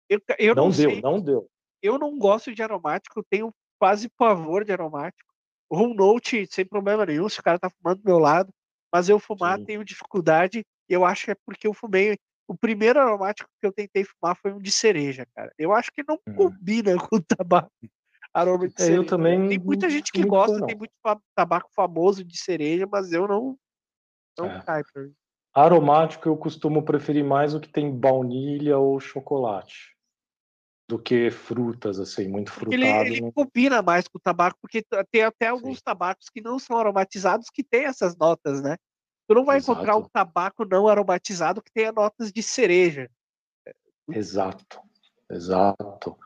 [0.08, 1.48] eu, eu não, Não deu, não deu.
[1.82, 5.32] eu não gosto de aromático, tenho quase pavor de aromático.
[5.70, 8.52] Um note sem problema nenhum, se o cara tá fumando do meu lado,
[8.92, 9.64] mas eu fumar Sim.
[9.64, 12.18] tenho dificuldade, eu acho que é porque eu fumei.
[12.46, 15.52] O primeiro aromático que eu tentei fumar foi um de cereja, cara.
[15.58, 16.34] Eu acho que não Hum.
[16.34, 17.70] combina com tabaco.
[18.32, 19.06] Aroma de É, eu cereja.
[19.08, 20.80] também Tem muita não gente que gosta, fã, tem não.
[20.80, 20.92] muito
[21.34, 23.56] tabaco famoso de cereja, mas eu não.
[24.36, 24.62] Não É.
[24.62, 25.14] cai pra mim.
[25.54, 29.94] Aromático eu costumo preferir mais o que tem baunilha ou chocolate
[30.88, 33.06] do que frutas, assim, muito ele, frutado.
[33.06, 36.76] ele não- combina mais com o tabaco, porque tem até alguns tabacos que não são
[36.76, 38.76] aromatizados que tem essas notas, né?
[39.26, 40.10] Tu não vai encontrar um Exato.
[40.12, 43.10] tabaco não aromatizado que tenha notas de cereja.
[44.08, 44.80] Exato,
[45.30, 46.16] exato.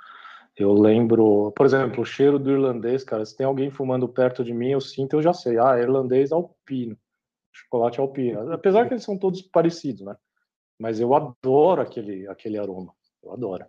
[0.57, 3.25] Eu lembro, por exemplo, o cheiro do irlandês, cara.
[3.25, 5.57] Se tem alguém fumando perto de mim, eu sinto, eu já sei.
[5.59, 6.99] Ah, é irlandês alpino,
[7.53, 8.53] chocolate alpino.
[8.53, 10.16] Apesar que eles são todos parecidos, né?
[10.77, 12.93] Mas eu adoro aquele, aquele aroma.
[13.23, 13.66] Eu adoro.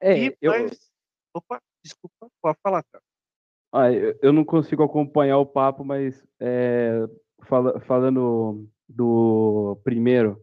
[0.00, 0.90] É, e eu, mas...
[1.34, 2.30] Opa, desculpa.
[2.40, 2.82] pode falar.
[2.84, 3.00] Tá?
[3.72, 7.06] Ah, eu eu não consigo acompanhar o papo, mas é,
[7.44, 10.40] fala- falando do primeiro,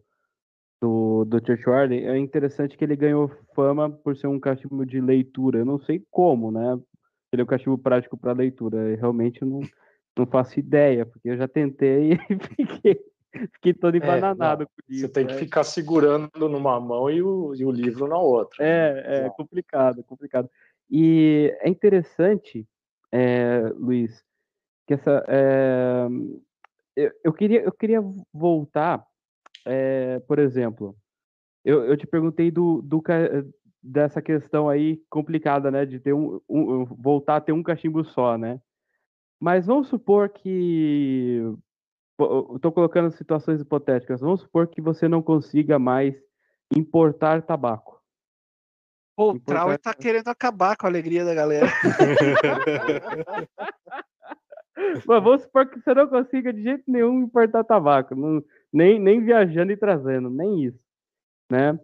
[0.80, 5.00] do, do Church Warden, é interessante que ele ganhou fama por ser um cachimbo de
[5.00, 5.60] leitura.
[5.60, 6.78] Eu não sei como, né?
[7.32, 8.76] Ele é um cachimbo prático para leitura.
[8.90, 9.60] Eu realmente não,
[10.16, 13.00] não faço ideia, porque eu já tentei e fiquei,
[13.54, 15.00] fiquei todo embananado com isso.
[15.00, 15.38] Você tem que né?
[15.38, 18.62] ficar segurando numa mão e o, e o livro na outra.
[18.62, 20.50] É, é complicado, complicado.
[20.90, 22.68] E é interessante,
[23.10, 24.22] é, Luiz,
[24.86, 25.24] que essa.
[25.28, 26.06] é,
[26.96, 28.00] eu, eu queria, eu queria
[28.32, 29.04] voltar,
[29.64, 30.96] é, por exemplo,
[31.64, 33.02] eu, eu te perguntei do, do
[33.82, 38.38] dessa questão aí complicada, né, de ter um, um- voltar a ter um cachimbo só,
[38.38, 38.60] né?
[39.40, 41.42] Mas vamos supor que
[42.54, 44.20] estou colocando situações hipotéticas.
[44.20, 46.14] Vamos supor que você não consiga mais
[46.74, 48.00] importar tabaco.
[49.16, 49.44] Pô, o Importante.
[49.44, 51.66] Trauer tá querendo acabar com a alegria da galera.
[55.06, 58.42] Mas vamos supor que você não consiga de jeito nenhum importar tabaco, não-
[58.72, 60.78] nem, nem viajando e trazendo, nem isso,
[61.50, 61.78] né?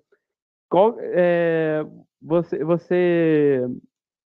[0.68, 1.84] Qual, é,
[2.20, 3.66] você, você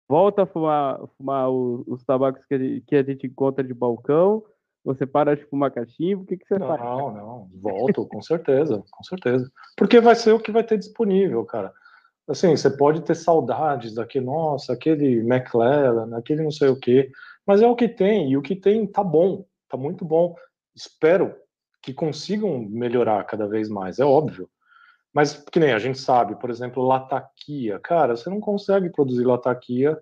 [0.08, 3.72] volta a fumar, fumar o- os tabacos que a, gente, que a gente encontra de
[3.74, 4.42] balcão,
[4.84, 6.80] você para de fumar cachimbo, o que, que você faz?
[6.80, 9.50] Não, não, volto, com certeza, com certeza.
[9.76, 11.72] Porque vai ser o que vai ter disponível, cara.
[12.28, 17.10] Assim, você pode ter saudades daquele, nossa, aquele McLaren, aquele não sei o quê,
[17.46, 20.34] mas é o que tem, e o que tem tá bom, tá muito bom.
[20.74, 21.34] Espero
[21.82, 24.48] que consigam melhorar cada vez mais, é óbvio.
[25.12, 30.00] Mas que nem a gente sabe, por exemplo, lataquia, cara, você não consegue produzir lataquia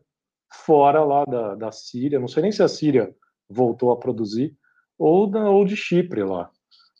[0.52, 3.14] fora lá da, da Síria, não sei nem se a Síria
[3.48, 4.56] voltou a produzir,
[4.98, 6.50] ou, da, ou de Chipre lá,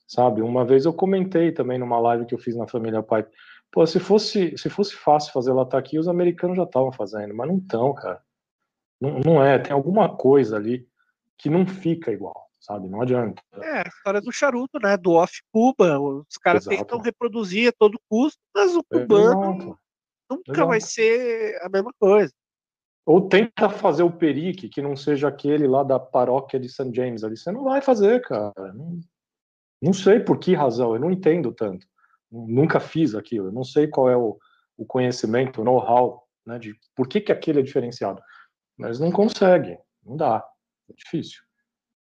[0.09, 0.43] sabe?
[0.43, 3.31] Uma vez eu comentei também numa live que eu fiz na família Pipe,
[3.71, 7.59] pô, se fosse, se fosse fácil fazer lataquia, os americanos já estavam fazendo, mas não
[7.59, 8.21] estão, cara.
[9.01, 10.87] Não, não é, tem alguma coisa ali
[11.39, 12.89] que não fica igual, sabe?
[12.89, 13.43] Não adianta.
[13.55, 14.97] É, a história do charuto, né?
[14.97, 15.99] Do off-Cuba.
[15.99, 16.77] Os caras Exato.
[16.77, 19.79] tentam reproduzir a todo custo, mas o cubano Exato.
[20.31, 20.93] nunca vai exato.
[20.93, 22.33] ser a mesma coisa.
[23.07, 26.91] Ou tenta fazer o perique que não seja aquele lá da paróquia de St.
[26.95, 27.37] James ali.
[27.37, 28.73] Você não vai fazer, cara.
[28.75, 29.01] Não,
[29.81, 31.87] não sei por que razão, eu não entendo tanto.
[32.31, 34.39] Nunca fiz aquilo, eu não sei qual é o,
[34.77, 38.23] o conhecimento, o know-how, né, de por que, que aquele é diferenciado.
[38.81, 40.43] Mas não consegue, não dá,
[40.89, 41.43] é difícil.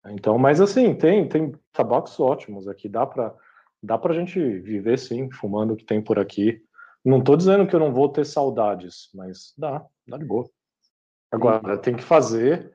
[0.08, 3.34] Então, mas assim, tem, tem tabacos ótimos aqui, dá para
[3.82, 6.62] dá pra gente viver sim, fumando o que tem por aqui.
[7.06, 10.50] Não tô dizendo que eu não vou ter saudades, mas dá, dá de boa.
[11.32, 12.74] Agora, tem que fazer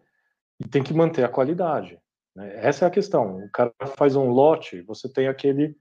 [0.58, 1.98] e tem que manter a qualidade.
[2.34, 2.64] né?
[2.64, 3.44] Essa é a questão.
[3.44, 5.76] O cara faz um lote, você tem aquele,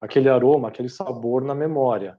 [0.00, 2.18] aquele aroma, aquele sabor na memória.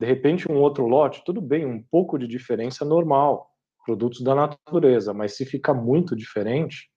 [0.00, 3.53] De repente, um outro lote, tudo bem, um pouco de diferença é normal,
[3.84, 6.90] produtos da natureza, mas se fica muito diferente,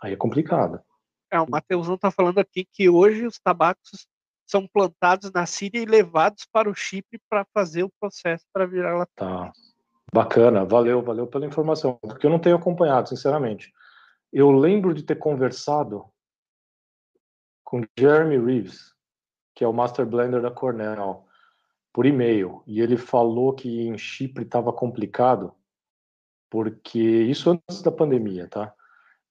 [0.00, 0.80] aí é complicado.
[1.30, 4.06] É, o Mateusão tá falando aqui que hoje os tabacos
[4.46, 8.96] são plantados na Síria e levados para o Chipre para fazer o processo para virar
[8.96, 9.06] lá.
[9.16, 9.52] Tá.
[10.12, 13.72] Bacana, valeu, valeu pela informação, porque eu não tenho acompanhado, sinceramente.
[14.32, 16.04] Eu lembro de ter conversado
[17.64, 18.94] com Jeremy Reeves,
[19.54, 21.26] que é o Master Blender da Cornell,
[21.92, 25.54] por e-mail, e ele falou que em Chipre estava complicado,
[26.54, 28.72] porque isso antes da pandemia, tá?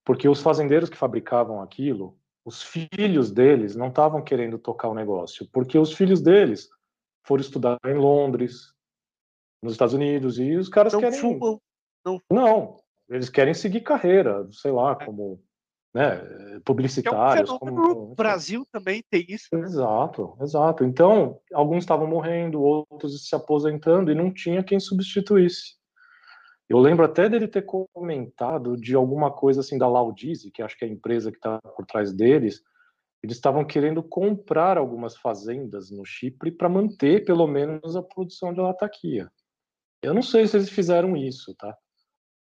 [0.03, 5.47] Porque os fazendeiros que fabricavam aquilo, os filhos deles não estavam querendo tocar o negócio,
[5.49, 6.67] porque os filhos deles
[7.25, 8.73] foram estudar em Londres,
[9.61, 11.17] nos Estados Unidos, e os caras Não querem.
[11.17, 11.61] fumam.
[12.29, 12.75] Não,
[13.09, 15.41] eles querem seguir carreira, sei lá, como
[15.95, 17.49] né, é um publicitários.
[17.49, 19.47] fenômeno como, no Brasil também tem isso.
[19.53, 20.83] Exato, exato.
[20.83, 25.81] Então, alguns estavam morrendo, outros se aposentando e não tinha quem substituísse.
[26.69, 30.85] Eu lembro até dele ter comentado de alguma coisa assim da Laudize, que acho que
[30.85, 32.63] é a empresa que está por trás deles.
[33.21, 38.59] Eles estavam querendo comprar algumas fazendas no Chipre para manter pelo menos a produção de
[38.59, 39.31] lataquia.
[40.01, 41.77] Eu não sei se eles fizeram isso, tá?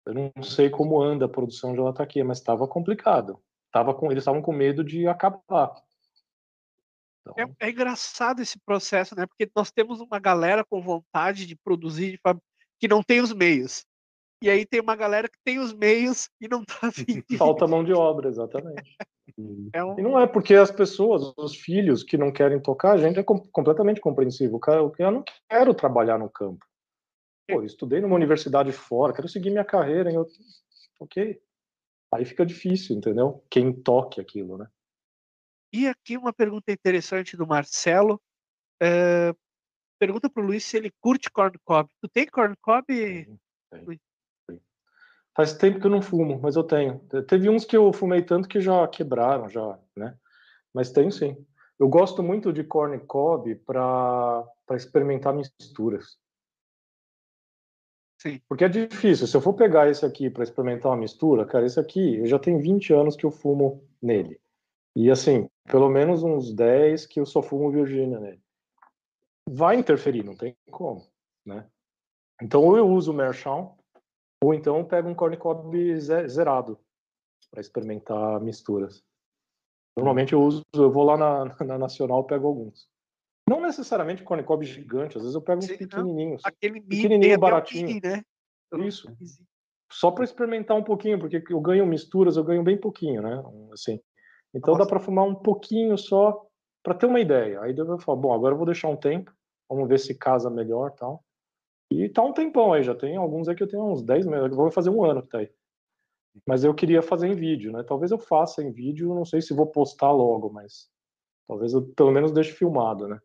[0.05, 3.39] Eu não sei como anda a produção de lataquia, mas estava complicado.
[3.71, 5.73] Tava com, eles estavam com medo de acabar.
[7.21, 9.25] Então, É, é engraçado esse processo, né?
[9.25, 12.41] Porque nós temos uma galera com vontade de produzir, de fab-
[12.79, 13.85] que não tem os meios.
[14.43, 17.65] E aí tem uma galera que tem os meios e não tá afim de- falta
[17.65, 18.97] mão de obra, exatamente.
[19.71, 22.97] É um- E não é porque as pessoas, os filhos que não querem tocar, a
[22.97, 24.57] gente é com- completamente compreensível.
[24.57, 26.65] O cara, o eu não quero trabalhar no campo.
[27.49, 30.35] Pô, eu estudei numa universidade fora, quero seguir minha carreira em outro...
[30.99, 31.41] Ok.
[32.13, 33.41] Aí fica difícil, entendeu?
[33.49, 34.67] Quem toque aquilo, né?
[35.73, 38.21] E aqui uma pergunta interessante do Marcelo.
[38.81, 39.33] É,
[39.97, 41.89] Pergunta pro Luiz se ele curte corn cob.
[42.01, 42.85] Tu tem corn cob?
[42.85, 43.39] Tem,
[43.71, 43.99] tem.
[45.35, 46.99] Faz tempo que eu não fumo, mas eu tenho.
[47.27, 50.15] Teve uns que eu fumei tanto que já quebraram, já, né?
[50.73, 51.35] Mas tenho sim.
[51.79, 56.17] Eu gosto muito de corn cob para experimentar misturas.
[58.21, 58.39] Sim.
[58.47, 59.27] Porque é difícil.
[59.27, 62.39] Se eu for pegar esse aqui para experimentar uma mistura, cara, esse aqui, eu já
[62.39, 64.39] tenho 20 anos que eu fumo nele.
[64.95, 68.41] E assim, pelo menos uns 10 que eu só fumo Virgínia nele.
[69.49, 71.05] Vai interferir, não tem como,
[71.45, 71.67] né?
[72.41, 73.71] Então, ou eu uso o Merchant,
[74.43, 76.77] ou então eu pego um corn cob zerado
[77.49, 79.03] para experimentar misturas.
[79.95, 82.87] Normalmente eu uso, eu vou lá na, na Nacional pego alguns.
[83.47, 85.87] Não necessariamente corn cob gigante, às vezes eu pego uns Sim, não.
[85.87, 86.41] pequenininhos.
[86.43, 87.87] Aquele Pequenininho, baratinho.
[87.87, 88.23] mini, né?
[88.85, 89.07] Isso.
[89.91, 93.43] Só para experimentar um pouquinho, porque eu ganho misturas, eu ganho bem pouquinho, né?
[93.71, 93.99] Assim.
[94.53, 94.85] Então Nossa.
[94.85, 96.47] dá para fumar um pouquinho só
[96.81, 97.61] para ter uma ideia.
[97.61, 99.31] Aí eu vou falar, bom, agora eu vou deixar um tempo,
[99.69, 101.23] vamos ver se casa melhor, tal.
[102.01, 104.55] E tá um tempão aí, já tem alguns aí que eu tenho uns 10 meses,
[104.55, 105.49] vou fazer um ano que tá aí.
[106.47, 107.83] Mas eu queria fazer em vídeo, né?
[107.83, 110.89] Talvez eu faça em vídeo, não sei se vou postar logo, mas
[111.47, 113.21] talvez eu pelo menos deixe filmado, né?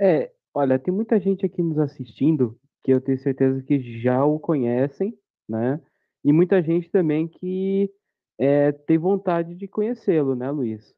[0.00, 4.38] É, olha, tem muita gente aqui nos assistindo que eu tenho certeza que já o
[4.38, 5.18] conhecem,
[5.48, 5.80] né?
[6.24, 7.92] E muita gente também que
[8.38, 10.94] é, tem vontade de conhecê-lo, né, Luiz?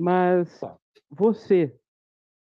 [0.00, 0.76] Mas Tá.
[1.08, 1.74] você,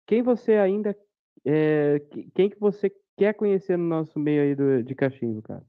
[0.08, 0.98] quem você ainda,
[1.46, 5.64] é, que- quem que você quer conhecer no nosso meio aí do, de cachimbo, cara?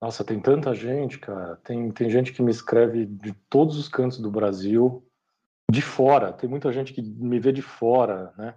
[0.00, 1.56] Nossa, tem tanta gente, cara.
[1.56, 5.06] Tem, tem gente que me escreve de todos os cantos do Brasil,
[5.70, 6.32] de fora.
[6.32, 8.54] Tem muita gente que me vê de fora, né?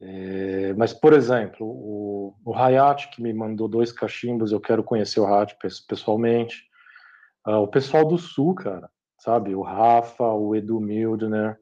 [0.00, 5.20] É, mas, por exemplo, o, o Hayat, que me mandou dois cachimbos, eu quero conhecer
[5.20, 6.64] o Hayat pes- pessoalmente.
[7.44, 9.54] Ah, o pessoal do Sul, cara, sabe?
[9.54, 11.58] O Rafa, o Edu Mildner,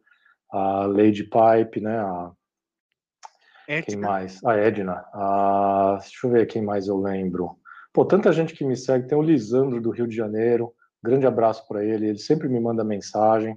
[0.50, 1.98] a Lady Pipe, né?
[1.98, 2.32] A,
[3.68, 4.42] É, quem mais?
[4.44, 5.04] A Edna.
[5.12, 7.58] A, deixa eu ver quem mais eu lembro.
[7.92, 9.06] Pô, tanta gente que me segue.
[9.06, 10.72] Tem o Lisandro do Rio de Janeiro.
[11.02, 12.08] Grande abraço para ele.
[12.08, 13.56] Ele sempre me manda mensagem.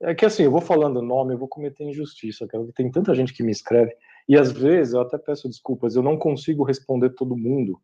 [0.00, 3.42] É que assim, eu vou falando nome, eu vou cometer injustiça, Tem tanta gente que
[3.42, 3.92] me escreve.
[4.28, 7.80] E às vezes eu até peço desculpas, eu não consigo responder todo mundo.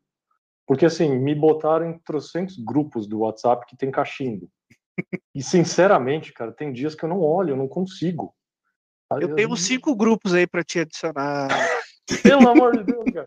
[0.66, 4.48] Porque assim, me botaram em trocentos grupos do WhatsApp que tem cachimbo.
[5.34, 8.34] E sinceramente, cara, tem dias que eu não olho, eu não consigo.
[9.20, 11.48] Eu tenho uns cinco grupos aí pra te adicionar.
[12.22, 13.24] Pelo amor de Deus, cara.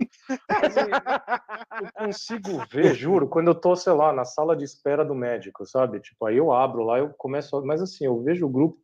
[0.50, 0.80] Assim,
[1.82, 5.66] eu consigo ver, juro, quando eu tô, sei lá, na sala de espera do médico,
[5.66, 6.00] sabe?
[6.00, 7.66] Tipo, aí eu abro lá, eu começo, a...
[7.66, 8.80] mas assim, eu vejo o grupo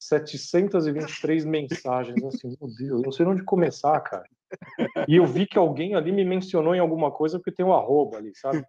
[0.00, 4.28] 723 mensagens, assim, meu Deus, eu não sei onde começar, cara.
[5.08, 8.18] E eu vi que alguém ali me mencionou em alguma coisa porque tem um arroba
[8.18, 8.64] ali, sabe?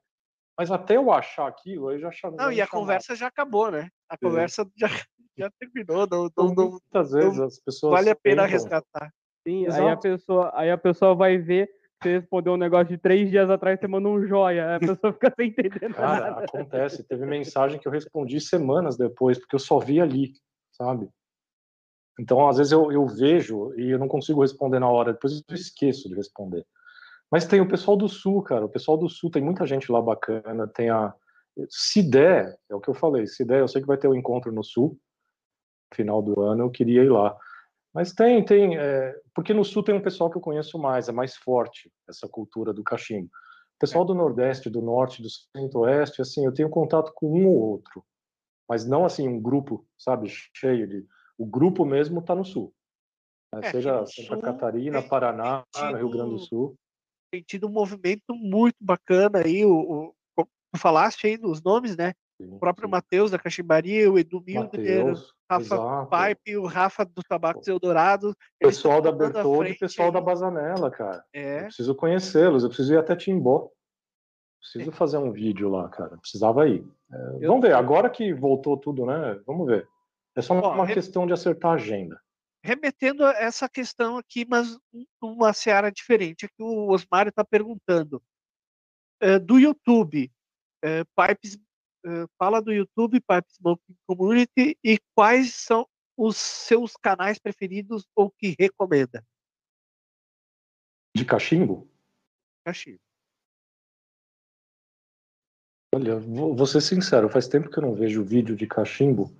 [0.58, 2.38] Mas até eu achar aquilo, aí já chamo.
[2.38, 3.90] Não, e a conversa já acabou, né?
[4.08, 4.88] A conversa já,
[5.38, 6.08] já terminou.
[6.10, 7.94] Não, não, não Muitas vezes as pessoas.
[7.94, 8.54] vale a pena tentam.
[8.54, 9.14] resgatar.
[9.48, 11.70] Sim, aí a pessoa, aí a pessoa vai ver,
[12.02, 15.14] você respondeu um negócio de três dias atrás, você mandou um joia, aí a pessoa
[15.14, 16.46] fica sem entender Cara, nada.
[16.46, 17.04] acontece.
[17.04, 20.34] Teve mensagem que eu respondi semanas depois, porque eu só vi ali,
[20.72, 21.08] sabe?
[22.20, 25.56] Então, às vezes eu, eu vejo e eu não consigo responder na hora, depois eu
[25.56, 26.66] esqueço de responder.
[27.30, 28.66] Mas tem o pessoal do Sul, cara.
[28.66, 30.68] O pessoal do Sul tem muita gente lá bacana.
[30.68, 31.14] Tem a.
[31.70, 34.16] Se der, é o que eu falei, se der, eu sei que vai ter o
[34.16, 34.98] encontro no Sul,
[35.94, 37.36] final do ano, eu queria ir lá.
[37.94, 38.78] Mas tem, tem.
[38.78, 42.28] é, porque no Sul tem um pessoal que eu conheço mais, é mais forte essa
[42.28, 43.28] cultura do cachimbo.
[43.28, 47.58] O pessoal do Nordeste, do Norte, do Centro-Oeste, assim, eu tenho contato com um ou
[47.58, 48.04] outro,
[48.70, 51.06] mas não assim um grupo, sabe, cheio de.
[51.38, 52.74] O grupo mesmo está no Sul.
[53.54, 56.76] né, É, seja Santa Catarina, tem- Paraná, tem Rio Grande do tido- Sul.
[57.32, 59.66] Tem tido um movimento muito bacana aí.
[59.66, 62.14] O, o, tu falaste aí dos nomes, né?
[62.40, 66.10] O próprio Matheus da Cachimbaria, o Edu Mateus, Rafa exato.
[66.10, 68.36] Pipe, o Rafa do Tabacos Eldorado.
[68.60, 71.24] eles pessoal da Bertoldi e pessoal da Bazanella, cara.
[71.34, 73.70] Eu É, preciso conhecê-los, eu preciso ir até Timbó.
[74.60, 76.18] Preciso fazer um vídeo lá, cara.
[76.18, 76.84] Precisava ir.
[77.12, 77.16] É,
[77.46, 79.40] Eu- vamos ver, agora que voltou tudo, né?
[79.46, 79.88] Vamos ver.
[80.36, 82.20] É só Ó, uma re- questão de acertar a agenda.
[82.64, 84.76] remetendo a essa questão aqui, mas
[85.22, 88.20] numa seara diferente, é que o Osmário está perguntando.
[89.22, 90.32] É, do YouTube,
[90.84, 91.60] é, Pipes,
[92.06, 98.32] é, fala do YouTube, Pipes Smoking Community, e quais são os seus canais preferidos ou
[98.32, 99.26] que recomenda?
[101.16, 101.90] De cachimbo?
[102.64, 103.00] Cachimbo.
[105.94, 109.36] Olha, vou, vou ser sincero, faz tempo que eu não vejo vídeo de cachimbo.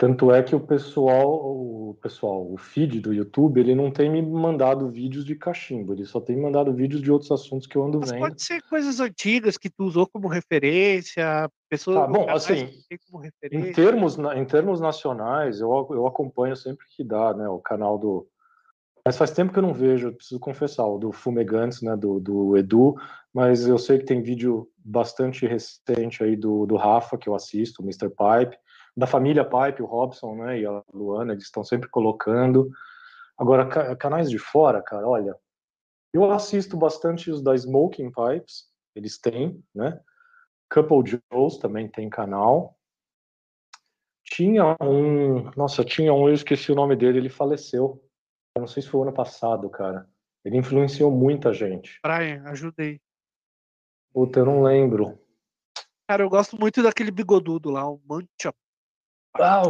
[0.00, 4.22] Tanto é que o pessoal, o pessoal, o feed do YouTube, ele não tem me
[4.22, 8.00] mandado vídeos de cachimbo, ele só tem mandado vídeos de outros assuntos que eu ando
[8.00, 8.20] Mas vendo.
[8.20, 12.70] pode ser coisas antigas que tu usou como referência, pessoas Tá, bom, assim,
[13.52, 17.46] Em termos, em termos nacionais, eu, eu acompanho sempre que dá, né?
[17.46, 18.26] O canal do.
[19.04, 22.56] Mas faz tempo que eu não vejo, preciso confessar, o do Fumegantes, né, do, do
[22.56, 22.94] Edu,
[23.34, 27.82] mas eu sei que tem vídeo bastante recente aí do, do Rafa, que eu assisto,
[27.82, 28.08] o Mr.
[28.08, 28.56] Pipe,
[28.96, 32.70] da família Pipe, o Robson, né, e a Luana, eles estão sempre colocando.
[33.38, 35.34] Agora, ca canais de fora, cara, olha,
[36.12, 40.00] eu assisto bastante os da Smoking Pipes, eles têm, né,
[40.72, 42.76] Couple Joes também tem canal.
[44.24, 48.00] Tinha um, nossa, tinha um, eu esqueci o nome dele, ele faleceu,
[48.54, 50.08] eu não sei se foi ano passado, cara.
[50.44, 51.98] Ele influenciou muita gente.
[52.02, 53.00] Brian, ajudei.
[54.12, 55.18] Puta, eu não lembro.
[56.08, 58.52] Cara, eu gosto muito daquele bigodudo lá, o Mancha.
[59.34, 59.62] Ah,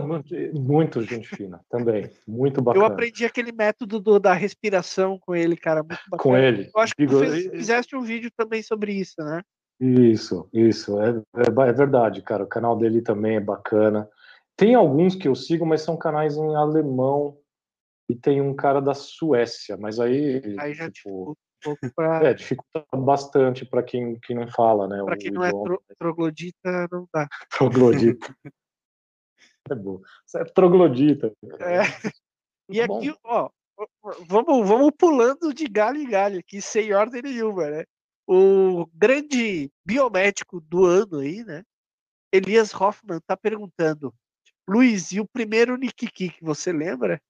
[0.54, 2.10] muito gente fina também.
[2.26, 2.84] Muito bacana.
[2.84, 5.82] Eu aprendi aquele método do, da respiração com ele, cara.
[5.82, 6.22] Muito bacana.
[6.22, 6.70] Com ele.
[6.74, 9.42] Eu acho que tu fez, fizeste um vídeo também sobre isso, né?
[9.78, 11.00] Isso, isso.
[11.00, 12.44] É, é, é, verdade, cara.
[12.44, 14.08] O canal dele também é bacana.
[14.56, 17.38] Tem alguns que eu sigo, mas são canais em alemão
[18.10, 20.42] e tem um cara da Suécia, mas aí.
[20.58, 22.24] Aí já tipo, um pouco pra...
[22.24, 25.02] É, dificulta bastante para quem, quem não fala, né?
[25.04, 27.28] Para quem não é tro troglodita, não dá.
[27.56, 28.34] troglodita.
[29.72, 30.01] é bom.
[30.26, 31.32] Você é troglodita.
[31.59, 31.80] É.
[32.72, 33.51] E aqui, ó,
[34.28, 37.84] vamos, vamos pulando de galho em galho aqui, sem ordem nenhuma, né?
[38.28, 41.64] O grande biomédico do ano aí, né?
[42.32, 44.14] Elias Hoffman tá perguntando:
[44.68, 47.20] Luiz, e o primeiro Nikiki que você lembra?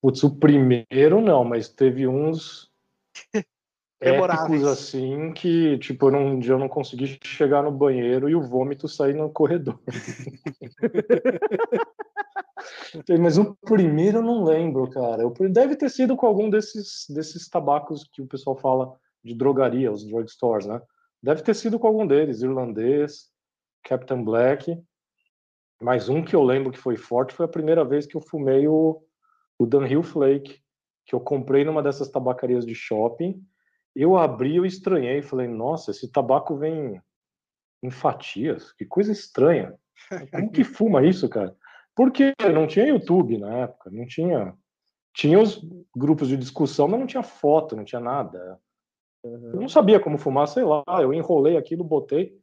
[0.00, 2.72] Putz, o primeiro não, mas teve uns
[4.00, 8.88] épicos assim que, tipo, um dia eu não consegui chegar no banheiro e o vômito
[8.88, 9.78] sair no corredor.
[13.20, 15.22] mas o primeiro eu não lembro, cara.
[15.22, 18.94] Eu, deve ter sido com algum desses, desses tabacos que o pessoal fala
[19.24, 20.80] de drogaria, os drugstores, né?
[21.22, 23.30] Deve ter sido com algum deles, irlandês,
[23.82, 24.78] Captain Black.
[25.80, 28.66] Mas um que eu lembro que foi forte foi a primeira vez que eu fumei
[28.68, 29.02] o
[29.58, 30.60] o Dunhill Flake,
[31.04, 33.42] que eu comprei numa dessas tabacarias de shopping.
[34.00, 37.02] Eu abri, eu estranhei, falei, nossa, esse tabaco vem
[37.82, 39.74] em fatias, que coisa estranha.
[40.30, 41.52] Como que fuma isso, cara?
[41.96, 44.54] Porque não tinha YouTube na época, não tinha.
[45.12, 45.60] Tinha os
[45.96, 48.60] grupos de discussão, mas não tinha foto, não tinha nada.
[49.24, 50.84] Eu não sabia como fumar, sei lá.
[51.00, 52.38] Eu enrolei aquilo, botei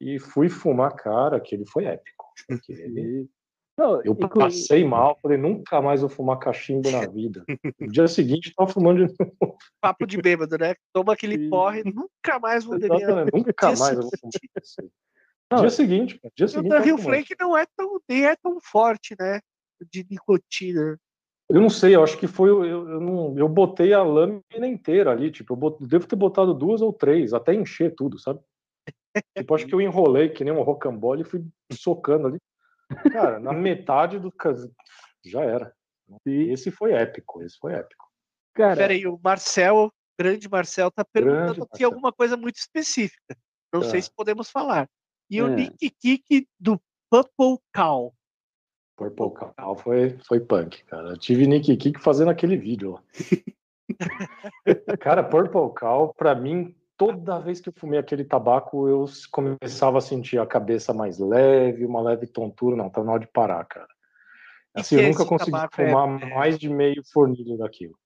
[0.00, 2.26] e fui fumar, cara, aquele foi épico.
[3.76, 4.44] Não, eu inclui...
[4.44, 7.44] passei mal, falei, nunca mais vou fumar cachimbo na vida.
[7.78, 9.58] No dia seguinte, tava fumando de novo.
[9.80, 10.74] Papo de bêbado, né?
[10.94, 13.30] Toma aquele porre, nunca mais vou beber.
[13.32, 14.32] Nunca mais eu vou fumar
[14.62, 14.90] isso.
[15.52, 16.74] Não, dia seguinte, dia seguinte.
[16.74, 19.40] O Rio Flake não é tão, nem é tão forte, né?
[19.92, 20.98] De nicotina.
[21.48, 22.50] Eu não sei, eu acho que foi.
[22.50, 26.52] Eu, eu, não, eu botei a lâmina inteira ali, tipo, eu bot, devo ter botado
[26.52, 28.40] duas ou três, até encher tudo, sabe?
[29.36, 32.38] tipo, acho que eu enrolei que nem um rocambole e fui socando ali.
[33.12, 34.32] Cara, na metade do
[35.24, 35.74] já era.
[36.24, 38.06] E esse foi épico, esse foi épico.
[38.54, 43.36] Cara, peraí, o Marcel, grande Marcel, tá perguntando aqui alguma coisa muito específica.
[43.72, 44.02] Não sei tá.
[44.02, 44.88] se podemos falar.
[45.28, 45.42] E é.
[45.42, 46.80] o Nick Kick do
[47.10, 48.14] Purple Cow.
[48.96, 51.10] Purple Cow foi, foi punk, cara.
[51.10, 53.02] Eu tive Nick Kick fazendo aquele vídeo lá.
[55.00, 60.00] cara, Purple Cow, pra mim, toda vez que eu fumei aquele tabaco, eu começava a
[60.00, 62.76] sentir a cabeça mais leve, uma leve tontura.
[62.76, 63.88] Não, tá na hora de parar, cara.
[64.74, 66.34] Assim, eu nunca consegui fumar é...
[66.34, 67.96] mais de meio fornilho daquilo.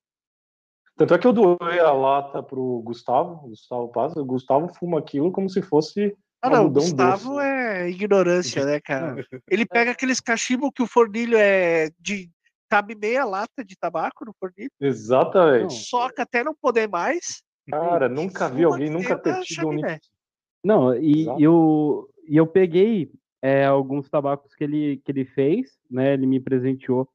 [0.96, 5.32] Tanto é que eu doei a lata pro Gustavo, Gustavo Paz, o Gustavo fuma aquilo
[5.32, 6.14] como se fosse.
[6.42, 7.46] Ah, não, o Gustavo doce.
[7.46, 9.24] é ignorância, né, cara?
[9.48, 12.30] Ele pega aqueles cachimbos que o fornilho é de.
[12.68, 14.70] cabe meia lata de tabaco no fornilho.
[14.80, 15.74] Exatamente.
[15.74, 17.42] Soca até não poder mais.
[17.70, 19.80] Cara, nunca vi alguém nunca ter tido um
[20.64, 23.10] Não, e eu, e eu peguei
[23.42, 26.12] é, alguns tabacos que ele, que ele fez, né?
[26.12, 27.08] Ele me presenteou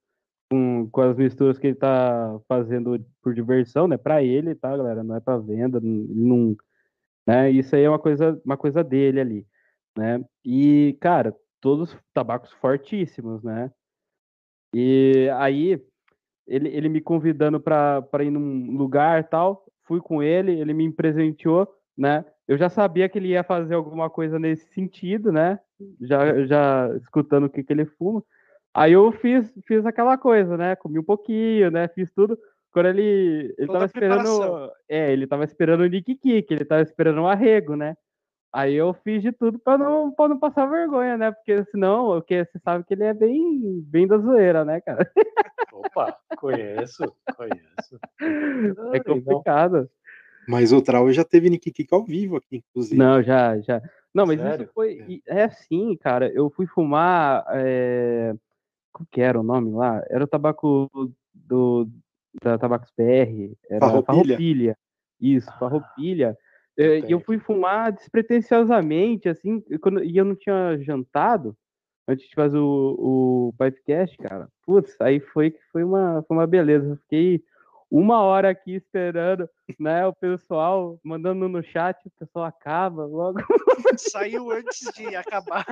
[0.50, 3.98] com, com as misturas que ele tá fazendo por diversão, né?
[3.98, 5.04] Para ele, tá, galera?
[5.04, 6.56] Não é para venda, não,
[7.28, 7.52] né?
[7.52, 9.48] Isso aí é uma coisa, uma coisa dele ali,
[9.98, 10.24] né?
[10.44, 13.72] E, cara, todos tabacos fortíssimos, né?
[14.74, 15.82] E aí
[16.48, 21.68] ele, ele me convidando para ir num lugar tal, fui com ele, ele me presenteou,
[21.98, 22.26] né?
[22.48, 25.60] Eu já sabia que ele ia fazer alguma coisa nesse sentido, né?
[26.02, 28.24] Já, já escutando o que, que ele fuma.
[28.74, 30.76] Aí eu fiz, fiz aquela coisa, né?
[30.76, 31.88] Comi um pouquinho, né?
[31.88, 32.38] Fiz tudo.
[32.72, 34.72] Quando ele, ele tava esperando.
[34.90, 37.96] É, ele tava esperando o Nick Kick, ele tava esperando o arrego, né?
[38.56, 41.32] Aí eu fiz de tudo para não, pra não passar vergonha, né?
[41.32, 45.10] Porque senão, porque você sabe que ele é bem, bem da zoeira, né, cara?
[45.96, 48.00] Opa, conheço, conheço.
[48.94, 49.90] É complicado.
[50.48, 52.98] Mas o Trau já teve Nick Kick ao vivo aqui, inclusive.
[52.98, 53.82] Não, já, já.
[54.14, 54.64] Não, mas Sério?
[54.66, 55.22] isso foi.
[55.26, 56.30] É assim, cara.
[56.32, 57.46] Eu fui fumar.
[57.52, 58.34] É...
[58.94, 60.04] Qual que era o nome lá?
[60.10, 60.90] Era o tabaco
[61.34, 61.90] do,
[62.42, 64.04] da Tabacos BR, era Farroupilha.
[64.06, 64.78] Farroupilha.
[65.20, 66.38] Isso, Ah, Farroupilha.
[66.78, 67.20] eu Eh, E eu tenho.
[67.22, 71.56] fui fumar despretensiosamente, assim, quando, e eu não tinha jantado
[72.08, 74.50] antes de fazer o, o Pipecast, cara.
[74.66, 76.90] Putz, aí foi que foi uma, foi uma beleza.
[76.90, 77.44] Eu fiquei
[77.90, 79.50] uma hora aqui esperando,
[79.80, 80.06] né?
[80.06, 83.40] O pessoal mandando no chat, o pessoal acaba logo.
[83.98, 85.66] Saiu antes de acabar.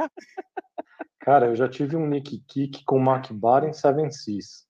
[1.20, 4.68] Cara, eu já tive um Nick Kick com MacBar em Seven Seas.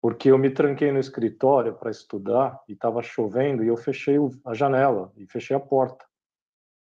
[0.00, 4.52] Porque eu me tranquei no escritório para estudar e estava chovendo e eu fechei a
[4.52, 6.04] janela e fechei a porta.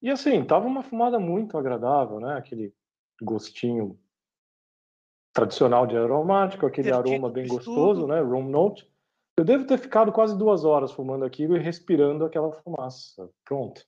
[0.02, 2.38] E assim, tava uma fumada muito agradável, né?
[2.38, 2.74] Aquele
[3.22, 4.00] gostinho
[5.34, 8.20] tradicional de aromático, aquele Divertido aroma bem gostoso, né?
[8.20, 8.90] Room note.
[9.38, 13.30] Eu devo ter ficado quase duas horas fumando aquilo e respirando aquela fumaça.
[13.46, 13.86] Pronto.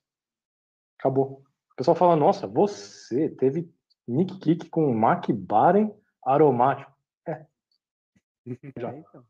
[0.98, 1.42] Acabou.
[1.72, 3.70] O pessoal fala, nossa, você teve
[4.06, 5.90] Nick Kick com Mac Baren
[6.24, 6.92] aromático.
[8.78, 8.92] Já.
[8.92, 9.24] É, então.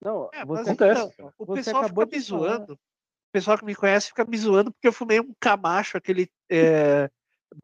[0.00, 2.74] Não, É, você, Acontece, então, o Você pessoal acabou fica me zoando.
[2.74, 2.78] O
[3.32, 7.10] pessoal que me conhece fica me zoando porque eu fumei um Camacho, aquele é,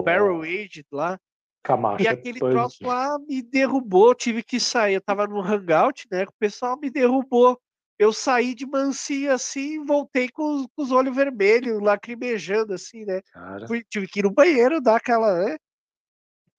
[0.03, 1.21] Barrel Aged lá.
[1.63, 2.03] Camacho.
[2.03, 2.53] E é aquele punk.
[2.53, 4.95] troço lá me derrubou, tive que sair.
[4.95, 6.25] Eu tava no hangout, né?
[6.25, 7.61] O pessoal me derrubou.
[7.99, 13.05] Eu saí de mansinho assim e voltei com os, com os olhos vermelhos, lacrimejando, assim,
[13.05, 13.21] né?
[13.31, 15.59] Cara, Fui, tive que ir no banheiro dar aquela, né?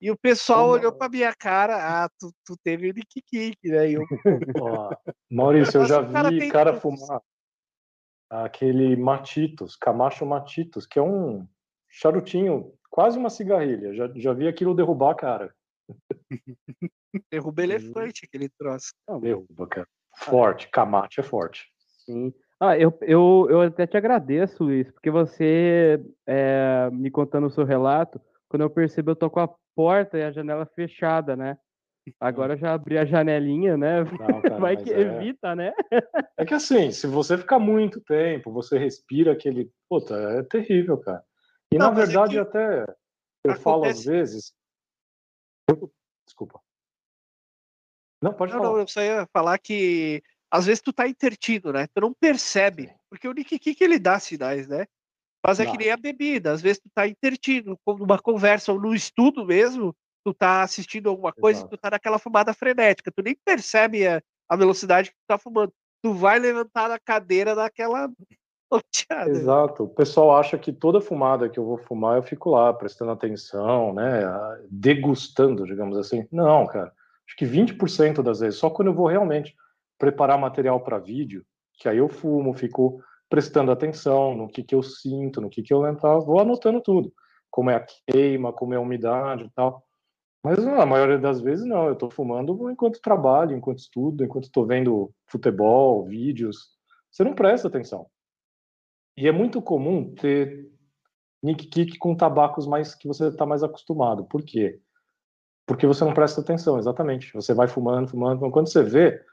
[0.00, 3.56] E o pessoal Ô, olhou pra minha cara, ah, tu, tu teve o Nick Kick,
[3.64, 3.90] né?
[3.90, 4.04] E eu,
[5.30, 7.06] Maurício, eu já cara vi tem cara todos.
[7.06, 7.20] fumar
[8.30, 11.46] aquele Matitos, Camacho Matitos, que é um
[11.88, 13.94] charutinho, quase uma cigarrilha.
[13.94, 15.54] Já, já vi aquilo derrubar a cara.
[17.32, 18.92] derrubei elefante, aquele troço.
[19.08, 19.88] não, Derruba, cara.
[20.14, 21.66] Forte, Camacho é forte.
[22.04, 22.32] Sim.
[22.60, 27.64] Ah, eu, eu, eu até te agradeço, Luiz, porque você é, me contando o seu
[27.64, 31.56] relato, quando eu percebi, eu tô com a porta e a janela fechada, né?
[32.20, 34.04] Agora eu já abri a janelinha, né?
[34.04, 35.72] Não, cara, Vai que é- evita, né?
[36.36, 39.70] É que assim, se você ficar muito tempo, você respira aquele.
[39.88, 41.24] Puta, é terrível, cara.
[41.72, 42.84] E Não, na é verdade, que até
[43.44, 44.54] eu falo às acontece- vezes.
[46.26, 46.60] Desculpa.
[48.22, 48.72] Não, pode Não, falar.
[48.74, 51.86] não, eu só ia falar que às vezes tu tá intertido, né?
[51.88, 54.86] Tu não percebe, porque o Nick Kick ele dá sinais, né?
[55.44, 55.70] Mas é Dá.
[55.72, 59.44] que nem a bebida, às vezes tu tá intertido, como numa conversa ou no estudo
[59.44, 61.76] mesmo, tu tá assistindo alguma coisa e Exato.
[61.76, 65.72] tu tá naquela fumada frenética, tu nem percebe a, a velocidade que tu tá fumando.
[66.04, 68.08] Tu vai levantar da cadeira daquela
[69.28, 69.84] Exato.
[69.84, 73.92] O pessoal acha que toda fumada que eu vou fumar, eu fico lá prestando atenção,
[73.92, 74.22] né?
[74.70, 76.26] Degustando, digamos assim.
[76.30, 76.92] Não, cara.
[77.26, 79.54] Acho que 20% das vezes, só quando eu vou realmente
[79.98, 81.44] preparar material para vídeo,
[81.74, 85.72] que aí eu fumo, fico prestando atenção no que, que eu sinto, no que, que
[85.72, 87.12] eu entrar, vou anotando tudo.
[87.50, 89.82] Como é a queima, como é a umidade e tal.
[90.44, 94.44] Mas não, a maioria das vezes não, eu tô fumando enquanto trabalho, enquanto estudo, enquanto
[94.44, 96.70] estou vendo futebol, vídeos.
[97.10, 98.06] Você não presta atenção.
[99.16, 100.70] E é muito comum ter
[101.42, 104.24] nick kick com tabacos mais que você está mais acostumado.
[104.24, 104.80] Por quê?
[105.66, 107.32] Porque você não presta atenção, exatamente.
[107.34, 108.52] Você vai fumando, fumando, fumando.
[108.52, 109.24] Quando você vê,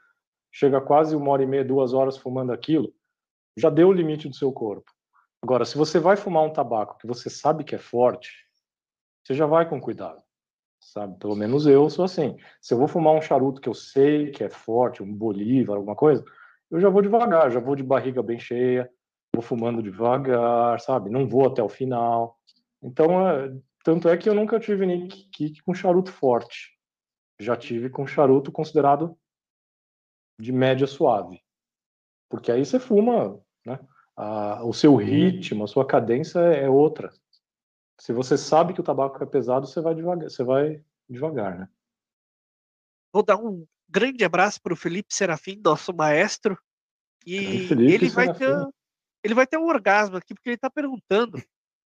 [0.52, 2.92] chega quase uma hora e meia, duas horas fumando aquilo,
[3.56, 4.90] já deu o limite do seu corpo.
[5.42, 8.30] Agora, se você vai fumar um tabaco que você sabe que é forte,
[9.24, 10.22] você já vai com cuidado,
[10.80, 11.18] sabe?
[11.18, 12.36] Pelo menos eu sou assim.
[12.60, 15.96] Se eu vou fumar um charuto que eu sei que é forte, um bolívar, alguma
[15.96, 16.24] coisa,
[16.70, 18.90] eu já vou devagar, já vou de barriga bem cheia,
[19.34, 21.10] vou fumando devagar, sabe?
[21.10, 22.38] Não vou até o final.
[22.82, 26.78] Então, é, tanto é que eu nunca tive nick kick com charuto forte.
[27.38, 29.16] Já tive com charuto considerado
[30.38, 31.42] de média suave.
[32.28, 33.78] Porque aí você fuma, né?
[34.62, 37.10] O seu ritmo, a sua cadência é outra.
[37.98, 41.68] Se você sabe que o tabaco é pesado, você vai devagar, você vai devagar, né?
[43.12, 46.58] Vou dar um grande abraço para o Felipe Serafim, nosso maestro.
[47.26, 48.70] E Felipe ele vai, ter, Serafim.
[49.22, 51.42] Ele vai ter um orgasmo aqui, porque ele está perguntando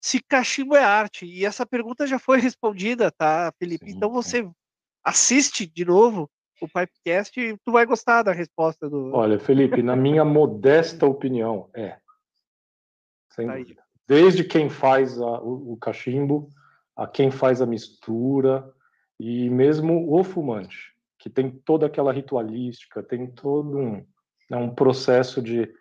[0.04, 1.24] se cachimbo é arte.
[1.24, 3.86] E essa pergunta já foi respondida, tá, Felipe?
[3.90, 4.46] Sim, então você
[5.02, 6.30] assiste de novo
[6.60, 9.12] o Pipecast e tu vai gostar da resposta do.
[9.14, 11.98] Olha, Felipe, na minha modesta opinião, é.
[13.30, 13.82] Sem dúvida.
[14.06, 16.50] Desde quem faz a- o, o cachimbo,
[16.94, 18.70] a quem faz a mistura,
[19.18, 24.06] e mesmo o fumante, que tem toda aquela ritualística, tem todo um,
[24.50, 25.72] né, um processo de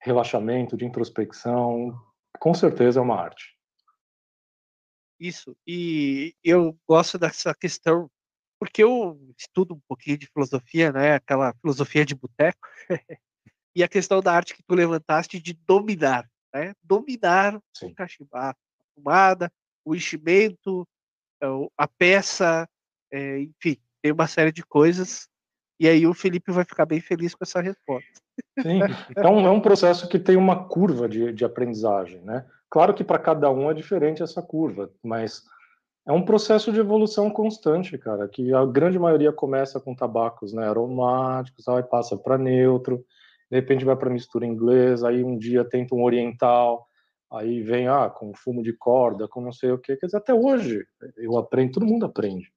[0.00, 1.98] relaxamento, de introspecção,
[2.38, 3.56] com certeza é uma arte.
[5.18, 5.56] Isso.
[5.66, 8.08] E eu gosto dessa questão,
[8.58, 11.14] porque eu estudo um pouquinho de filosofia, né?
[11.14, 12.68] Aquela filosofia de boteco.
[13.74, 16.74] e a questão da arte que tu levantaste de dominar, né?
[16.82, 17.86] Dominar Sim.
[17.86, 18.54] o cachimbo, a
[18.94, 19.52] fumada,
[19.84, 20.86] o enchimento,
[21.76, 22.68] a peça,
[23.12, 25.28] é, enfim, tem uma série de coisas
[25.78, 28.20] E aí o Felipe vai ficar bem feliz com essa resposta.
[28.60, 28.80] Sim,
[29.18, 32.44] um, é um processo que tem uma curva de, de aprendizagem, né?
[32.68, 35.42] Claro que para cada um é diferente essa curva, mas
[36.06, 40.66] é um processo de evolução constante, cara, que a grande maioria começa com tabacos né,
[40.66, 43.04] aromáticos, aí passa para neutro,
[43.50, 46.86] de repente vai para mistura inglesa, aí um dia tenta um oriental,
[47.30, 50.34] aí vem ah, com fumo de corda, com não sei o que, quer dizer, até
[50.34, 50.84] hoje
[51.16, 52.50] eu aprendo, todo mundo aprende.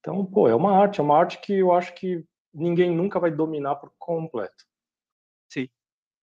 [0.00, 3.30] Então, pô, é uma arte, é uma arte que eu acho que ninguém nunca vai
[3.30, 4.64] dominar por completo.
[5.52, 5.68] Sim.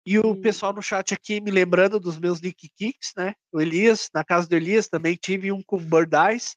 [0.04, 3.34] E o pessoal no chat aqui me lembrando dos meus Nick Kicks, né?
[3.52, 6.56] O Elias, na casa do Elias também tive um com Bird Eyes,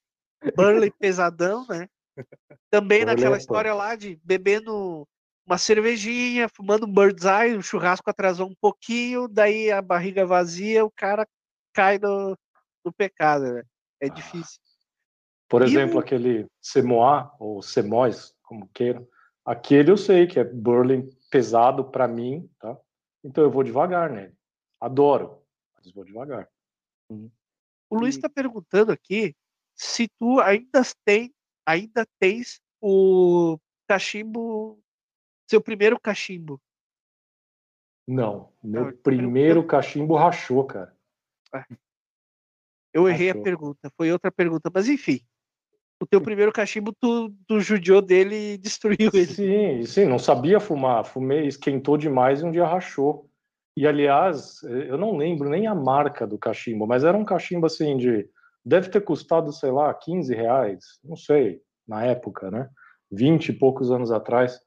[0.56, 1.88] Burley pesadão, né?
[2.69, 5.07] Também naquela é história lá de bebendo
[5.49, 10.86] uma cervejinha, fumando um Bird's Eye, o churrasco atrasou um pouquinho, daí a barriga vazia,
[10.86, 11.27] o cara
[11.73, 12.38] cai no,
[12.86, 13.64] no pecado, né?
[13.99, 14.60] É difícil.
[15.49, 19.07] Por exemplo, aquele Semois, ou Semois, como queiram,
[19.45, 22.77] aquele eu sei que é Burley pesado para mim, tá?
[23.23, 24.35] Então eu vou devagar nele.
[24.79, 25.43] Adoro,
[25.75, 26.49] mas vou devagar.
[27.89, 29.35] O Luiz está perguntando aqui
[29.75, 31.33] se tu ainda tem,
[31.65, 33.57] ainda tens o
[33.87, 34.79] cachimbo,
[35.49, 36.61] seu primeiro cachimbo.
[38.07, 40.97] Não, meu Não, primeiro cachimbo rachou, cara.
[42.93, 43.43] Eu errei a Achou.
[43.43, 45.19] pergunta, foi outra pergunta, mas enfim.
[46.01, 49.26] O teu primeiro cachimbo, tu, tu judiou dele e destruiu ele.
[49.26, 51.03] Sim, sim, não sabia fumar.
[51.03, 53.30] Fumei, esquentou demais e um dia rachou.
[53.76, 57.97] E aliás, eu não lembro nem a marca do cachimbo, mas era um cachimbo assim
[57.97, 58.27] de.
[58.65, 62.69] Deve ter custado, sei lá, 15 reais, não sei, na época, né?
[63.11, 64.59] 20 e poucos anos atrás.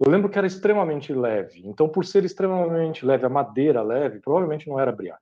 [0.00, 1.62] Eu lembro que era extremamente leve.
[1.64, 5.18] Então, por ser extremamente leve, a madeira leve, provavelmente não era Briar.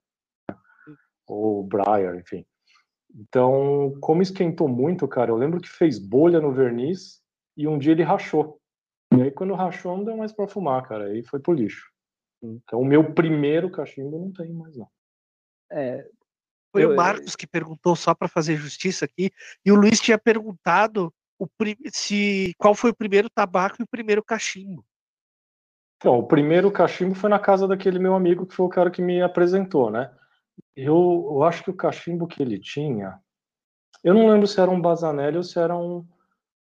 [1.27, 2.45] Ou Briar, enfim.
[3.15, 7.21] Então, como esquentou muito, cara, eu lembro que fez bolha no verniz
[7.57, 8.59] e um dia ele rachou.
[9.15, 11.05] E aí, quando rachou, não deu mais pra fumar, cara.
[11.07, 11.91] Aí foi pro lixo.
[12.43, 14.89] Então, o meu primeiro cachimbo não tem mais, não.
[15.71, 16.09] É,
[16.73, 19.31] Foi Eu- o Marcos que perguntou só para fazer justiça aqui,
[19.63, 23.87] e o Luiz tinha perguntado o prim- se qual foi o primeiro tabaco e o
[23.87, 24.83] primeiro cachimbo.
[25.99, 29.03] Então, o primeiro cachimbo foi na casa daquele meu amigo que foi o cara que
[29.03, 30.11] me apresentou, né?
[30.77, 33.20] Eu, eu acho que o cachimbo que ele tinha,
[34.03, 36.07] eu não lembro se era um Bazanelli ou se era um,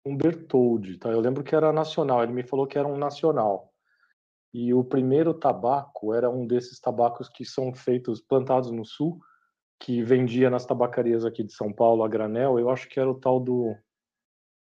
[0.04, 1.10] um Bertoldi, tá?
[1.10, 3.72] Eu lembro que era nacional, ele me falou que era um nacional.
[4.52, 9.20] E o primeiro tabaco era um desses tabacos que são feitos, plantados no sul,
[9.78, 12.58] que vendia nas tabacarias aqui de São Paulo a granel.
[12.58, 13.76] Eu acho que era o tal do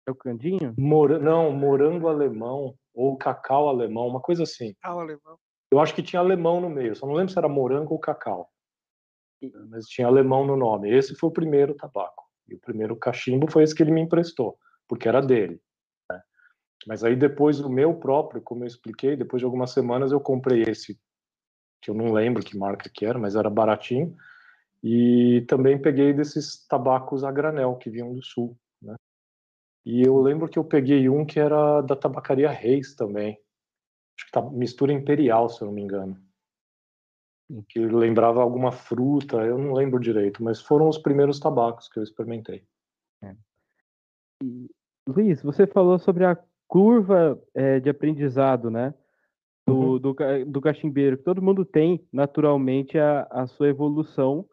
[0.06, 0.74] é o Candinho?
[0.76, 4.74] mora- não, morango alemão ou cacau alemão, uma coisa assim.
[4.84, 5.38] O alemão.
[5.70, 8.50] Eu acho que tinha alemão no meio, só não lembro se era morango ou cacau.
[9.68, 10.90] Mas tinha alemão no nome.
[10.90, 12.24] Esse foi o primeiro tabaco.
[12.48, 14.58] E o primeiro cachimbo foi esse que ele me emprestou,
[14.88, 15.60] porque era dele.
[16.10, 16.20] né?
[16.86, 20.62] Mas aí depois o meu próprio, como eu expliquei, depois de algumas semanas eu comprei
[20.62, 20.98] esse,
[21.80, 24.16] que eu não lembro que marca que era, mas era baratinho.
[24.82, 28.58] E também peguei desses tabacos a granel que vinham do sul.
[28.80, 28.96] Né?
[29.84, 33.38] E eu lembro que eu peguei um que era da tabacaria Reis também.
[34.16, 36.20] Acho que tá mistura imperial, se eu não me engano.
[37.68, 42.02] Que lembrava alguma fruta, eu não lembro direito, mas foram os primeiros tabacos que eu
[42.02, 42.64] experimentei.
[45.06, 48.94] Luiz, você falou sobre a curva é, de aprendizado, né?
[49.66, 51.16] Do, do, ca- do cachimbeiro.
[51.16, 54.44] que Todo mundo tem, naturalmente, a, a sua evolução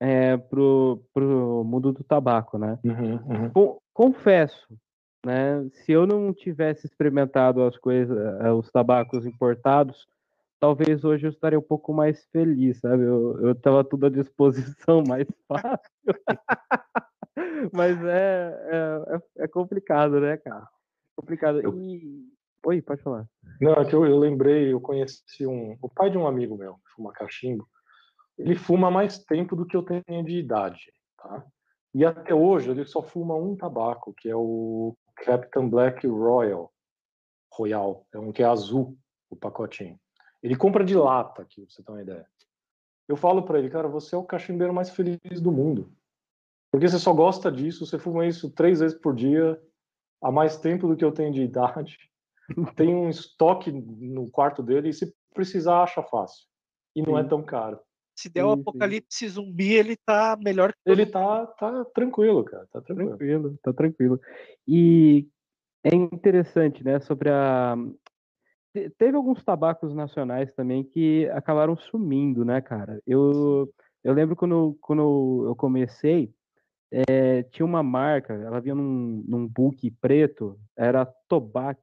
[0.00, 2.78] é, pro, pro mundo do tabaco, né?
[2.84, 3.50] Uhum, uhum.
[3.50, 4.68] Con- confesso,
[5.24, 5.66] né?
[5.72, 10.06] Se eu não tivesse experimentado as coisas, eh, os tabacos importados,
[10.60, 13.02] talvez hoje eu estaria um pouco mais feliz, sabe?
[13.04, 15.90] Eu, eu tava tudo à disposição mais fácil.
[17.72, 20.66] Mas é, é, é- é complicado, né, cara?
[21.16, 21.60] Complicado.
[21.60, 22.26] Eu- E...
[22.66, 23.26] Oi, pode falar.
[23.60, 26.74] Não, é que eu, eu lembrei, eu conheci um, o pai de um amigo meu,
[26.74, 27.66] que fuma cachimbo.
[28.36, 31.44] Ele fuma mais tempo do que eu tenho de idade, tá?
[31.94, 36.72] E até hoje ele só fuma um tabaco, que é o Captain Black Royal,
[37.52, 38.96] Royal, é um que é azul,
[39.30, 39.98] o pacotinho.
[40.42, 42.26] Ele compra de lata, aqui, pra você ter uma ideia.
[43.08, 45.90] Eu falo pra ele, cara, você é o cachimbeiro mais feliz do mundo.
[46.70, 49.60] Porque você só gosta disso, você fuma isso três vezes por dia,
[50.22, 51.98] há mais tempo do que eu tenho de idade.
[52.76, 56.46] Tem um estoque no quarto dele e se precisar, acha fácil.
[56.94, 57.28] E não é Sim.
[57.28, 57.80] tão caro.
[58.18, 58.60] Se der o sim.
[58.60, 62.66] apocalipse zumbi, ele tá melhor que Ele tá, tá tranquilo, cara.
[62.72, 63.10] Tá tranquilo.
[63.10, 64.20] Tranquilo, tá tranquilo.
[64.66, 65.28] E
[65.84, 67.76] é interessante, né, sobre a.
[68.78, 73.00] te- Teve alguns tabacos nacionais também que acabaram sumindo, né, cara?
[73.06, 73.72] Eu,
[74.04, 76.32] eu lembro quando, quando eu comecei,
[76.90, 81.80] eh, tinha uma marca, ela vinha num, num book preto, era Tobac,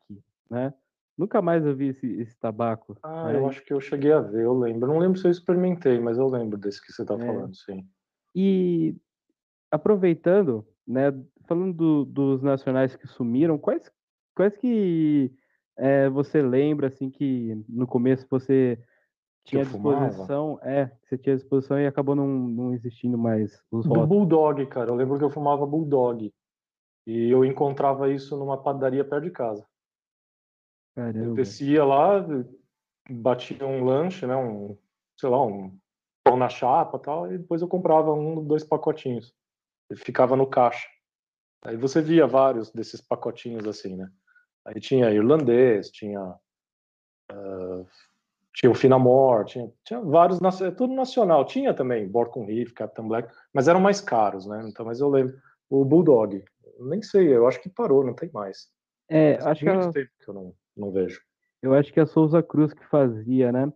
[0.50, 0.74] né?
[1.18, 2.98] Nunca mais eu vi esse, esse tabaco.
[3.02, 4.88] Ah, eu acho que eu cheguei a ver, eu lembro.
[4.88, 7.26] Não lembro se eu experimentei, mas eu lembro desse que você está É.
[7.26, 7.88] falando, sim.
[8.36, 8.96] E
[9.72, 11.14] aproveitando, né,
[11.48, 13.90] falando do- dos nacionais que sumiram, quais,
[14.36, 15.32] quais que
[15.78, 18.80] é, você lembra, assim, que no começo você
[19.44, 20.08] tinha eu fumava?
[20.08, 24.10] disposição, é, você tinha disposição e acabou não, não existindo mais os Do rótulos.
[24.10, 24.90] Bulldog, cara.
[24.90, 26.34] Eu lembro que eu fumava Bulldog.
[27.06, 29.66] E eu encontrava isso numa padaria perto de casa.
[30.96, 31.36] Eu Caramba.
[31.36, 32.26] descia lá,
[33.10, 34.36] batia um lanche, né?
[34.36, 34.78] Um,
[35.18, 35.78] sei lá, um
[36.24, 39.36] pão na chapa tal, e depois eu comprava um, dois pacotinhos.
[39.92, 40.88] E ficava no caixa.
[41.64, 44.10] Aí você via vários desses pacotinhos assim, né?
[44.66, 46.36] Aí tinha irlandês, tinha.
[47.32, 47.84] ah,
[48.54, 51.44] tinha o Finamore, tinha, tinha vários, é tudo nacional.
[51.46, 54.66] Tinha também Borcon Reef, Captain Black, mas eram mais caros, né?
[54.68, 55.36] Então, mas eu lembro.
[55.70, 56.44] O Bulldog,
[56.78, 58.70] eu nem sei, eu acho que parou, não tem mais.
[59.10, 61.20] É, Faz acho que, muito a- tempo que eu não, não vejo.
[61.62, 63.72] eu acho que é a Souza Cruz que fazia, né?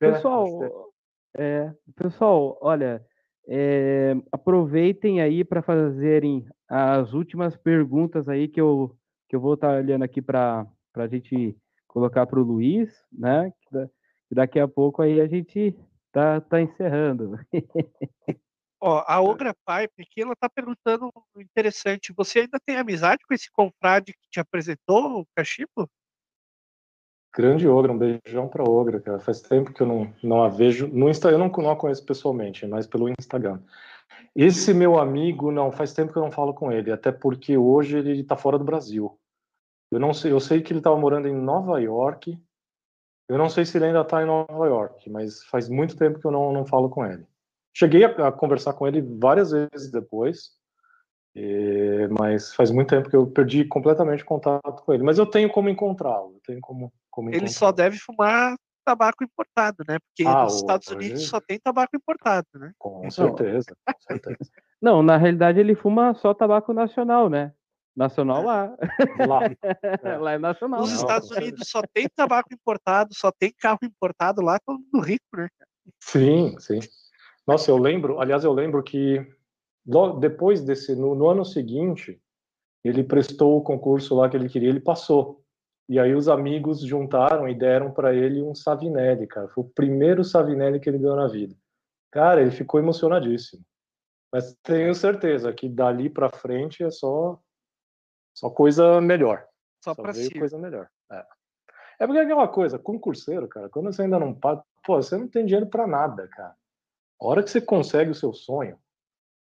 [0.00, 3.04] É, Pessoal, que é, pessoal, olha,
[3.48, 8.94] é, aproveitem aí para fazerem as últimas perguntas aí que eu,
[9.28, 11.56] que eu vou estar olhando aqui para a gente
[11.88, 13.52] colocar para o Luiz, né?
[13.62, 13.88] Que da-
[14.28, 15.76] que daqui a pouco aí a gente
[16.10, 17.38] tá, tá encerrando.
[18.80, 22.12] Ó, a Ogra Pipe aqui, ela tá perguntando um interessante.
[22.16, 25.88] Você ainda tem amizade com esse confrade que te apresentou, o Cachimbo?
[27.36, 29.18] Grande Ogra, um beijão pra Ogra, cara.
[29.18, 30.86] Faz tempo que eu não, não a vejo.
[30.86, 33.60] No Insta, eu não, não a conheço pessoalmente, mas pelo Instagram.
[34.34, 37.98] Esse meu amigo, não, faz tempo que eu não falo com ele, até porque hoje
[37.98, 39.18] ele tá fora do Brasil.
[39.90, 42.36] Eu não sei, eu sei que ele estava morando em Nova York.
[43.28, 46.26] Eu não sei se ele ainda tá em Nova York, mas faz muito tempo que
[46.26, 47.24] eu não, não falo com ele.
[47.72, 50.50] Cheguei a, a conversar com ele várias vezes depois,
[51.34, 55.02] eh, mas faz muito tempo que eu perdi completamente contato com ele.
[55.02, 59.84] Mas eu tenho como encontrá-lo, eu tenho como, como Ele só deve fumar tabaco importado,
[59.88, 59.98] né?
[59.98, 62.72] Porque Ah, nos Estados hoje- Unidos só tem tabaco importado, né?
[62.78, 64.50] Com certeza, com certeza.
[64.80, 67.52] Não, na realidade ele fuma só tabaco nacional, né?
[67.96, 68.76] Nacional lá.
[69.16, 69.40] Lá,
[70.22, 70.80] lá é nacional.
[70.80, 75.00] Nos não, Estados Unidos só tem tabaco importado, só tem carro importado lá, todo mundo
[75.04, 75.48] rico, né?
[76.00, 76.80] Sim, sim.
[77.46, 79.24] Nossa, eu lembro, aliás, eu lembro que
[79.86, 82.20] lo- depois desse, no, no ano seguinte,
[82.82, 85.43] ele prestou o concurso lá que ele queria, ele passou.
[85.88, 89.48] E aí os amigos juntaram e deram para ele um Savinelli, cara.
[89.48, 91.54] Foi o primeiro Savinelli que ele ganhou na vida.
[92.10, 93.62] Cara, ele ficou emocionadíssimo.
[94.32, 97.38] Mas tenho certeza que dali para frente é só
[98.34, 99.46] só coisa melhor.
[99.82, 100.38] Só Só veio si.
[100.38, 100.88] coisa melhor.
[101.12, 101.26] É.
[102.00, 105.28] é porque é aquela coisa, concurseiro, cara, quando você ainda não paga, pô, você não
[105.28, 106.56] tem dinheiro pra nada, cara.
[107.20, 108.78] A hora que você consegue o seu sonho,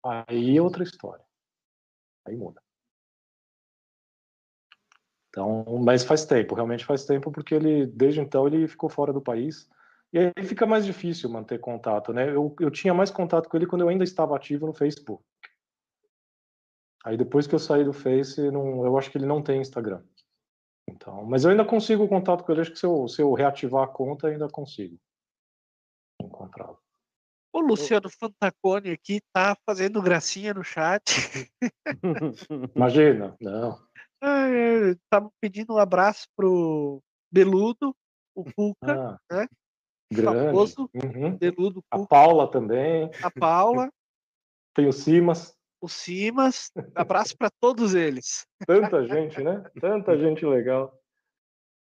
[0.05, 1.25] aí é outra história.
[2.27, 2.61] Aí muda.
[5.31, 9.23] Então, mas faz tempo, realmente faz tempo, porque ele, desde então, ele ficou fora do
[9.23, 9.69] país.
[10.13, 12.29] E aí fica mais difícil manter contato, né?
[12.29, 15.23] Eu, eu tinha mais contato com ele quando eu ainda estava ativo no Facebook.
[17.05, 20.03] Aí depois que eu saí do Face, não, eu acho que ele não tem Instagram.
[20.89, 23.85] Então, mas eu ainda consigo contato com ele, acho que se eu, se eu reativar
[23.85, 24.99] a conta, ainda consigo
[26.21, 26.79] encontrá-lo.
[27.53, 31.51] O Luciano Fantacone aqui tá fazendo gracinha no chat.
[32.77, 33.77] Imagina, não.
[34.21, 37.03] Ah, é, Tá pedindo um abraço pro
[37.33, 37.95] Beludo,
[38.35, 39.49] o Cuca, Ah, né?
[40.13, 40.47] grande.
[40.49, 41.37] famoso Uhum.
[41.37, 43.91] Beludo A Cuca, Paula também, a Paula,
[44.75, 46.71] tem o Simas, o Simas.
[46.95, 48.47] Abraço para todos eles.
[48.67, 49.65] tanta gente, né?
[49.81, 50.99] Tanta gente legal.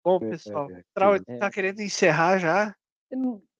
[0.04, 1.38] Bom, É, pessoal, é, Trau, é.
[1.38, 2.74] tá querendo encerrar já?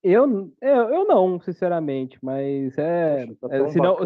[0.03, 3.27] Eu, eu, eu não, sinceramente, mas é.
[3.27, 3.99] Poxa, tá é, senão-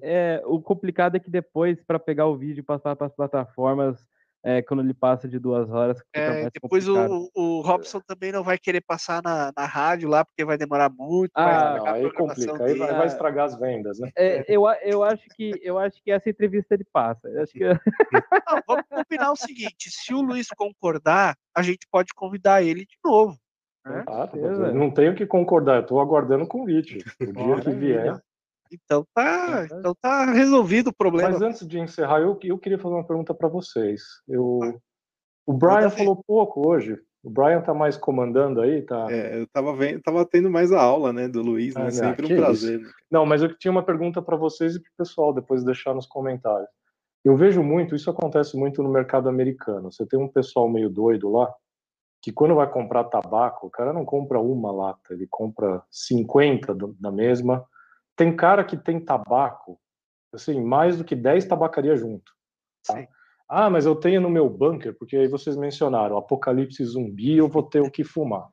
[0.00, 4.06] é, o complicado é que depois, para pegar o vídeo e passar para as plataformas,
[4.44, 8.32] é, quando ele passa de duas horas, fica É, mais depois o, o Robson também
[8.32, 11.32] não vai querer passar na, na rádio lá, porque vai demorar muito.
[11.34, 14.10] Ah, vai estragar não, aí complica, aí vai, vai estragar as vendas, né?
[14.16, 17.28] É, eu, eu, acho que, eu acho que essa entrevista ele passa.
[17.28, 22.14] Eu acho que, Não, vamos combinar o seguinte: se o Luiz concordar, a gente pode
[22.14, 23.36] convidar ele de novo.
[23.84, 26.98] Ah, tá, não tenho que concordar, eu estou aguardando o convite.
[27.20, 28.20] O dia que vier.
[28.72, 31.30] Então tá, então tá resolvido o problema.
[31.30, 34.02] Mas antes de encerrar, eu, eu queria fazer uma pergunta para vocês.
[34.28, 34.80] Eu,
[35.44, 35.96] o Brian ver.
[35.96, 36.96] falou pouco hoje.
[37.22, 39.08] O Brian tá mais comandando aí, tá?
[39.10, 41.86] É, eu tava vendo, tava tendo mais a aula, né, do Luiz, né?
[41.86, 42.78] Ah, Sempre um prazer.
[42.78, 42.88] né?
[43.10, 46.06] Não, mas eu tinha uma pergunta para vocês e para o pessoal, depois deixar nos
[46.06, 46.68] comentários.
[47.22, 49.92] Eu vejo muito, isso acontece muito no mercado americano.
[49.92, 51.52] Você tem um pessoal meio doido lá,
[52.22, 56.94] que quando vai comprar tabaco, o cara não compra uma lata, ele compra 50 do-
[57.00, 57.64] da mesma.
[58.16, 59.80] Tem cara que tem tabaco,
[60.32, 62.32] assim, mais do que 10 tabacarias junto.
[62.86, 63.06] tá?
[63.48, 67.62] Ah, mas eu tenho no meu bunker, porque aí vocês mencionaram apocalipse zumbi, eu vou
[67.62, 68.48] ter o que fumar.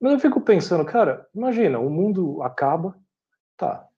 [0.00, 2.94] Mas eu fico pensando, cara, imagina, o mundo acaba,
[3.56, 3.88] tá.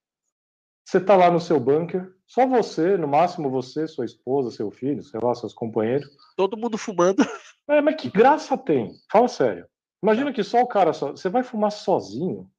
[0.86, 5.02] Você tá lá no seu bunker, só você, no máximo você, sua esposa, seu filho,
[5.02, 6.08] sei lá, seus companheiros.
[6.36, 7.24] Todo mundo fumando.
[7.68, 8.92] É, mas que graça tem?
[9.10, 9.66] Fala sério.
[10.02, 11.10] Imagina que só o cara só.
[11.10, 12.50] Você vai fumar sozinho?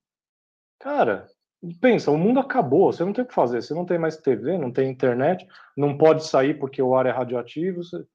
[0.80, 1.28] Cara,
[1.80, 4.58] pensa, o mundo acabou, você não tem o que fazer, você não tem mais TV,
[4.58, 7.84] não tem internet, não pode sair porque o ar é radioativo.
[7.84, 8.06] Você...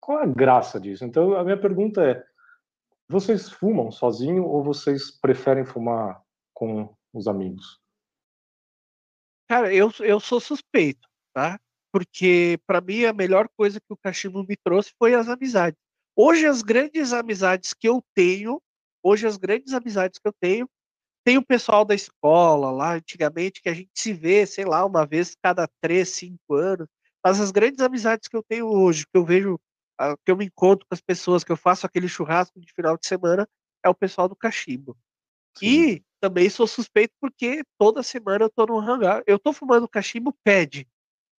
[0.00, 1.04] Qual é a graça disso?
[1.04, 2.24] Então, a minha pergunta é:
[3.08, 6.22] vocês fumam sozinho ou vocês preferem fumar
[6.54, 7.80] com os amigos?
[9.48, 11.58] Cara, eu, eu sou suspeito, tá?
[11.92, 15.78] Porque para mim a melhor coisa que o cachimbo me trouxe foi as amizades.
[16.22, 18.60] Hoje as grandes amizades que eu tenho,
[19.02, 20.68] hoje as grandes amizades que eu tenho
[21.24, 25.06] tem o pessoal da escola lá, antigamente, que a gente se vê, sei lá, uma
[25.06, 26.86] vez cada três, cinco anos.
[27.24, 29.58] Mas as grandes amizades que eu tenho hoje, que eu vejo,
[29.98, 32.98] ah, que eu me encontro com as pessoas, que eu faço aquele churrasco de final
[32.98, 33.48] de semana,
[33.82, 34.94] é o pessoal do cachimbo.
[35.56, 35.66] Sim.
[35.66, 39.22] E também sou suspeito porque toda semana eu tô no hangar.
[39.26, 40.86] Eu tô fumando cachimbo, pede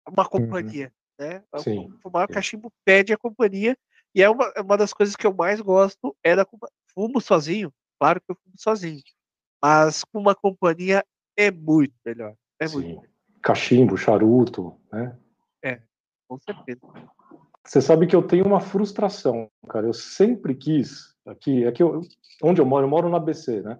[0.08, 0.30] uma uhum.
[0.30, 0.90] companhia,
[1.20, 1.26] uhum.
[1.26, 1.44] né?
[1.58, 1.92] Sim.
[2.02, 2.32] Fumar Sim.
[2.32, 3.76] cachimbo pede a companhia.
[4.14, 6.46] E é uma, é uma das coisas que eu mais gosto, é da
[6.92, 7.72] fumo sozinho.
[7.98, 9.02] Claro que eu fumo sozinho.
[9.62, 11.04] Mas com uma companhia
[11.36, 12.34] é muito melhor.
[12.58, 12.74] É Sim.
[12.74, 13.04] muito melhor.
[13.42, 15.16] Cachimbo, charuto, né?
[15.62, 15.80] É,
[16.28, 16.80] com certeza.
[17.64, 19.86] Você sabe que eu tenho uma frustração, cara.
[19.86, 22.02] Eu sempre quis, aqui, aqui eu,
[22.42, 23.78] onde eu moro, eu moro na ABC, né?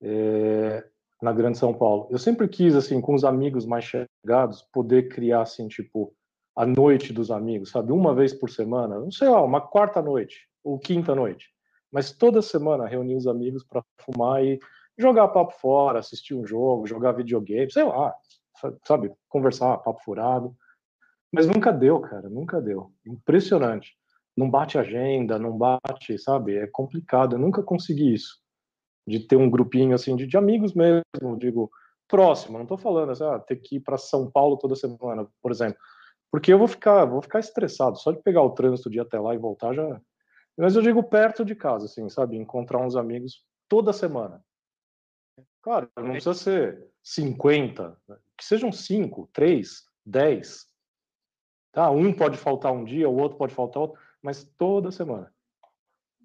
[0.00, 0.84] É,
[1.20, 2.08] na Grande São Paulo.
[2.10, 6.14] Eu sempre quis, assim, com os amigos mais chegados, poder criar, assim, tipo,
[6.56, 7.92] a noite dos amigos, sabe?
[7.92, 11.50] Uma vez por semana, não sei lá, uma quarta noite ou quinta noite.
[11.92, 14.58] Mas toda semana reunir os amigos para fumar e
[14.98, 18.14] jogar papo fora, assistir um jogo, jogar videogame, sei lá,
[18.84, 20.56] sabe, conversar, papo furado.
[21.30, 22.90] Mas nunca deu, cara, nunca deu.
[23.06, 23.94] Impressionante.
[24.36, 26.56] Não bate agenda, não bate, sabe?
[26.56, 27.34] É complicado.
[27.34, 28.38] Eu nunca consegui isso.
[29.06, 31.02] De ter um grupinho assim de, de amigos mesmo,
[31.38, 31.70] digo,
[32.08, 32.58] próximo.
[32.58, 35.78] Não tô falando assim, ah, ter que ir para São Paulo toda semana, por exemplo.
[36.30, 37.98] Porque eu vou ficar, vou ficar estressado.
[37.98, 40.00] Só de pegar o trânsito de ir até lá e voltar já.
[40.56, 42.36] Mas eu digo perto de casa, assim, sabe?
[42.36, 44.42] Encontrar uns amigos toda semana.
[45.62, 48.16] Claro, não precisa ser 50, né?
[48.36, 50.66] que sejam 5, 3, 10.
[51.72, 51.90] Tá?
[51.90, 55.32] Um pode faltar um dia, o outro pode faltar outro, mas toda semana.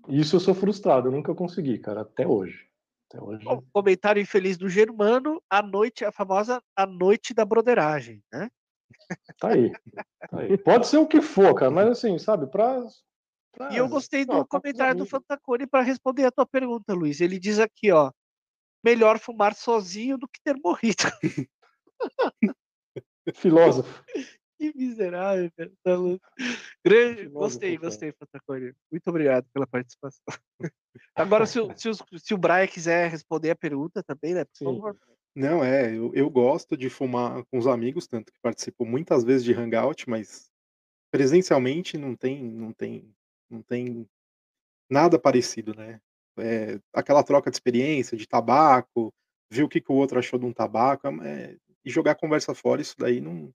[0.07, 2.67] Isso eu sou frustrado, eu nunca consegui, cara, até hoje.
[3.09, 3.45] Até hoje.
[3.47, 8.49] O comentário infeliz do Germano, a noite, a famosa a noite da broderagem, né?
[9.39, 9.71] Tá aí,
[10.29, 10.57] tá aí.
[10.57, 12.81] Pode ser o que for, cara, mas assim, sabe, pra.
[13.51, 13.73] pra...
[13.73, 17.21] E eu gostei do comentário do Fantacone para responder a tua pergunta, Luiz.
[17.21, 18.11] Ele diz aqui, ó
[18.83, 21.03] melhor fumar sozinho do que ter morrido.
[23.35, 24.03] Filósofo.
[24.61, 25.71] Que miserável, cara.
[25.83, 25.91] Tá
[26.85, 27.27] Grande...
[27.29, 28.75] Gostei, gostei, Fatacone.
[28.91, 30.21] Muito obrigado pela participação.
[31.15, 34.45] Agora, se o, se, o, se o Brian quiser responder a pergunta também, né?
[34.45, 34.95] Por favor.
[35.35, 39.43] Não, é, eu, eu gosto de fumar com os amigos, tanto que participo muitas vezes
[39.43, 40.51] de hangout, mas
[41.09, 43.13] presencialmente não tem, não tem,
[43.49, 44.07] não tem
[44.89, 46.01] nada parecido, né?
[46.37, 49.13] é, aquela troca de experiência, de tabaco,
[49.51, 52.53] ver o que, que o outro achou de um tabaco, é, e jogar a conversa
[52.53, 53.51] fora, isso daí não,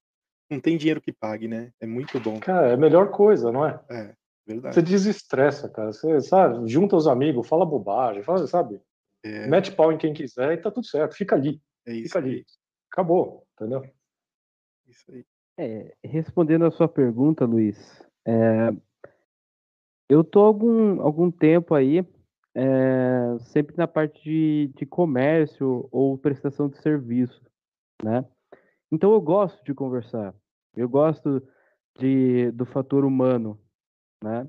[0.50, 1.70] não tem dinheiro que pague, né?
[1.80, 2.40] É muito bom.
[2.40, 3.80] Cara, é a melhor coisa, não é?
[3.88, 4.14] É,
[4.46, 4.74] verdade.
[4.74, 5.92] Você desestressa, cara.
[5.92, 8.80] Você, sabe, junta os amigos, fala bobagem, fala, sabe?
[9.26, 9.48] É...
[9.48, 11.16] Mete pau em quem quiser e tá tudo certo.
[11.16, 11.60] Fica ali.
[11.86, 12.46] É isso Fica ali.
[12.92, 13.82] Acabou, entendeu?
[14.86, 15.24] Isso aí.
[15.58, 18.70] É, respondendo a sua pergunta, Luiz, é,
[20.08, 22.06] eu tô algum, algum tempo aí
[22.54, 27.42] é, sempre na parte de, de comércio ou prestação de serviço,
[28.02, 28.24] né?
[28.92, 30.34] Então eu gosto de conversar,
[30.76, 31.42] eu gosto
[31.98, 33.58] de, do fator humano,
[34.22, 34.48] né?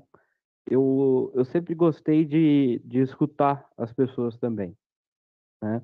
[0.70, 4.76] Eu, eu sempre gostei de, de escutar as pessoas também,
[5.62, 5.82] né?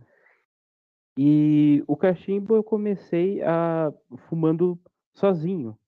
[1.16, 3.92] E o cachimbo eu comecei a
[4.28, 4.78] fumando
[5.14, 5.78] sozinho,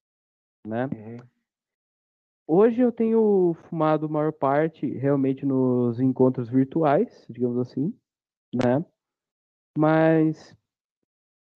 [0.67, 0.87] né?
[0.87, 1.17] Uhum.
[2.49, 7.93] Hoje eu tenho fumado maior parte realmente nos encontros virtuais, digamos assim,
[8.55, 8.85] né?
[9.77, 10.57] Mas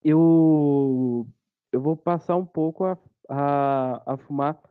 [0.03, 1.25] eu,
[1.71, 2.97] eu vou passar um pouco a,
[3.29, 4.61] a, a fumar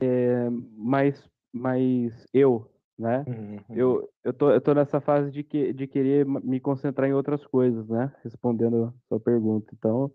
[0.00, 1.28] é, mais,
[1.58, 3.24] mais eu, né?
[3.26, 3.76] Uhum, uhum.
[3.76, 7.46] Eu, eu, tô, eu tô nessa fase de, que, de querer me concentrar em outras
[7.46, 8.12] coisas, né?
[8.24, 9.72] Respondendo a sua pergunta.
[9.76, 10.10] Então,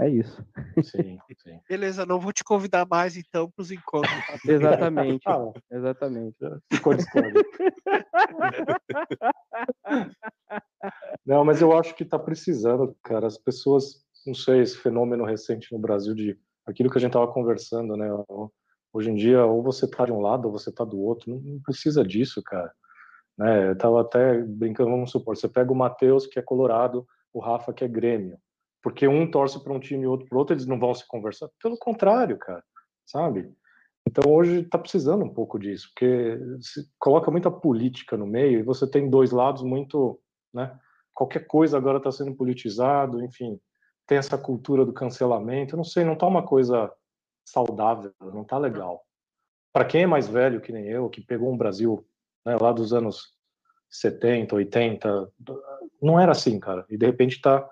[0.00, 0.44] é isso.
[0.82, 1.60] Sim, sim.
[1.68, 4.10] Beleza, não vou te convidar mais então para os encontros.
[4.26, 4.52] Tá?
[4.52, 5.24] exatamente.
[5.26, 6.36] Ah, exatamente.
[6.72, 7.42] Ficou discórdia.
[11.24, 13.26] não, mas eu acho que está precisando, cara.
[13.26, 17.32] As pessoas, não sei, esse fenômeno recente no Brasil de aquilo que a gente estava
[17.32, 18.08] conversando, né?
[18.94, 21.28] Hoje em dia, ou você tá de um lado ou você tá do outro.
[21.28, 22.72] Não, não precisa disso, cara.
[23.36, 23.70] Né?
[23.70, 27.72] Eu tava até brincando, vamos supor, você pega o Matheus, que é colorado, o Rafa,
[27.72, 28.38] que é Grêmio.
[28.80, 31.48] Porque um torce para um time e outro para outro, eles não vão se conversar.
[31.60, 32.62] Pelo contrário, cara,
[33.04, 33.52] sabe?
[34.06, 38.62] Então hoje está precisando um pouco disso, porque se coloca muita política no meio e
[38.62, 40.20] você tem dois lados muito,
[40.52, 40.78] né?
[41.12, 43.58] Qualquer coisa agora está sendo politizado, enfim,
[44.06, 45.74] tem essa cultura do cancelamento.
[45.74, 46.92] Eu não sei, não está uma coisa
[47.44, 49.04] saudável, não está legal.
[49.72, 52.06] Para quem é mais velho que nem eu, que pegou um Brasil
[52.44, 53.32] né, lá dos anos
[53.90, 55.32] 70, 80,
[56.00, 56.84] não era assim, cara.
[56.88, 57.68] E de repente está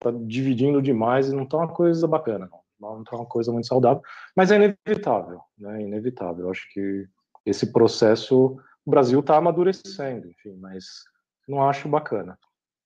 [0.00, 3.66] tá dividindo demais e não está uma coisa bacana, não não é uma coisa muito
[3.66, 4.02] saudável,
[4.36, 5.82] mas é inevitável, né?
[5.82, 6.46] Inevitável.
[6.46, 7.08] Eu acho que
[7.46, 11.04] esse processo, o Brasil está amadurecendo, enfim, mas
[11.48, 12.38] não acho bacana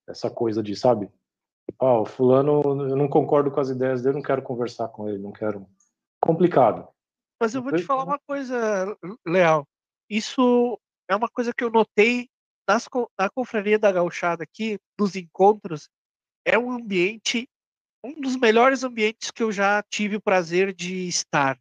[0.06, 1.10] essa coisa de, sabe?
[1.78, 5.18] Ah, o fulano, eu não concordo com as ideias dele, não quero conversar com ele,
[5.18, 5.66] não quero.
[6.20, 6.88] Complicado.
[7.40, 8.96] Mas eu vou te falar uma coisa,
[9.26, 9.66] Leal.
[10.10, 10.78] Isso
[11.08, 12.28] é uma coisa que eu notei
[12.68, 12.88] nas,
[13.18, 15.88] na confraria da gauchada aqui, dos encontros,
[16.44, 17.48] é um ambiente
[18.04, 21.58] um dos melhores ambientes que eu já tive o prazer de estar.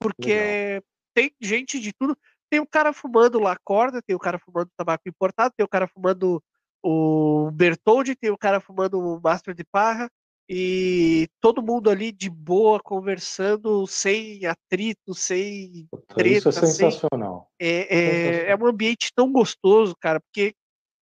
[0.00, 0.82] Porque Legal.
[1.14, 2.16] tem gente de tudo.
[2.50, 5.88] Tem o cara fumando lá corda, tem o cara fumando tabaco importado, tem o cara
[5.88, 6.42] fumando
[6.82, 10.10] o Bertoldi, tem o cara fumando o Master de Parra,
[10.48, 16.28] e todo mundo ali de boa, conversando, sem atrito, sem treta.
[16.28, 17.50] Isso é sensacional.
[17.60, 17.68] Sem...
[17.68, 18.50] É, é, sensacional.
[18.50, 20.54] é um ambiente tão gostoso, cara, porque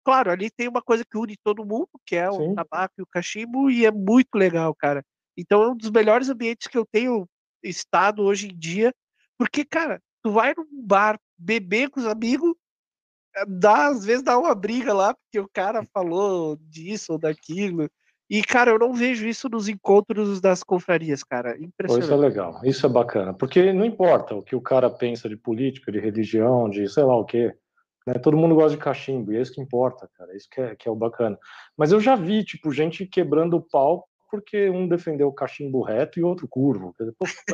[0.03, 2.56] claro, ali tem uma coisa que une todo mundo, que é o Sim.
[2.56, 5.03] tabaco e o cachimbo, e é muito legal, cara.
[5.38, 7.28] Então é um dos melhores ambientes que eu tenho
[7.64, 8.94] estado hoje em dia,
[9.38, 12.56] porque, cara, tu vai num bar beber com os amigos,
[13.48, 17.90] dá, às vezes dá uma briga lá, porque o cara falou disso ou daquilo.
[18.30, 21.58] E, cara, eu não vejo isso nos encontros das confrarias, cara.
[21.58, 22.04] Impressionante.
[22.04, 23.34] Isso é legal, isso é bacana.
[23.34, 27.18] Porque não importa o que o cara pensa de política, de religião, de sei lá
[27.18, 27.54] o quê.
[28.06, 28.14] Né?
[28.16, 30.76] Todo mundo gosta de cachimbo, e é isso que importa, cara, é isso que é,
[30.76, 31.38] que é o bacana.
[31.76, 36.20] Mas eu já vi, tipo, gente quebrando o pau porque um defendeu o cachimbo reto
[36.20, 36.96] e outro curvo.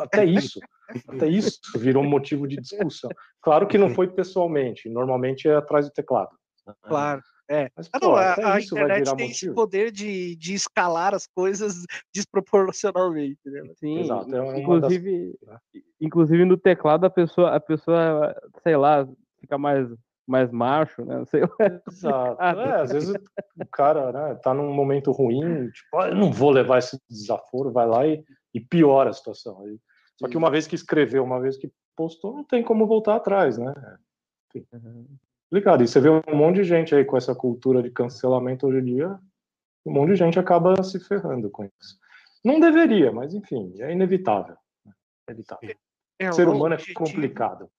[0.01, 0.59] Até isso,
[1.07, 3.09] até isso virou motivo de discussão.
[3.41, 6.31] Claro que não foi pessoalmente, normalmente é atrás do teclado.
[6.67, 6.73] Né?
[6.83, 7.21] Claro.
[7.49, 7.69] É.
[7.75, 9.31] Mas, ah, não, a, a internet tem motivo.
[9.31, 11.75] esse poder de, de escalar as coisas
[12.13, 13.39] desproporcionalmente.
[13.45, 13.61] Né?
[13.75, 15.59] Sim, Exato, é inclusive, das...
[16.01, 19.07] inclusive no teclado a pessoa, a pessoa, sei lá,
[19.39, 19.87] fica mais
[20.27, 21.17] mais macho, né?
[21.19, 21.43] Não sei.
[21.87, 22.41] Exato.
[22.41, 26.49] É, às vezes o cara né, tá num momento ruim, tipo, ah, eu não vou
[26.49, 29.63] levar esse desaforo, vai lá e, e piora a situação.
[30.19, 33.57] Só que uma vez que escreveu, uma vez que postou, não tem como voltar atrás,
[33.57, 33.73] né?
[34.73, 35.05] Uhum.
[35.55, 35.83] Complicado.
[35.85, 38.95] E você vê um monte de gente aí com essa cultura de cancelamento hoje em
[38.95, 39.17] dia,
[39.85, 41.97] um monte de gente acaba se ferrando com isso.
[42.43, 44.57] Não deveria, mas enfim, é inevitável.
[44.85, 44.91] Né?
[45.29, 45.75] É inevitável.
[46.19, 47.69] É, o ser humano é complicado.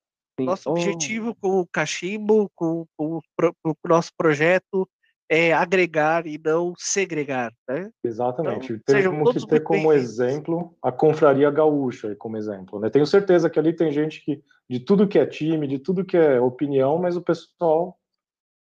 [0.41, 0.73] Nosso oh.
[0.73, 4.89] objetivo com o cachimbo, com, com, com, o nosso projeto,
[5.29, 7.91] é agregar e não segregar, né?
[8.03, 8.73] Exatamente.
[8.73, 12.91] Então, Temos que ter como exemplo a confraria gaúcha como exemplo, né?
[12.91, 16.17] Tenho certeza que ali tem gente que de tudo que é time, de tudo que
[16.17, 17.99] é opinião, mas o pessoal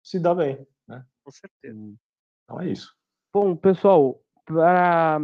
[0.03, 1.03] se dá bem, né?
[1.24, 1.94] Com certeza.
[2.44, 2.94] Então é isso.
[3.34, 5.19] Bom, pessoal, para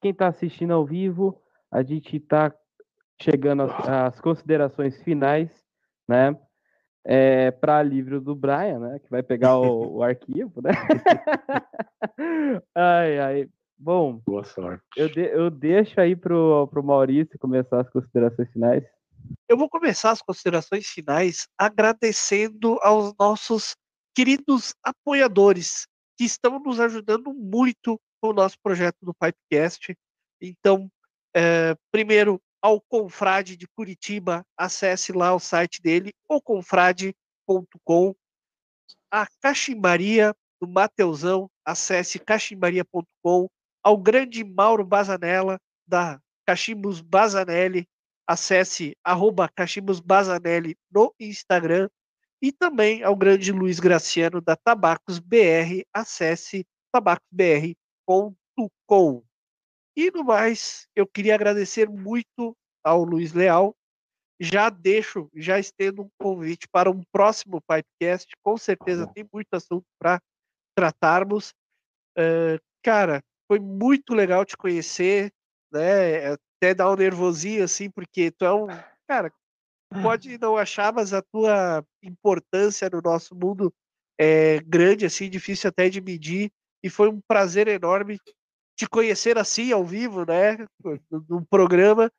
[0.00, 1.40] quem está assistindo ao vivo,
[1.70, 2.54] a gente está
[3.20, 5.50] chegando às, considerações finais,
[6.08, 6.36] né?
[7.04, 8.98] É, para livro do Brian, né?
[9.00, 10.70] Que vai pegar o, o arquivo, né?
[12.74, 13.48] ai, ai.
[13.76, 14.84] Bom, boa sorte.
[14.96, 18.84] Eu, de, eu deixo aí pro, pro Maurício começar as considerações finais.
[19.48, 23.74] Eu vou começar as considerações finais agradecendo aos nossos
[24.14, 29.96] queridos apoiadores que estão nos ajudando muito com o nosso projeto do Pipecast.
[30.40, 30.88] Então,
[31.34, 38.14] é, primeiro, ao Confrade de Curitiba, acesse lá o site dele, oconfrade.com.
[39.10, 43.48] A Cachimbaria do Mateusão, acesse cachimbaria.com.
[43.82, 47.88] Ao grande Mauro Bazanella, da Cachimbos Bazanelli,
[48.24, 51.90] acesse arroba Cachimbos Bazanelli no Instagram.
[52.40, 59.24] E também ao grande Luiz Graciano, da Tabacos BR, acesse tabacosbr.com.
[59.96, 63.76] E no mais, eu queria agradecer muito ao Luiz Leal.
[64.40, 68.32] Já deixo, já estendo um convite para um próximo podcast.
[68.42, 70.20] Com certeza tem muito assunto para
[70.74, 71.54] tratarmos.
[72.18, 75.30] Uh, cara, foi muito legal te conhecer,
[75.70, 76.32] né?
[76.32, 78.66] Até dar um nervosinho assim, porque tu é um.
[79.06, 79.32] Cara,
[80.02, 83.72] pode não achar, mas a tua importância no nosso mundo
[84.18, 86.50] é grande, assim, difícil até de medir.
[86.82, 88.18] E foi um prazer enorme
[88.82, 90.66] te conhecer assim ao vivo, né?
[91.28, 92.10] No programa.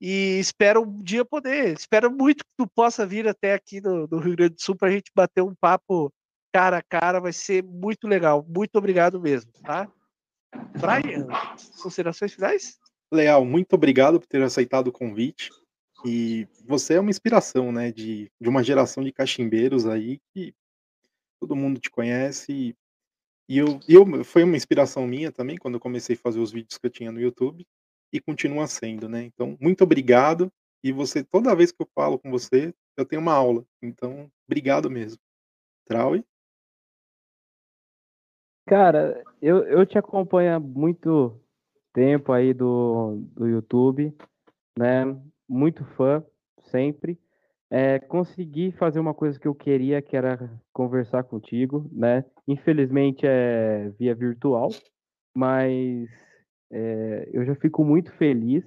[0.00, 1.74] E espero um dia poder.
[1.76, 4.88] Espero muito que tu possa vir até aqui no, no Rio Grande do Sul para
[4.88, 6.12] a gente bater um papo
[6.52, 7.20] cara a cara.
[7.20, 8.46] Vai ser muito legal.
[8.46, 9.90] Muito obrigado mesmo, tá?
[10.78, 11.26] Brian,
[11.82, 12.78] considerações finais?
[13.12, 15.50] Leal, muito obrigado por ter aceitado o convite.
[16.04, 20.54] E você é uma inspiração, né, de, de uma geração de cachimbeiros aí que
[21.38, 22.52] todo mundo te conhece.
[22.52, 22.76] E
[23.58, 26.86] eu, eu foi uma inspiração minha também quando eu comecei a fazer os vídeos que
[26.86, 27.66] eu tinha no YouTube
[28.12, 29.24] e continua sendo, né?
[29.24, 30.52] Então, muito obrigado.
[30.82, 33.64] E você, toda vez que eu falo com você, eu tenho uma aula.
[33.82, 35.20] Então, obrigado mesmo.
[35.84, 36.24] Traui?
[38.66, 41.38] Cara, eu, eu te acompanho há muito
[41.92, 44.16] tempo aí do, do YouTube,
[44.78, 45.04] né?
[45.48, 46.24] Muito fã,
[46.62, 47.18] sempre.
[47.72, 52.24] É, consegui fazer uma coisa que eu queria, que era conversar contigo, né?
[52.48, 54.70] Infelizmente é via virtual,
[55.32, 56.10] mas
[56.72, 58.64] é, eu já fico muito feliz,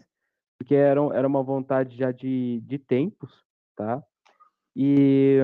[0.57, 3.29] porque era, era uma vontade já de, de tempos,
[3.75, 4.01] tá?
[4.73, 5.39] E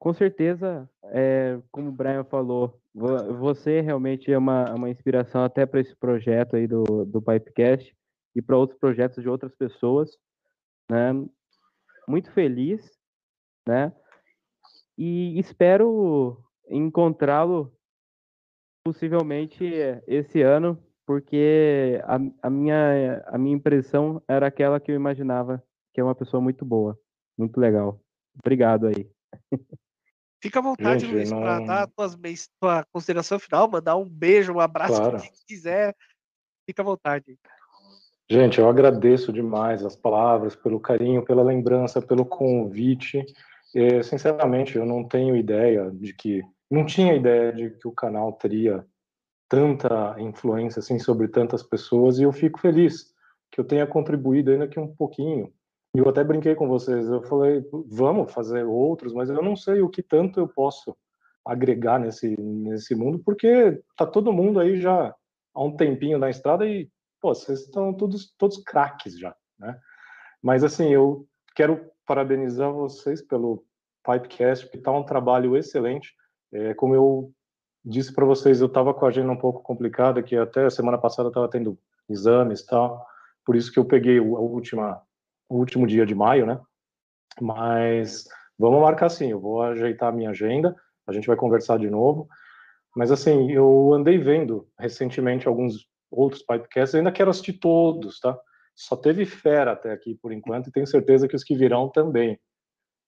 [0.00, 5.80] com certeza, é, como o Brian falou, você realmente é uma, uma inspiração até para
[5.80, 7.94] esse projeto aí do, do Pipecast
[8.34, 10.10] e para outros projetos de outras pessoas,
[10.90, 11.12] né?
[12.10, 12.98] Muito feliz,
[13.66, 13.92] né?
[14.98, 17.72] E espero encontrá-lo
[18.84, 19.64] possivelmente
[20.06, 26.00] esse ano porque a, a, minha, a minha impressão era aquela que eu imaginava, que
[26.00, 26.98] é uma pessoa muito boa,
[27.38, 28.00] muito legal.
[28.38, 29.08] Obrigado aí.
[30.42, 31.40] Fica à vontade, Gente, Luiz, não...
[31.40, 32.08] para dar a tua,
[32.60, 35.20] tua consideração final, mandar um beijo, um abraço, claro.
[35.20, 35.94] quem quiser.
[36.68, 37.38] Fica à vontade.
[38.32, 43.26] Gente, eu agradeço demais as palavras, pelo carinho, pela lembrança, pelo convite.
[43.74, 46.40] E, sinceramente, eu não tenho ideia de que.
[46.70, 48.86] Não tinha ideia de que o canal teria
[49.48, 53.12] tanta influência assim sobre tantas pessoas e eu fico feliz
[53.50, 55.52] que eu tenha contribuído ainda que um pouquinho.
[55.92, 59.82] E eu até brinquei com vocês, eu falei, vamos fazer outros, mas eu não sei
[59.82, 60.96] o que tanto eu posso
[61.44, 65.12] agregar nesse nesse mundo, porque tá todo mundo aí já
[65.52, 66.88] há um tempinho na estrada e
[67.20, 69.78] pô, vocês estão todos todos craques já, né?
[70.42, 73.64] Mas assim, eu quero parabenizar vocês pelo
[74.04, 76.14] Pipecast, que está um trabalho excelente.
[76.52, 77.32] É, como eu
[77.84, 81.28] disse para vocês, eu estava com a agenda um pouco complicada, que até semana passada
[81.28, 83.06] estava tendo exames e tal,
[83.44, 85.00] por isso que eu peguei o, a última,
[85.48, 86.60] o último dia de maio, né?
[87.40, 88.24] Mas
[88.58, 90.74] vamos marcar sim, eu vou ajeitar a minha agenda,
[91.06, 92.28] a gente vai conversar de novo.
[92.94, 98.38] Mas assim, eu andei vendo recentemente alguns outros podcasts, ainda quero assistir todos, tá?
[98.74, 102.38] Só teve fera até aqui por enquanto e tenho certeza que os que virão também.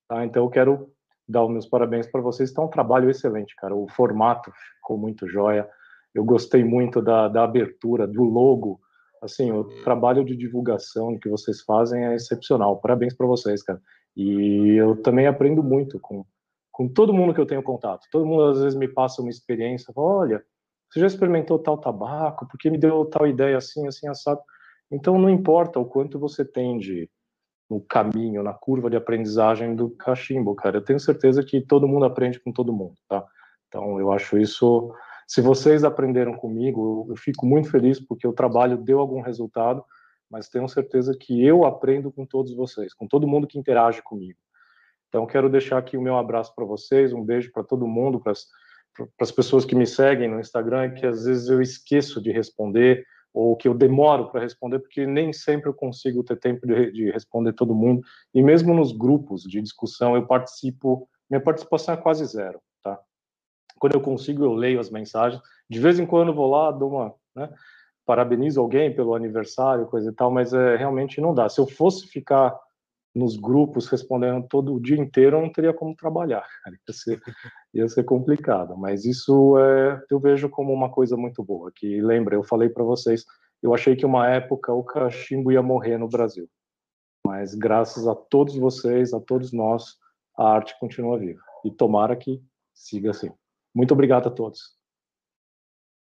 [0.09, 0.25] Tá?
[0.25, 0.93] Então eu quero
[1.27, 2.51] dar os meus parabéns para vocês.
[2.51, 3.75] Está um trabalho excelente, cara.
[3.75, 5.69] O formato ficou muito jóia.
[6.15, 8.81] Eu gostei muito da, da abertura, do logo.
[9.23, 12.81] Assim, o trabalho de divulgação que vocês fazem é excepcional.
[12.81, 13.81] Parabéns para vocês, cara.
[14.15, 16.25] E eu também aprendo muito com,
[16.71, 18.07] com todo mundo que eu tenho contato.
[18.11, 19.93] Todo mundo às vezes me passa uma experiência.
[19.95, 20.45] Fala, Olha,
[20.93, 22.47] você já experimentou tal tabaco?
[22.47, 24.41] Porque me deu tal ideia assim, assim, assado.
[24.91, 27.09] Então, não importa o quanto você tem de
[27.71, 30.77] no caminho, na curva de aprendizagem do cachimbo, cara.
[30.77, 33.25] Eu tenho certeza que todo mundo aprende com todo mundo, tá?
[33.69, 34.95] Então, eu acho isso.
[35.27, 39.83] Se vocês aprenderam comigo, eu, eu fico muito feliz porque o trabalho deu algum resultado,
[40.31, 44.39] mas tenho certeza que eu aprendo com todos vocês, com todo mundo que interage comigo.
[45.09, 48.33] Então, quero deixar aqui o meu abraço para vocês, um beijo para todo mundo, para
[48.33, 48.45] as
[49.35, 53.67] pessoas que me seguem no Instagram, que às vezes eu esqueço de responder, ou que
[53.67, 57.75] eu demoro para responder, porque nem sempre eu consigo ter tempo de, de, responder todo
[57.75, 58.03] mundo.
[58.35, 62.99] E mesmo nos grupos de discussão, eu participo, minha participação é quase zero, tá?
[63.79, 65.41] Quando eu consigo, eu leio as mensagens.
[65.69, 67.49] De vez em quando eu vou lá, dou uma, né,
[68.05, 71.49] parabenizo alguém pelo aniversário, coisa e tal, mas é, realmente não dá.
[71.49, 72.55] Se eu fosse ficar
[73.15, 76.77] nos grupos respondendo todo o dia inteiro, eu não teria como trabalhar, cara.
[76.89, 77.23] Ia ser,
[77.75, 78.77] ia ser complicado.
[78.77, 81.71] Mas isso é, eu vejo como uma coisa muito boa.
[81.75, 83.25] Que lembra, eu falei para vocês,
[83.63, 86.49] eu achei que uma época o cachimbo ia morrer no Brasil.
[87.27, 89.97] Mas graças a todos vocês, a todos nós,
[90.37, 91.41] a arte continua viva.
[91.65, 92.43] E tomara que
[92.75, 93.31] siga assim.
[93.75, 94.77] Muito obrigado a todos.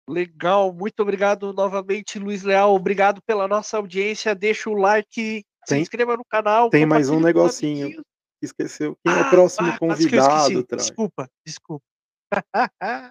[0.09, 2.75] Legal, muito obrigado novamente, Luiz Leal.
[2.75, 4.35] Obrigado pela nossa audiência.
[4.35, 6.71] Deixa o like, tem, se inscreva no canal.
[6.71, 8.03] Tem mais um negocinho.
[8.43, 8.97] Esqueceu.
[9.05, 10.65] Quem é o ah, próximo ah, convidado?
[10.77, 11.85] Desculpa, desculpa.
[12.83, 13.11] é.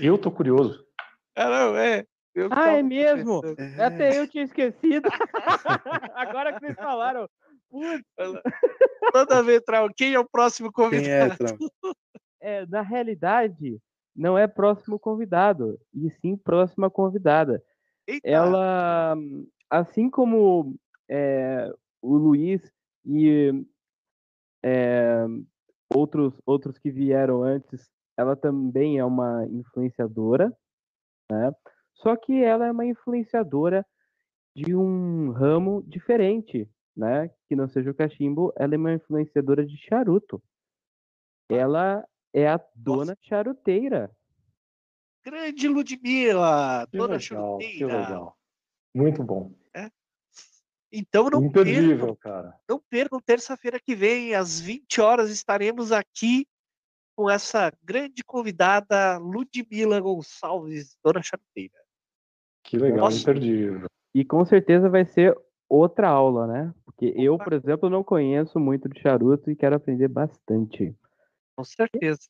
[0.00, 0.84] Eu tô curioso.
[1.36, 2.04] Ah, não, é.
[2.34, 3.40] Eu ah, é mesmo?
[3.56, 3.84] É.
[3.84, 5.08] Até eu tinha esquecido.
[6.14, 7.28] Agora que vocês falaram.
[7.70, 8.04] Putz.
[9.12, 11.36] Toda vez, Trau, quem é o próximo convidado?
[11.56, 11.68] Quem
[12.42, 13.78] é, é, na realidade,
[14.14, 17.62] não é próximo convidado, e sim próxima convidada.
[18.06, 18.28] Eita.
[18.28, 19.16] Ela,
[19.70, 20.74] assim como
[21.10, 21.68] é,
[22.00, 22.62] o Luiz
[23.04, 23.64] e
[24.64, 25.24] é,
[25.94, 30.56] outros, outros que vieram antes, ela também é uma influenciadora,
[31.30, 31.52] né?
[31.94, 33.84] Só que ela é uma influenciadora
[34.56, 37.28] de um ramo diferente, né?
[37.48, 40.42] Que não seja o cachimbo, ela é uma influenciadora de charuto.
[41.50, 44.10] Ela é a dona charuteira.
[45.24, 48.00] Grande Ludmilla, Que dona legal, que charuteira.
[48.00, 48.36] legal.
[48.94, 49.52] Muito bom.
[50.92, 52.60] Então não Imperdível, percam, cara.
[52.68, 56.46] não percam, terça-feira que vem, às 20 horas, estaremos aqui
[57.16, 61.74] com essa grande convidada, Ludmilla Gonçalves, dona charuteira.
[62.64, 63.18] Que legal, Nossa.
[63.20, 63.86] imperdível.
[64.14, 65.36] E com certeza vai ser
[65.68, 66.74] outra aula, né?
[66.84, 70.94] Porque eu, por exemplo, não conheço muito de charuto e quero aprender bastante.
[71.56, 72.28] Com certeza.